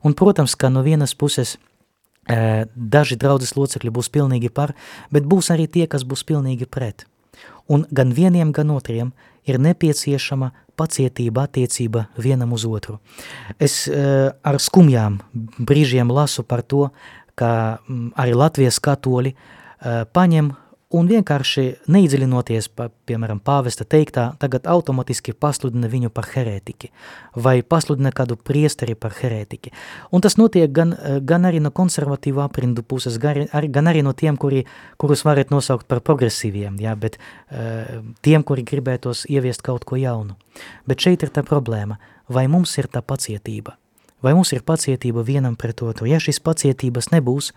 Un, 0.04 0.16
protams, 0.18 0.56
ka 0.58 0.68
no 0.68 0.82
vienas 0.82 1.14
puses 1.14 1.56
e, 1.56 2.66
daži 2.74 3.16
draudzes 3.16 3.54
locekļi 3.56 3.94
būs 3.94 4.10
pilnīgi 4.10 4.50
par, 4.50 4.74
bet 5.14 5.24
būs 5.24 5.52
arī 5.54 5.68
tie, 5.70 5.86
kas 5.86 6.04
būs 6.04 6.26
pilnīgi 6.26 6.66
pret. 6.66 7.06
Un 7.68 7.86
gan 7.90 8.12
vieniem, 8.12 8.52
gan 8.52 8.74
otriem 8.74 9.14
ir 9.46 9.60
nepieciešama 9.60 10.50
pacietība 10.76 11.46
attiecība 11.46 12.08
vienam 12.18 12.54
uz 12.56 12.64
otru. 12.66 12.98
Es 13.58 13.84
uh, 13.88 14.32
ar 14.42 14.58
skumjām 14.60 15.20
brīžiem 15.58 16.10
lasu 16.10 16.42
par 16.42 16.64
to, 16.66 16.88
ka 17.38 17.80
um, 17.88 18.10
arī 18.18 18.34
Latvijas 18.38 18.80
katoļi 18.82 19.34
uh, 19.34 20.04
paņem 20.10 20.52
un 20.94 21.08
vienkārši 21.10 21.64
neizdziļinoties, 21.90 22.68
pa, 22.76 22.86
piemēram, 23.08 23.40
pāvesta 23.44 23.86
teiktā, 23.88 24.28
tagad 24.40 24.68
automatiski 24.70 25.34
pasludina 25.34 25.90
viņu 25.90 26.10
par 26.14 26.28
herētiķi 26.30 26.90
vai 27.44 27.56
pasludina 27.66 28.12
kādu 28.14 28.36
priesteri 28.38 28.94
par 28.94 29.16
herētiķi. 29.18 29.72
Un 30.14 30.24
tas 30.24 30.38
notiek 30.38 30.70
gan, 30.72 30.94
gan 31.26 31.48
arī 31.48 31.60
no 31.62 31.72
konservatīvu 31.74 32.42
aprindu 32.44 32.84
puses, 32.86 33.18
gan 33.22 33.44
arī, 33.50 33.70
gan 33.74 33.90
arī 33.90 34.04
no 34.06 34.14
tiem, 34.14 34.38
kuri, 34.40 34.64
kurus 35.00 35.24
varat 35.26 35.50
nosaukt 35.54 35.88
par 35.90 36.02
progresīviem, 36.04 36.78
jā, 36.84 36.94
bet 36.98 37.18
uh, 37.18 38.02
tiem, 38.22 38.46
kuri 38.46 38.66
gribētos 38.66 39.26
ieviest 39.30 39.64
kaut 39.66 39.86
ko 39.88 39.98
jaunu. 40.00 40.38
Bet 40.86 41.02
šeit 41.02 41.26
ir 41.26 41.34
tā 41.34 41.42
problēma, 41.46 41.98
vai 42.28 42.46
mums 42.50 42.76
ir 42.78 42.88
tā 42.92 43.02
pacietība? 43.02 43.76
Vai 44.24 44.32
mums 44.32 44.54
ir 44.56 44.62
pacietība 44.64 45.24
vienam 45.26 45.56
pret 45.56 45.82
otru? 45.84 46.06
Ja 46.08 46.16
šīs 46.22 46.38
pacietības 46.40 47.10
nebūs, 47.12 47.50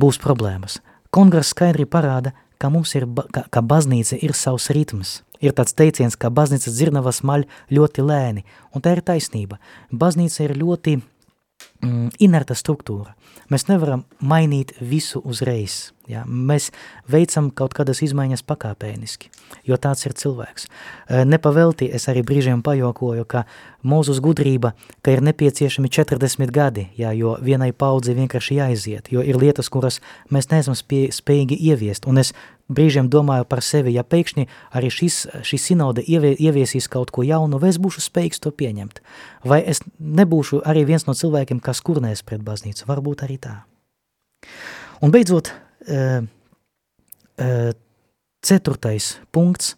būs 0.00 0.18
problēmas. 0.22 0.78
Kongress 1.12 1.52
skaidri 1.52 1.84
parāda, 1.84 2.32
ka 2.62 2.70
mums 2.70 2.94
ir, 2.98 3.08
ka, 3.34 3.44
ka 3.50 3.62
baznīca 3.66 4.18
ir 4.22 4.36
savs 4.38 4.70
ritms. 4.74 5.20
Ir 5.42 5.54
tāds 5.58 5.74
teiciens, 5.74 6.14
ka 6.14 6.30
baznīcas 6.30 6.76
dzirnavas 6.76 7.24
maļ 7.26 7.48
ļoti 7.74 8.04
lēni, 8.06 8.44
un 8.70 8.84
tā 8.84 8.94
ir 8.94 9.02
taisnība. 9.02 9.58
Baznīca 9.90 10.46
ir 10.46 10.54
ļoti 10.60 11.00
mm, 11.00 12.12
inerta 12.22 12.54
struktūra. 12.58 13.16
Mēs 13.50 13.66
nevaram 13.68 14.04
mainīt 14.22 14.72
visu 14.80 15.20
uzreiz. 15.28 15.90
Ja? 16.08 16.22
Mēs 16.26 16.70
veicam 17.10 17.50
kaut 17.54 17.74
kādas 17.76 18.00
izmaiņas 18.04 18.44
pakāpeniski, 18.48 19.30
jo 19.68 19.76
tāds 19.80 20.06
ir 20.06 20.14
cilvēks. 20.18 20.68
Nepavelti 21.28 21.90
es 21.94 22.08
arī 22.10 22.24
brīžiem 22.26 22.62
pajokoju, 22.64 23.26
ka 23.28 23.44
mūsu 23.86 24.16
gudrība, 24.24 24.72
ka 25.02 25.14
ir 25.14 25.24
nepieciešami 25.26 25.90
40 25.92 26.54
gadi, 26.54 26.88
ja? 26.98 27.12
jo 27.16 27.36
vienai 27.42 27.72
paudzi 27.72 28.16
vienkārši 28.18 28.58
jāiziet, 28.60 29.12
jo 29.12 29.24
ir 29.24 29.38
lietas, 29.40 29.70
kuras 29.72 30.00
mēs 30.30 30.50
neesam 30.52 30.76
spējīgi 30.78 31.58
ieviest. 31.70 32.08
Un 32.08 32.22
es 32.22 32.32
brīžiem 32.74 33.08
domāju 33.12 33.46
par 33.48 33.62
sevi, 33.64 33.94
ja 33.96 34.04
pēkšņi 34.04 34.46
arī 34.76 34.90
šis, 34.92 35.18
šī 35.46 35.58
sinode 35.60 36.04
ievie, 36.04 36.32
ieviesīs 36.34 36.88
kaut 36.92 37.12
ko 37.14 37.24
jaunu, 37.26 37.60
vai 37.62 37.72
es 37.72 37.80
būšu 37.82 38.02
spējīgs 38.04 38.42
to 38.42 38.52
pieņemt, 38.54 39.02
vai 39.48 39.62
es 39.62 39.82
nebūšu 39.98 40.62
arī 40.68 40.86
viens 40.88 41.06
no 41.08 41.16
cilvēkiem, 41.18 41.62
kas 41.64 41.82
kurnēs 41.84 42.24
pret 42.26 42.44
baznīcu, 42.44 42.88
varbūt 42.88 43.26
arī 43.26 43.38
tā. 43.42 43.60
Un 45.02 45.12
beidzot, 45.14 45.52
uh, 45.52 46.24
uh, 47.42 47.70
ceturtais 48.42 49.14
punkts, 49.34 49.76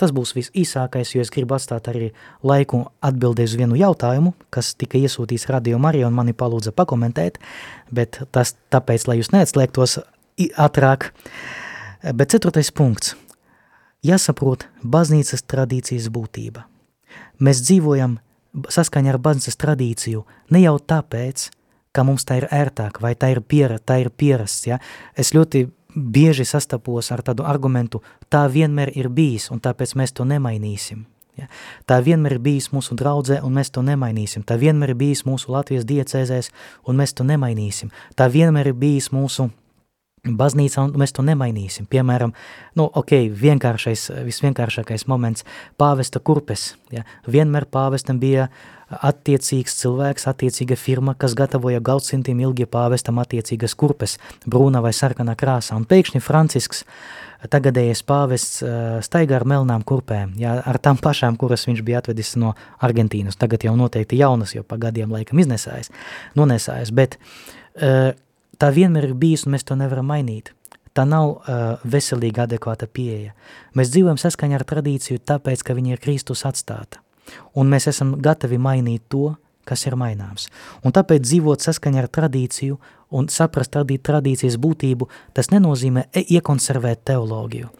tas 0.00 0.14
būs 0.16 0.32
visīsākais, 0.36 1.12
jo 1.12 1.22
es 1.24 1.32
gribu 1.32 1.58
atstāt 1.58 1.90
arī 1.92 2.12
laiku 2.46 2.86
atbildēt 3.04 3.50
uz 3.50 3.58
vienu 3.60 3.76
jautājumu, 3.76 4.32
kas 4.54 4.72
tika 4.80 4.96
iesūtīts 4.98 5.50
Radio 5.52 5.78
Marija 5.82 6.08
un 6.08 6.16
mani 6.16 6.32
palūdza 6.32 6.72
pakomentēt, 6.72 7.36
bet 7.92 8.22
tas 8.32 8.56
tāpēc, 8.72 9.04
lai 9.10 9.20
jūs 9.20 9.34
neatslēgtos 9.34 9.98
ātrāk, 10.64 11.10
uh, 11.10 11.63
Bet 12.12 12.34
ceturtais 12.34 12.68
punkts. 12.68 13.14
Jāsaprot 14.04 14.66
baznīcas 14.84 15.46
tradīcijas 15.48 16.10
būtība. 16.12 16.66
Mēs 17.40 17.62
dzīvojam 17.64 18.18
saskaņā 18.68 19.14
ar 19.14 19.18
baznīcas 19.24 19.56
tradīciju 19.56 20.24
ne 20.52 20.60
jau 20.60 20.74
tāpēc, 20.92 21.46
ka 21.96 22.04
mums 22.04 22.26
tā 22.28 22.42
ir 22.42 22.48
ērtāk 22.52 23.00
vai 23.00 23.14
tā 23.16 23.32
ir, 23.32 23.40
piera, 23.40 23.78
tā 23.78 24.02
ir 24.02 24.12
pierasts. 24.12 24.66
Ja? 24.68 24.82
Es 25.16 25.32
ļoti 25.32 25.64
bieži 25.94 26.44
sastapos 26.44 27.08
ar 27.14 27.24
tādu 27.24 27.46
argumentu, 27.48 28.02
tā 28.28 28.44
vienmēr 28.52 28.92
ir 28.92 29.08
bijis 29.08 29.48
un 29.54 29.64
tāpēc 29.64 29.96
mēs 29.96 30.12
to 30.12 30.28
nemainīsim. 30.28 31.06
Ja? 31.40 31.48
Tā 31.88 32.02
vienmēr 32.04 32.36
ir 32.36 32.44
bijis 32.44 32.68
mūsu 32.74 32.98
draudzē 33.00 33.40
un 33.46 33.56
mēs 33.56 33.72
to 33.72 33.80
nemainīsim. 33.86 34.44
Tā 34.44 34.60
vienmēr 34.60 34.92
ir 34.92 35.00
bijis 35.00 35.24
mūsu 35.24 35.56
Latvijas 35.56 35.88
diecēzēs 35.88 36.52
un 36.84 37.00
mēs 37.00 37.16
to 37.16 37.24
nemainīsim. 37.24 37.94
Tā 38.12 38.28
vienmēr 38.28 38.74
ir 38.74 38.76
bijis 38.76 39.08
mūsu 39.14 39.48
baznīcā, 40.24 40.86
un 40.86 40.94
mēs 41.00 41.12
to 41.14 41.24
nemainīsim. 41.26 41.88
Piemēram, 41.90 42.32
nu, 42.78 42.86
ok, 42.88 43.16
vienkāršais, 43.40 44.08
visvienkāršākais 44.24 45.06
moments– 45.10 45.44
pāvesta 45.80 46.20
kurpes. 46.24 46.72
Ja? 46.94 47.04
Vienmēr 47.28 47.66
pāvestam 47.68 48.20
bija 48.22 48.48
attiecīgs 48.94 49.74
cilvēks, 49.80 50.26
attiecīga 50.30 50.76
firma, 50.78 51.14
kas 51.18 51.34
gatavoja 51.36 51.82
gadsimtiem 51.84 52.40
ilgi 52.44 52.66
pāvestam 52.70 53.18
attiecīgas 53.20 53.74
kurpes, 53.76 54.18
brūna 54.46 54.82
vai 54.84 54.92
sarkanā 54.96 55.34
krāsā. 55.40 55.76
Un 55.76 55.86
pēkšņi 55.88 56.22
Francisks, 56.24 56.84
tagadējais 57.50 58.04
pāvests, 58.08 58.60
staigā 59.04 59.40
ar 59.40 59.48
melnām 59.48 59.84
kurpēm, 59.84 60.36
ja, 60.40 60.56
ar 60.64 60.78
tām 60.80 61.00
pašām, 61.00 61.36
kuras 61.40 61.66
viņš 61.68 61.82
bija 61.84 62.00
atvedis 62.00 62.34
no 62.40 62.54
Argentīnas. 62.84 63.36
Tagad 63.40 63.66
jau 63.66 63.74
noteikti 63.76 64.20
jaunas, 64.20 64.54
jo 64.56 64.64
pa 64.64 64.78
gadiem 64.80 65.12
laikam 65.12 65.42
iznesājas, 65.42 65.92
nonesājas, 66.38 66.94
bet 66.94 67.18
tā 68.58 68.70
vienmēr 68.74 69.10
ir 69.10 69.16
bijis, 69.18 69.46
un 69.46 69.54
mēs 69.54 69.66
to 69.66 69.76
nevaram 69.78 70.08
mainīt. 70.10 70.52
Tā 70.94 71.02
nav 71.08 71.30
uh, 71.30 71.62
veselīga, 71.90 72.46
adekvāta 72.46 72.86
pieeja. 72.86 73.32
Mēs 73.74 73.90
dzīvojam 73.90 74.20
saskaņā 74.20 74.60
ar 74.60 74.66
tradīciju 74.68 75.22
tāpēc, 75.26 75.64
ka 75.66 75.74
viņa 75.74 75.96
ir 75.96 76.02
Kristus 76.02 76.44
atstāta. 76.46 77.00
Un 77.58 77.70
mēs 77.72 77.88
esam 77.90 78.14
gatavi 78.22 78.60
mainīt 78.62 79.08
to, 79.10 79.32
kas 79.66 79.86
ir 79.88 79.96
maināms. 79.98 80.46
Un 80.84 80.94
tāpēc 80.94 81.24
dzīvot 81.24 81.64
saskaņā 81.64 82.04
ar 82.04 82.10
tradīciju 82.12 82.78
un 83.14 83.28
saprast 83.32 83.72
tradīt 83.74 84.04
tradīcijas 84.06 84.58
būtību, 84.60 85.08
tas 85.34 85.50
nenozīmē 85.54 86.08
e 86.14 86.24
iekonservēt 86.36 87.04
teoloģiju. 87.10 87.70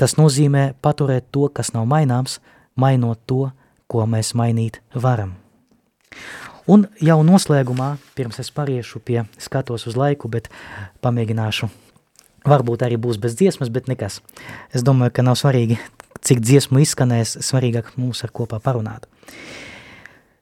Tas 0.00 0.16
nozīmē 0.18 0.72
paturēt 0.82 1.28
to, 1.34 1.48
kas 1.52 1.74
nav 1.76 1.86
maināms, 1.90 2.38
mainot 2.76 3.20
to, 3.26 3.50
ko 3.90 4.06
mēs 4.08 4.32
mainīt 4.38 4.80
varam. 4.94 5.36
Un 6.70 6.86
jau 7.02 7.18
noslēgumā, 7.26 7.96
pirms 8.14 8.38
es 8.38 8.52
pariešu 8.54 9.00
pie, 9.02 9.24
skatos 9.42 9.88
uz 9.90 9.96
laiku, 9.98 10.28
bet 10.30 10.46
pamēģināšu, 11.02 11.68
varbūt 12.46 12.84
arī 12.86 12.98
būs 13.02 13.18
bez 13.22 13.34
dziesmas, 13.38 13.70
bet 13.72 13.90
nekas. 13.90 14.20
Es 14.70 14.84
domāju, 14.86 15.16
ka 15.16 15.24
nav 15.26 15.38
svarīgi, 15.40 15.80
cik 16.22 16.42
dziesmu 16.42 16.82
izskanēs, 16.84 17.40
svarīgāk 17.42 17.90
mums 17.98 18.22
ar 18.22 18.30
kopā 18.30 18.60
parunāt. 18.62 19.08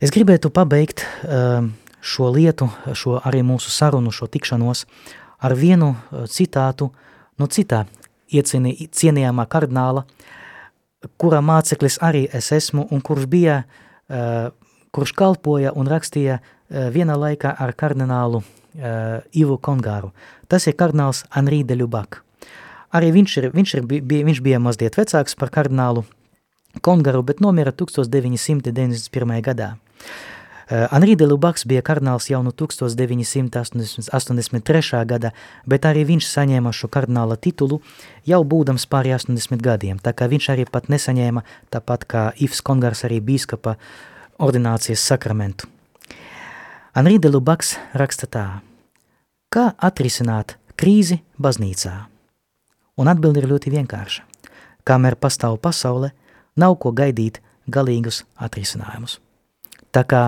Es 0.01 0.13
gribētu 0.13 0.53
pabeigt 0.53 1.07
ehm, 1.25 1.73
šo 2.01 2.29
lietu, 2.33 2.69
šo 2.97 3.19
arī 3.25 3.41
mūsu 3.45 3.73
sarunu, 3.73 4.13
šo 4.13 4.29
tikšanos 4.29 4.85
ar 5.41 5.57
vienu 5.57 5.95
eh, 5.95 6.29
citātu 6.29 6.91
no 7.41 7.49
citā 7.49 7.87
iecieni, 8.29 8.77
cienījamā 8.93 9.49
kardināla, 9.49 10.05
kura 11.17 11.41
māceklis 11.41 11.97
arī 12.05 12.27
es 12.33 12.53
esmu 12.53 12.85
un 12.93 13.01
kurš 13.01 13.25
bija 13.33 13.63
uh, 13.65 14.51
kurš 14.95 15.13
kalpoja 15.17 15.73
un 15.77 15.89
rakstīja 15.91 16.41
uh, 16.41 16.47
vienā 16.95 17.17
laikā 17.19 17.51
ar 17.59 17.73
kardinālu 17.79 18.39
uh, 18.43 18.47
Ivu 19.33 19.59
Kongāru. 19.59 20.11
Tas 20.51 20.67
ir 20.67 20.75
kardināls 20.79 21.25
Henri 21.35 21.65
de 21.65 21.75
Lubac. 21.79 22.11
Arī 22.95 23.13
viņš, 23.15 23.37
ir, 23.39 23.51
viņš, 23.55 23.75
ir, 23.77 23.83
bija, 23.87 24.25
viņš 24.27 24.41
bija 24.43 24.59
mazliet 24.63 24.97
vecāks 24.99 25.35
par 25.39 25.51
kardinālu 25.55 26.05
Kongaru, 26.83 27.23
bet 27.27 27.41
nomira 27.43 27.73
1991. 27.75 29.43
gadā. 29.47 29.69
Uh, 30.71 30.87
Henri 30.93 31.15
de 31.19 31.27
Lubacs 31.27 31.65
bija 31.67 31.83
kardināls 31.87 32.31
jau 32.31 32.43
no 32.47 32.53
1983. 32.55 35.07
gada, 35.07 35.31
bet 35.67 35.85
arī 35.87 36.05
viņš 36.07 36.25
saņēma 36.31 36.71
šo 36.75 36.89
kardināla 36.91 37.37
titulu 37.39 37.81
jau 38.27 38.45
būdams 38.47 38.87
pāri 38.91 39.11
80 39.15 39.63
gadiem, 39.63 39.99
tā 39.99 40.13
kā 40.15 40.27
viņš 40.31 40.49
arī 40.55 40.65
pat 40.71 40.89
nesaņēma, 40.91 41.43
tāpat 41.75 42.05
kā 42.07 42.33
Ivs 42.39 42.61
Kongars 42.63 43.05
arī 43.07 43.19
bīskapa 43.19 43.71
uh, 43.75 43.81
ordinācijas 44.41 45.05
sakramentu. 45.05 45.69
Anrī 46.97 47.21
de 47.23 47.31
Lubaks 47.31 47.77
raksta 47.95 48.27
tā, 48.27 48.47
kā 49.53 49.71
atrisināt 49.79 50.57
krīzi 50.81 51.21
baznīcā? 51.39 51.93
Un 52.99 53.09
atbildi 53.13 53.43
ir 53.43 53.49
ļoti 53.53 53.73
vienkārša. 53.77 54.25
Kamēr 54.85 55.17
pastāv 55.21 55.61
pasaule, 55.63 56.11
nav 56.57 56.77
ko 56.83 56.93
gaidīt 56.97 57.39
galīgus 57.71 58.25
atrisinājumus. 58.41 59.21
Tā 59.95 60.03
kā, 60.07 60.23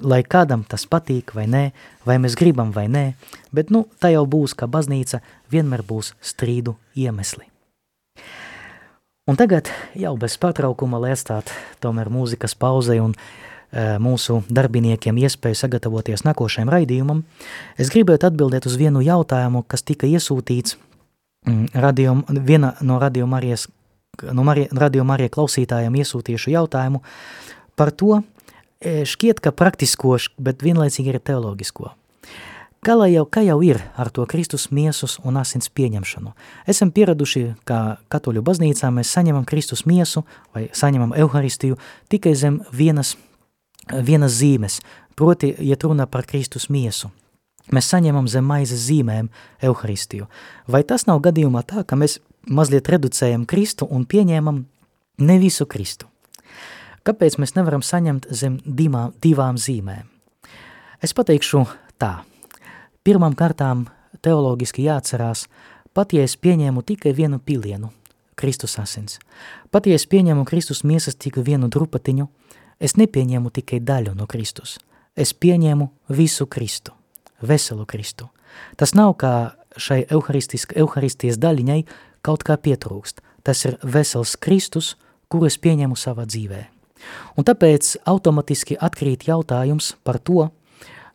lai 0.00 0.22
kādam 0.24 0.64
tas 0.68 0.86
patīk 0.88 1.32
vai 1.36 1.46
nē, 1.48 1.64
vai 2.04 2.18
mēs 2.20 2.36
gribam 2.36 2.72
vai 2.72 2.86
nē, 2.92 3.06
bet 3.52 3.72
nu, 3.72 3.86
tā 4.00 4.12
jau 4.12 4.26
būs, 4.28 4.56
ka 4.56 4.68
baznīca 4.68 5.22
vienmēr 5.52 5.84
būs 5.86 6.12
strīdu 6.20 6.76
iemesli. 6.96 7.48
Un 9.26 9.34
tagad 9.34 9.66
jau 9.98 10.12
bez 10.14 10.36
pārtraukuma, 10.38 11.00
lai 11.02 11.10
atstātu 11.16 11.54
tomēr 11.82 12.06
mūzikas 12.14 12.52
pauzei 12.54 13.00
un 13.02 13.10
e, 13.10 13.96
mūsu 13.98 14.36
darbiniekiem 14.46 15.18
iespēju 15.18 15.58
sagatavoties 15.58 16.22
nākošajam 16.22 16.70
raidījumam, 16.70 17.24
es 17.74 17.90
gribētu 17.90 18.28
atbildēt 18.28 18.68
uz 18.70 18.76
vienu 18.78 19.02
jautājumu, 19.02 19.64
kas 19.66 19.82
tika 19.82 20.06
iesūtīts 20.06 20.76
mm, 20.78 21.74
radio, 21.74 22.14
viena 22.38 22.76
no 22.86 23.00
Radio 23.02 23.26
Marijas, 23.26 23.66
no 24.30 24.46
Marija, 24.46 24.70
Radio 24.78 25.02
Marija 25.02 25.34
klausītājiem 25.34 25.98
iesūtījušu 26.04 26.54
jautājumu 26.54 27.02
par 27.74 27.90
to, 27.90 28.22
e, 28.78 29.00
šķiet, 29.10 29.42
ka 29.42 29.50
praktiskoši, 29.50 30.36
bet 30.38 30.62
vienlaicīgi 30.62 31.16
ir 31.16 31.18
teoloģisko. 31.32 31.90
Kā 32.86 32.94
jau, 33.10 33.24
kā 33.26 33.42
jau 33.42 33.56
ir 33.66 33.80
ar 33.98 34.12
to 34.14 34.22
Kristus 34.30 34.68
miesus 34.70 35.16
un 35.26 35.34
asins 35.40 35.66
pieņemšanu? 35.74 36.30
Esam 36.70 36.92
pieraduši, 36.94 37.40
ka 37.66 37.98
katoļu 38.14 38.44
baznīcā 38.46 38.92
mēs 38.94 39.10
saņemam 39.10 39.42
Kristus 39.42 39.82
miesu 39.90 40.22
vai 40.54 40.68
saņemam 40.70 41.16
Euharistiju 41.18 41.80
tikai 42.06 42.36
zem 42.38 42.60
vienas, 42.70 43.16
vienas 43.90 44.36
zīmes, 44.38 44.76
proti, 45.18 45.50
iet 45.58 45.82
runa 45.82 46.06
par 46.06 46.28
Kristus 46.30 46.68
miesu. 46.70 47.10
Mēs 47.74 47.88
saņemam 47.90 48.28
zem 48.30 48.46
maizes 48.46 48.86
zīmēm 48.86 49.32
Euharistiju. 49.66 50.30
Vai 50.70 50.84
tas 50.86 51.08
nav 51.10 51.18
gadījumā 51.26 51.64
tā, 51.66 51.82
ka 51.82 51.98
mēs 51.98 52.20
mazliet 52.46 52.86
reducējam 52.86 53.48
Kristu 53.50 53.90
un 53.90 54.06
pieņēmam 54.06 54.62
ne 55.26 55.38
visu 55.42 55.66
Kristu? 55.66 56.06
Kāpēc 57.02 57.40
mēs 57.42 57.58
nevaram 57.58 57.82
saņemt 57.82 58.30
zem 58.30 58.62
divām, 58.62 59.10
divām 59.18 59.58
zīmēm? 59.58 60.06
Es 61.02 61.18
pateikšu 61.18 61.66
tā– 61.98 62.14
Pirmām 63.06 63.36
kārtām 63.38 63.84
teoloģiski 64.26 64.82
jāatcerās, 64.88 65.44
pat 65.94 66.10
ja 66.10 66.24
es 66.26 66.32
pieņēmu 66.42 66.82
tikai 66.82 67.12
vienu 67.14 67.38
pilienu, 67.38 67.92
Kristus 68.34 68.74
asins, 68.82 69.20
pat 69.70 69.86
ja 69.86 69.94
es 69.94 70.08
pieņēmu 70.10 70.42
Kristus 70.48 70.82
miesas 70.82 71.14
tikai 71.14 71.44
vienu 71.46 71.68
drupatiņu, 71.70 72.26
es 72.82 72.96
nepieņēmu 72.98 73.52
tikai 73.60 73.78
daļu 73.78 74.16
no 74.18 74.26
Kristus, 74.26 74.80
es 75.14 75.30
pieņēmu 75.38 75.86
visu 76.18 76.48
Kristu, 76.50 76.96
veselu 77.38 77.86
Kristu. 77.86 78.26
Tas 78.74 78.96
nav 78.98 79.14
kā 79.22 79.54
šai 79.78 80.02
euharistijas 80.10 81.38
daļiņai 81.38 81.80
kaut 82.26 82.42
kā 82.42 82.58
pietrūkst, 82.58 83.22
tas 83.46 83.64
ir 83.70 83.78
vesels 83.86 84.34
Kristus, 84.34 84.96
kuru 85.30 85.46
es 85.46 85.62
pieņēmu 85.62 85.94
savā 85.94 86.26
dzīvē. 86.26 86.64
Un 87.38 87.46
tāpēc 87.46 88.00
automatiski 88.02 88.74
atkrīt 88.74 89.28
jautājums 89.30 89.94
par 90.02 90.18
to, 90.18 90.50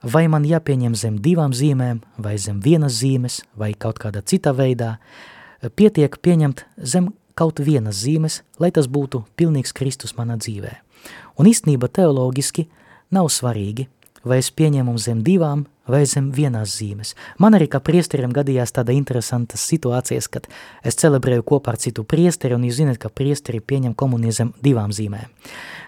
vai 0.04 0.28
man 0.28 0.46
jāpieņem 0.48 0.96
zem 0.98 1.18
divām 1.22 1.54
zīmēm, 1.54 2.02
vai 2.18 2.38
zem 2.42 2.60
vienas 2.62 3.00
zīmes, 3.02 3.42
vai 3.56 3.74
kaut 3.74 4.00
kādā 4.02 4.24
citā 4.26 4.54
veidā, 4.56 4.98
pietiek 5.76 6.18
pieņemt 6.22 6.66
zem 6.78 7.12
kaut 7.38 7.62
vienas 7.64 8.02
zīmes, 8.04 8.42
lai 8.60 8.72
tas 8.72 8.90
būtu 8.90 9.24
pilnīgs 9.38 9.74
Kristus 9.74 10.16
manā 10.18 10.38
dzīvē. 10.42 10.74
Un 11.40 11.50
īstenība 11.50 11.90
teologiski 11.90 12.68
nav 13.12 13.30
svarīgi, 13.30 13.88
vai 14.24 14.42
es 14.42 14.52
pieņemu 14.52 14.98
zem 15.02 15.24
divām 15.26 15.66
vai 15.92 16.04
zem 16.10 16.32
vienās 16.36 16.78
zīmes. 16.80 17.14
Man 17.42 17.58
arī 17.58 17.68
kā 17.72 17.82
priesteriem 17.84 18.34
gadījās 18.36 18.74
tāda 18.76 18.96
interesantas 18.96 19.64
situācijas, 19.70 20.30
kad 20.32 20.48
es 20.88 20.98
celebrēju 21.02 21.46
kopā 21.52 21.76
ar 21.76 21.82
citu 21.82 22.06
priesteri, 22.08 22.56
un 22.58 22.66
jūs 22.68 22.80
zināt, 22.80 23.02
ka 23.02 23.12
priesteri 23.14 23.62
pieņem 23.62 23.94
komuniju 23.98 24.38
zem 24.40 24.54
divām 24.64 24.96
zīmēm. 24.96 25.30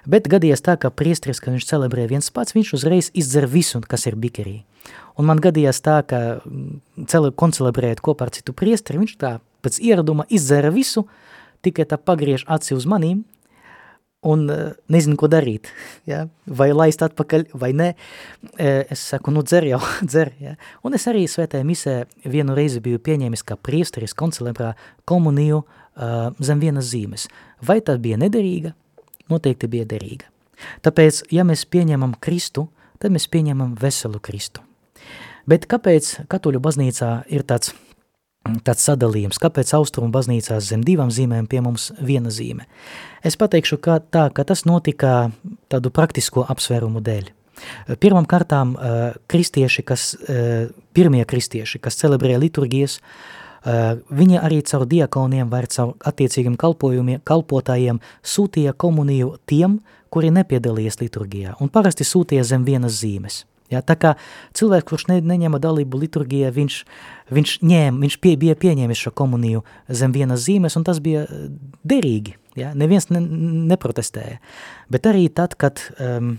Bet 0.05 0.27
gadījās 0.31 0.63
tā, 0.63 0.75
ka 0.77 0.91
priesteris, 0.91 1.39
kad 1.39 1.55
viņš 1.55 1.67
celebrē 1.69 2.05
viens 2.11 2.29
pats, 2.33 2.55
viņš 2.55 2.73
uzreiz 2.75 3.09
izdzer 3.15 3.47
visu, 3.47 3.81
kas 3.87 4.07
ir 4.09 4.19
bikerī. 4.19 4.61
Un 5.17 5.29
man 5.29 5.39
gadījās 5.39 5.79
tā, 5.85 6.01
ka 6.07 6.19
mm, 6.43 7.05
cele, 7.07 7.31
koncelebrējot 7.31 8.01
kopā 8.03 8.27
ar 8.27 8.33
citu 8.35 8.55
priesteri, 8.57 8.99
viņš 9.03 9.13
tā 9.21 9.37
pēc 9.63 9.79
ieraduma 9.79 10.25
izdzēra 10.27 10.73
visu, 10.73 11.05
tikai 11.63 11.85
tā 11.87 11.99
pagriež 12.01 12.43
aci 12.51 12.75
uz 12.75 12.87
manīm, 12.89 13.23
un 14.23 14.45
eh, 14.51 14.71
nezinu, 14.91 15.17
ko 15.19 15.27
darīt, 15.31 15.69
ja? 16.09 16.23
vai 16.47 16.69
laist 16.73 17.03
atpakaļ, 17.05 17.45
vai 17.59 17.71
nē. 17.75 17.89
Eh, 18.57 18.91
es 18.93 19.03
saku, 19.11 19.33
nu 19.35 19.43
dzer 19.45 19.67
jau, 19.67 19.81
dzer. 20.09 20.33
Ja? 20.41 20.55
Un 20.83 20.97
es 20.97 21.07
arī 21.11 21.25
svētajā 21.29 21.67
misē 21.67 21.95
vienu 22.23 22.55
reizi 22.57 22.81
biju 22.83 23.01
pieņēmis 23.03 23.45
kā 23.47 23.59
priesteris 23.59 24.15
koncelebrā 24.17 24.73
komuniju 25.09 25.63
uh, 25.63 26.29
zem 26.43 26.61
vienas 26.63 26.89
zīmes. 26.91 27.27
Vai 27.63 27.79
tā 27.85 27.97
bija 28.01 28.19
nederīga? 28.21 28.73
Noteikti 29.31 29.69
bija 29.71 29.87
derīga. 29.89 30.29
Tāpēc, 30.83 31.25
ja 31.33 31.43
mēs 31.47 31.65
pieņemam 31.67 32.15
Kristu, 32.23 32.67
tad 33.01 33.11
mēs 33.15 33.27
pieņemam 33.31 33.75
veselu 33.79 34.21
Kristu. 34.23 34.63
Bet 35.49 35.67
kāpēc 35.67 36.23
katoļu 36.31 36.61
baznīcā 36.63 37.11
ir 37.33 37.43
tāds 37.47 37.73
tāds 38.63 38.83
sadalījums, 38.83 39.39
kāpēc 39.41 39.71
austrumu 39.77 40.11
baznīcās 40.13 40.67
zem 40.67 40.83
divām 40.83 41.11
zīmēm 41.13 41.47
pie 41.51 41.61
mums 41.63 41.91
viena 42.03 42.31
zīme. 42.33 42.67
Es 43.23 43.37
pateikšu 43.39 43.79
kā 43.83 43.99
tā, 44.03 44.27
ka 44.35 44.43
tas 44.47 44.65
notika 44.67 45.31
tādu 45.71 45.91
praktisko 45.93 46.43
apsvērumu 46.51 47.03
dēļ. 47.03 47.31
Pirmam 48.03 48.27
kārtām 48.27 48.73
kristieši, 49.31 49.85
kas, 49.87 50.09
pirmie 50.97 51.23
kristieši, 51.29 51.79
kas 51.79 51.99
celebrēja 52.01 52.41
liturgijas, 52.41 52.97
viņi 53.63 54.41
arī 54.41 54.59
caur 54.67 54.83
diakoniem 54.89 55.47
vai 55.53 55.63
caur 55.71 55.93
attiecīgiem 56.03 56.57
kalpotājiem 56.59 58.01
sūtīja 58.19 58.75
komuniju 58.75 59.37
tiem, 59.47 59.79
kuri 60.11 60.33
nepiedalījies 60.35 60.99
liturgijā, 60.99 61.55
un 61.63 61.71
parasti 61.73 62.05
sūtīja 62.05 62.43
zem 62.51 62.67
vienas 62.67 62.99
zīmes– 62.99 63.43
Ja, 63.73 63.81
tā 63.85 63.97
kā 63.99 64.13
cilvēks, 64.57 64.87
kurš 64.89 65.07
ne, 65.11 65.19
neņēma 65.33 65.59
dalību 65.63 66.03
liturgijā, 66.05 66.53
viņš, 66.53 66.79
viņš, 67.33 67.57
ņēma, 67.65 67.99
viņš 68.05 68.17
pie, 68.23 68.35
bija 68.39 68.55
pieņēmis 68.59 69.03
šo 69.07 69.13
komuniju 69.17 69.65
zem 69.89 70.15
vienas 70.15 70.45
zīmes, 70.45 70.77
un 70.79 70.87
tas 70.87 71.01
bija 71.03 71.25
eh, 71.27 71.45
derīgi. 71.83 72.37
Ja? 72.59 72.71
Neviens 72.77 73.09
ne, 73.09 73.21
neprotestēja. 73.73 74.39
Bet 74.93 75.09
arī 75.09 75.27
tad, 75.33 75.57
kad 75.59 75.81
um, 75.97 76.35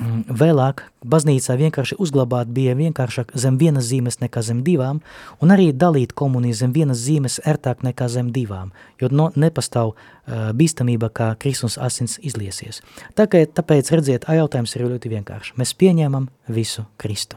vēlāk 0.00 0.86
baznīcā 1.04 1.56
vienkārši 1.60 1.98
uzglabāt 2.00 2.48
bija 2.54 2.74
vienkāršāk 2.78 3.34
zem 3.36 3.58
vienas 3.60 3.90
zīmes 3.90 4.20
nekā 4.22 4.42
zem 4.42 4.62
divām, 4.64 5.02
un 5.40 5.52
arī 5.52 5.72
dalīt 5.72 6.14
komuniju 6.16 6.56
zem 6.56 6.72
vienas 6.72 7.02
zīmes 7.04 7.40
ērtāk 7.44 7.84
nekā 7.84 8.08
zem 8.08 8.30
divām, 8.32 8.72
jo 9.00 9.10
no, 9.12 9.30
nepastāv 9.36 9.92
uh, 9.92 10.50
bīstamība, 10.56 11.10
kā 11.12 11.34
Kristus 11.38 11.76
asins 11.76 12.18
izliesies. 12.22 12.80
Tā 13.18 13.28
kā, 13.28 13.44
tāpēc, 13.44 13.92
redziet, 13.92 14.24
jautājums 14.28 14.72
ir 14.76 14.86
ļoti 14.88 15.12
vienkārši. 15.12 15.58
Mēs 15.60 15.74
pieņēmam 15.76 16.30
visu 16.48 16.86
Kristu. 16.96 17.36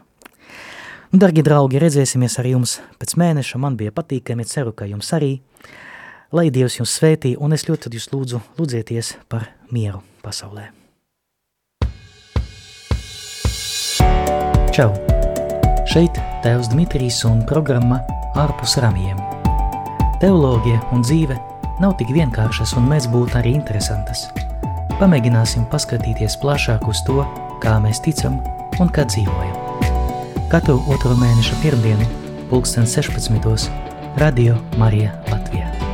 Un, 1.12 1.20
dargi 1.20 1.44
draugi, 1.46 1.80
redzēsimies 1.80 2.40
ar 2.40 2.50
jums 2.50 2.80
pēc 3.02 3.18
mēneša, 3.20 3.60
man 3.62 3.76
bija 3.80 3.94
patīkami, 3.96 4.48
ceru, 4.48 4.72
ka 4.72 4.88
jums 4.88 5.12
arī. 5.16 5.38
Lai 6.36 6.50
Dievs 6.52 6.80
jums 6.80 6.96
svētī, 6.98 7.36
un 7.40 7.56
es 7.56 7.68
ļoti 7.68 7.94
jūs 7.94 8.10
lūdzu, 8.16 8.42
lūdzieties 8.58 9.14
par 9.32 9.52
mieru 9.72 10.02
pasaulē. 10.26 10.85
Čau! 14.76 14.90
Šeit 15.88 16.18
Tēvs 16.44 16.68
Dmitrijs 16.74 17.22
un 17.30 17.46
programma 17.48 18.02
ārpus 18.36 18.74
ramiem. 18.84 19.16
Teoloģija 20.20 20.82
un 20.92 21.06
dzīve 21.06 21.38
nav 21.80 21.94
tik 22.02 22.12
vienkāršas 22.12 22.74
un 22.76 22.90
mēs 22.92 23.08
būtu 23.14 23.40
arī 23.40 23.54
interesantas. 23.56 24.26
Pamēģināsim 25.00 25.64
paskatīties 25.72 26.36
plašāk 26.44 26.84
uz 26.92 27.06
to, 27.08 27.24
kā 27.64 27.78
mēs 27.88 28.04
ticam 28.04 28.42
un 28.84 28.92
kā 28.92 29.08
dzīvojam. 29.08 30.44
Katru 30.52 30.82
otro 30.92 31.16
mēneša 31.24 31.64
pirmdienu, 31.64 32.12
pulksten 32.52 32.84
16. 32.84 33.72
Radio 34.20 34.60
Marija 34.76 35.16
Latvijā. 35.32 35.85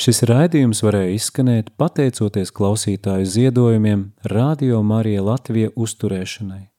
Šis 0.00 0.22
raidījums 0.24 0.78
varēja 0.80 1.12
izskanēt 1.12 1.66
pateicoties 1.76 2.54
klausītāju 2.56 3.26
ziedojumiem 3.28 4.06
Radio 4.32 4.80
Marija 4.80 5.20
Latvija 5.26 5.74
uzturēšanai. 5.76 6.69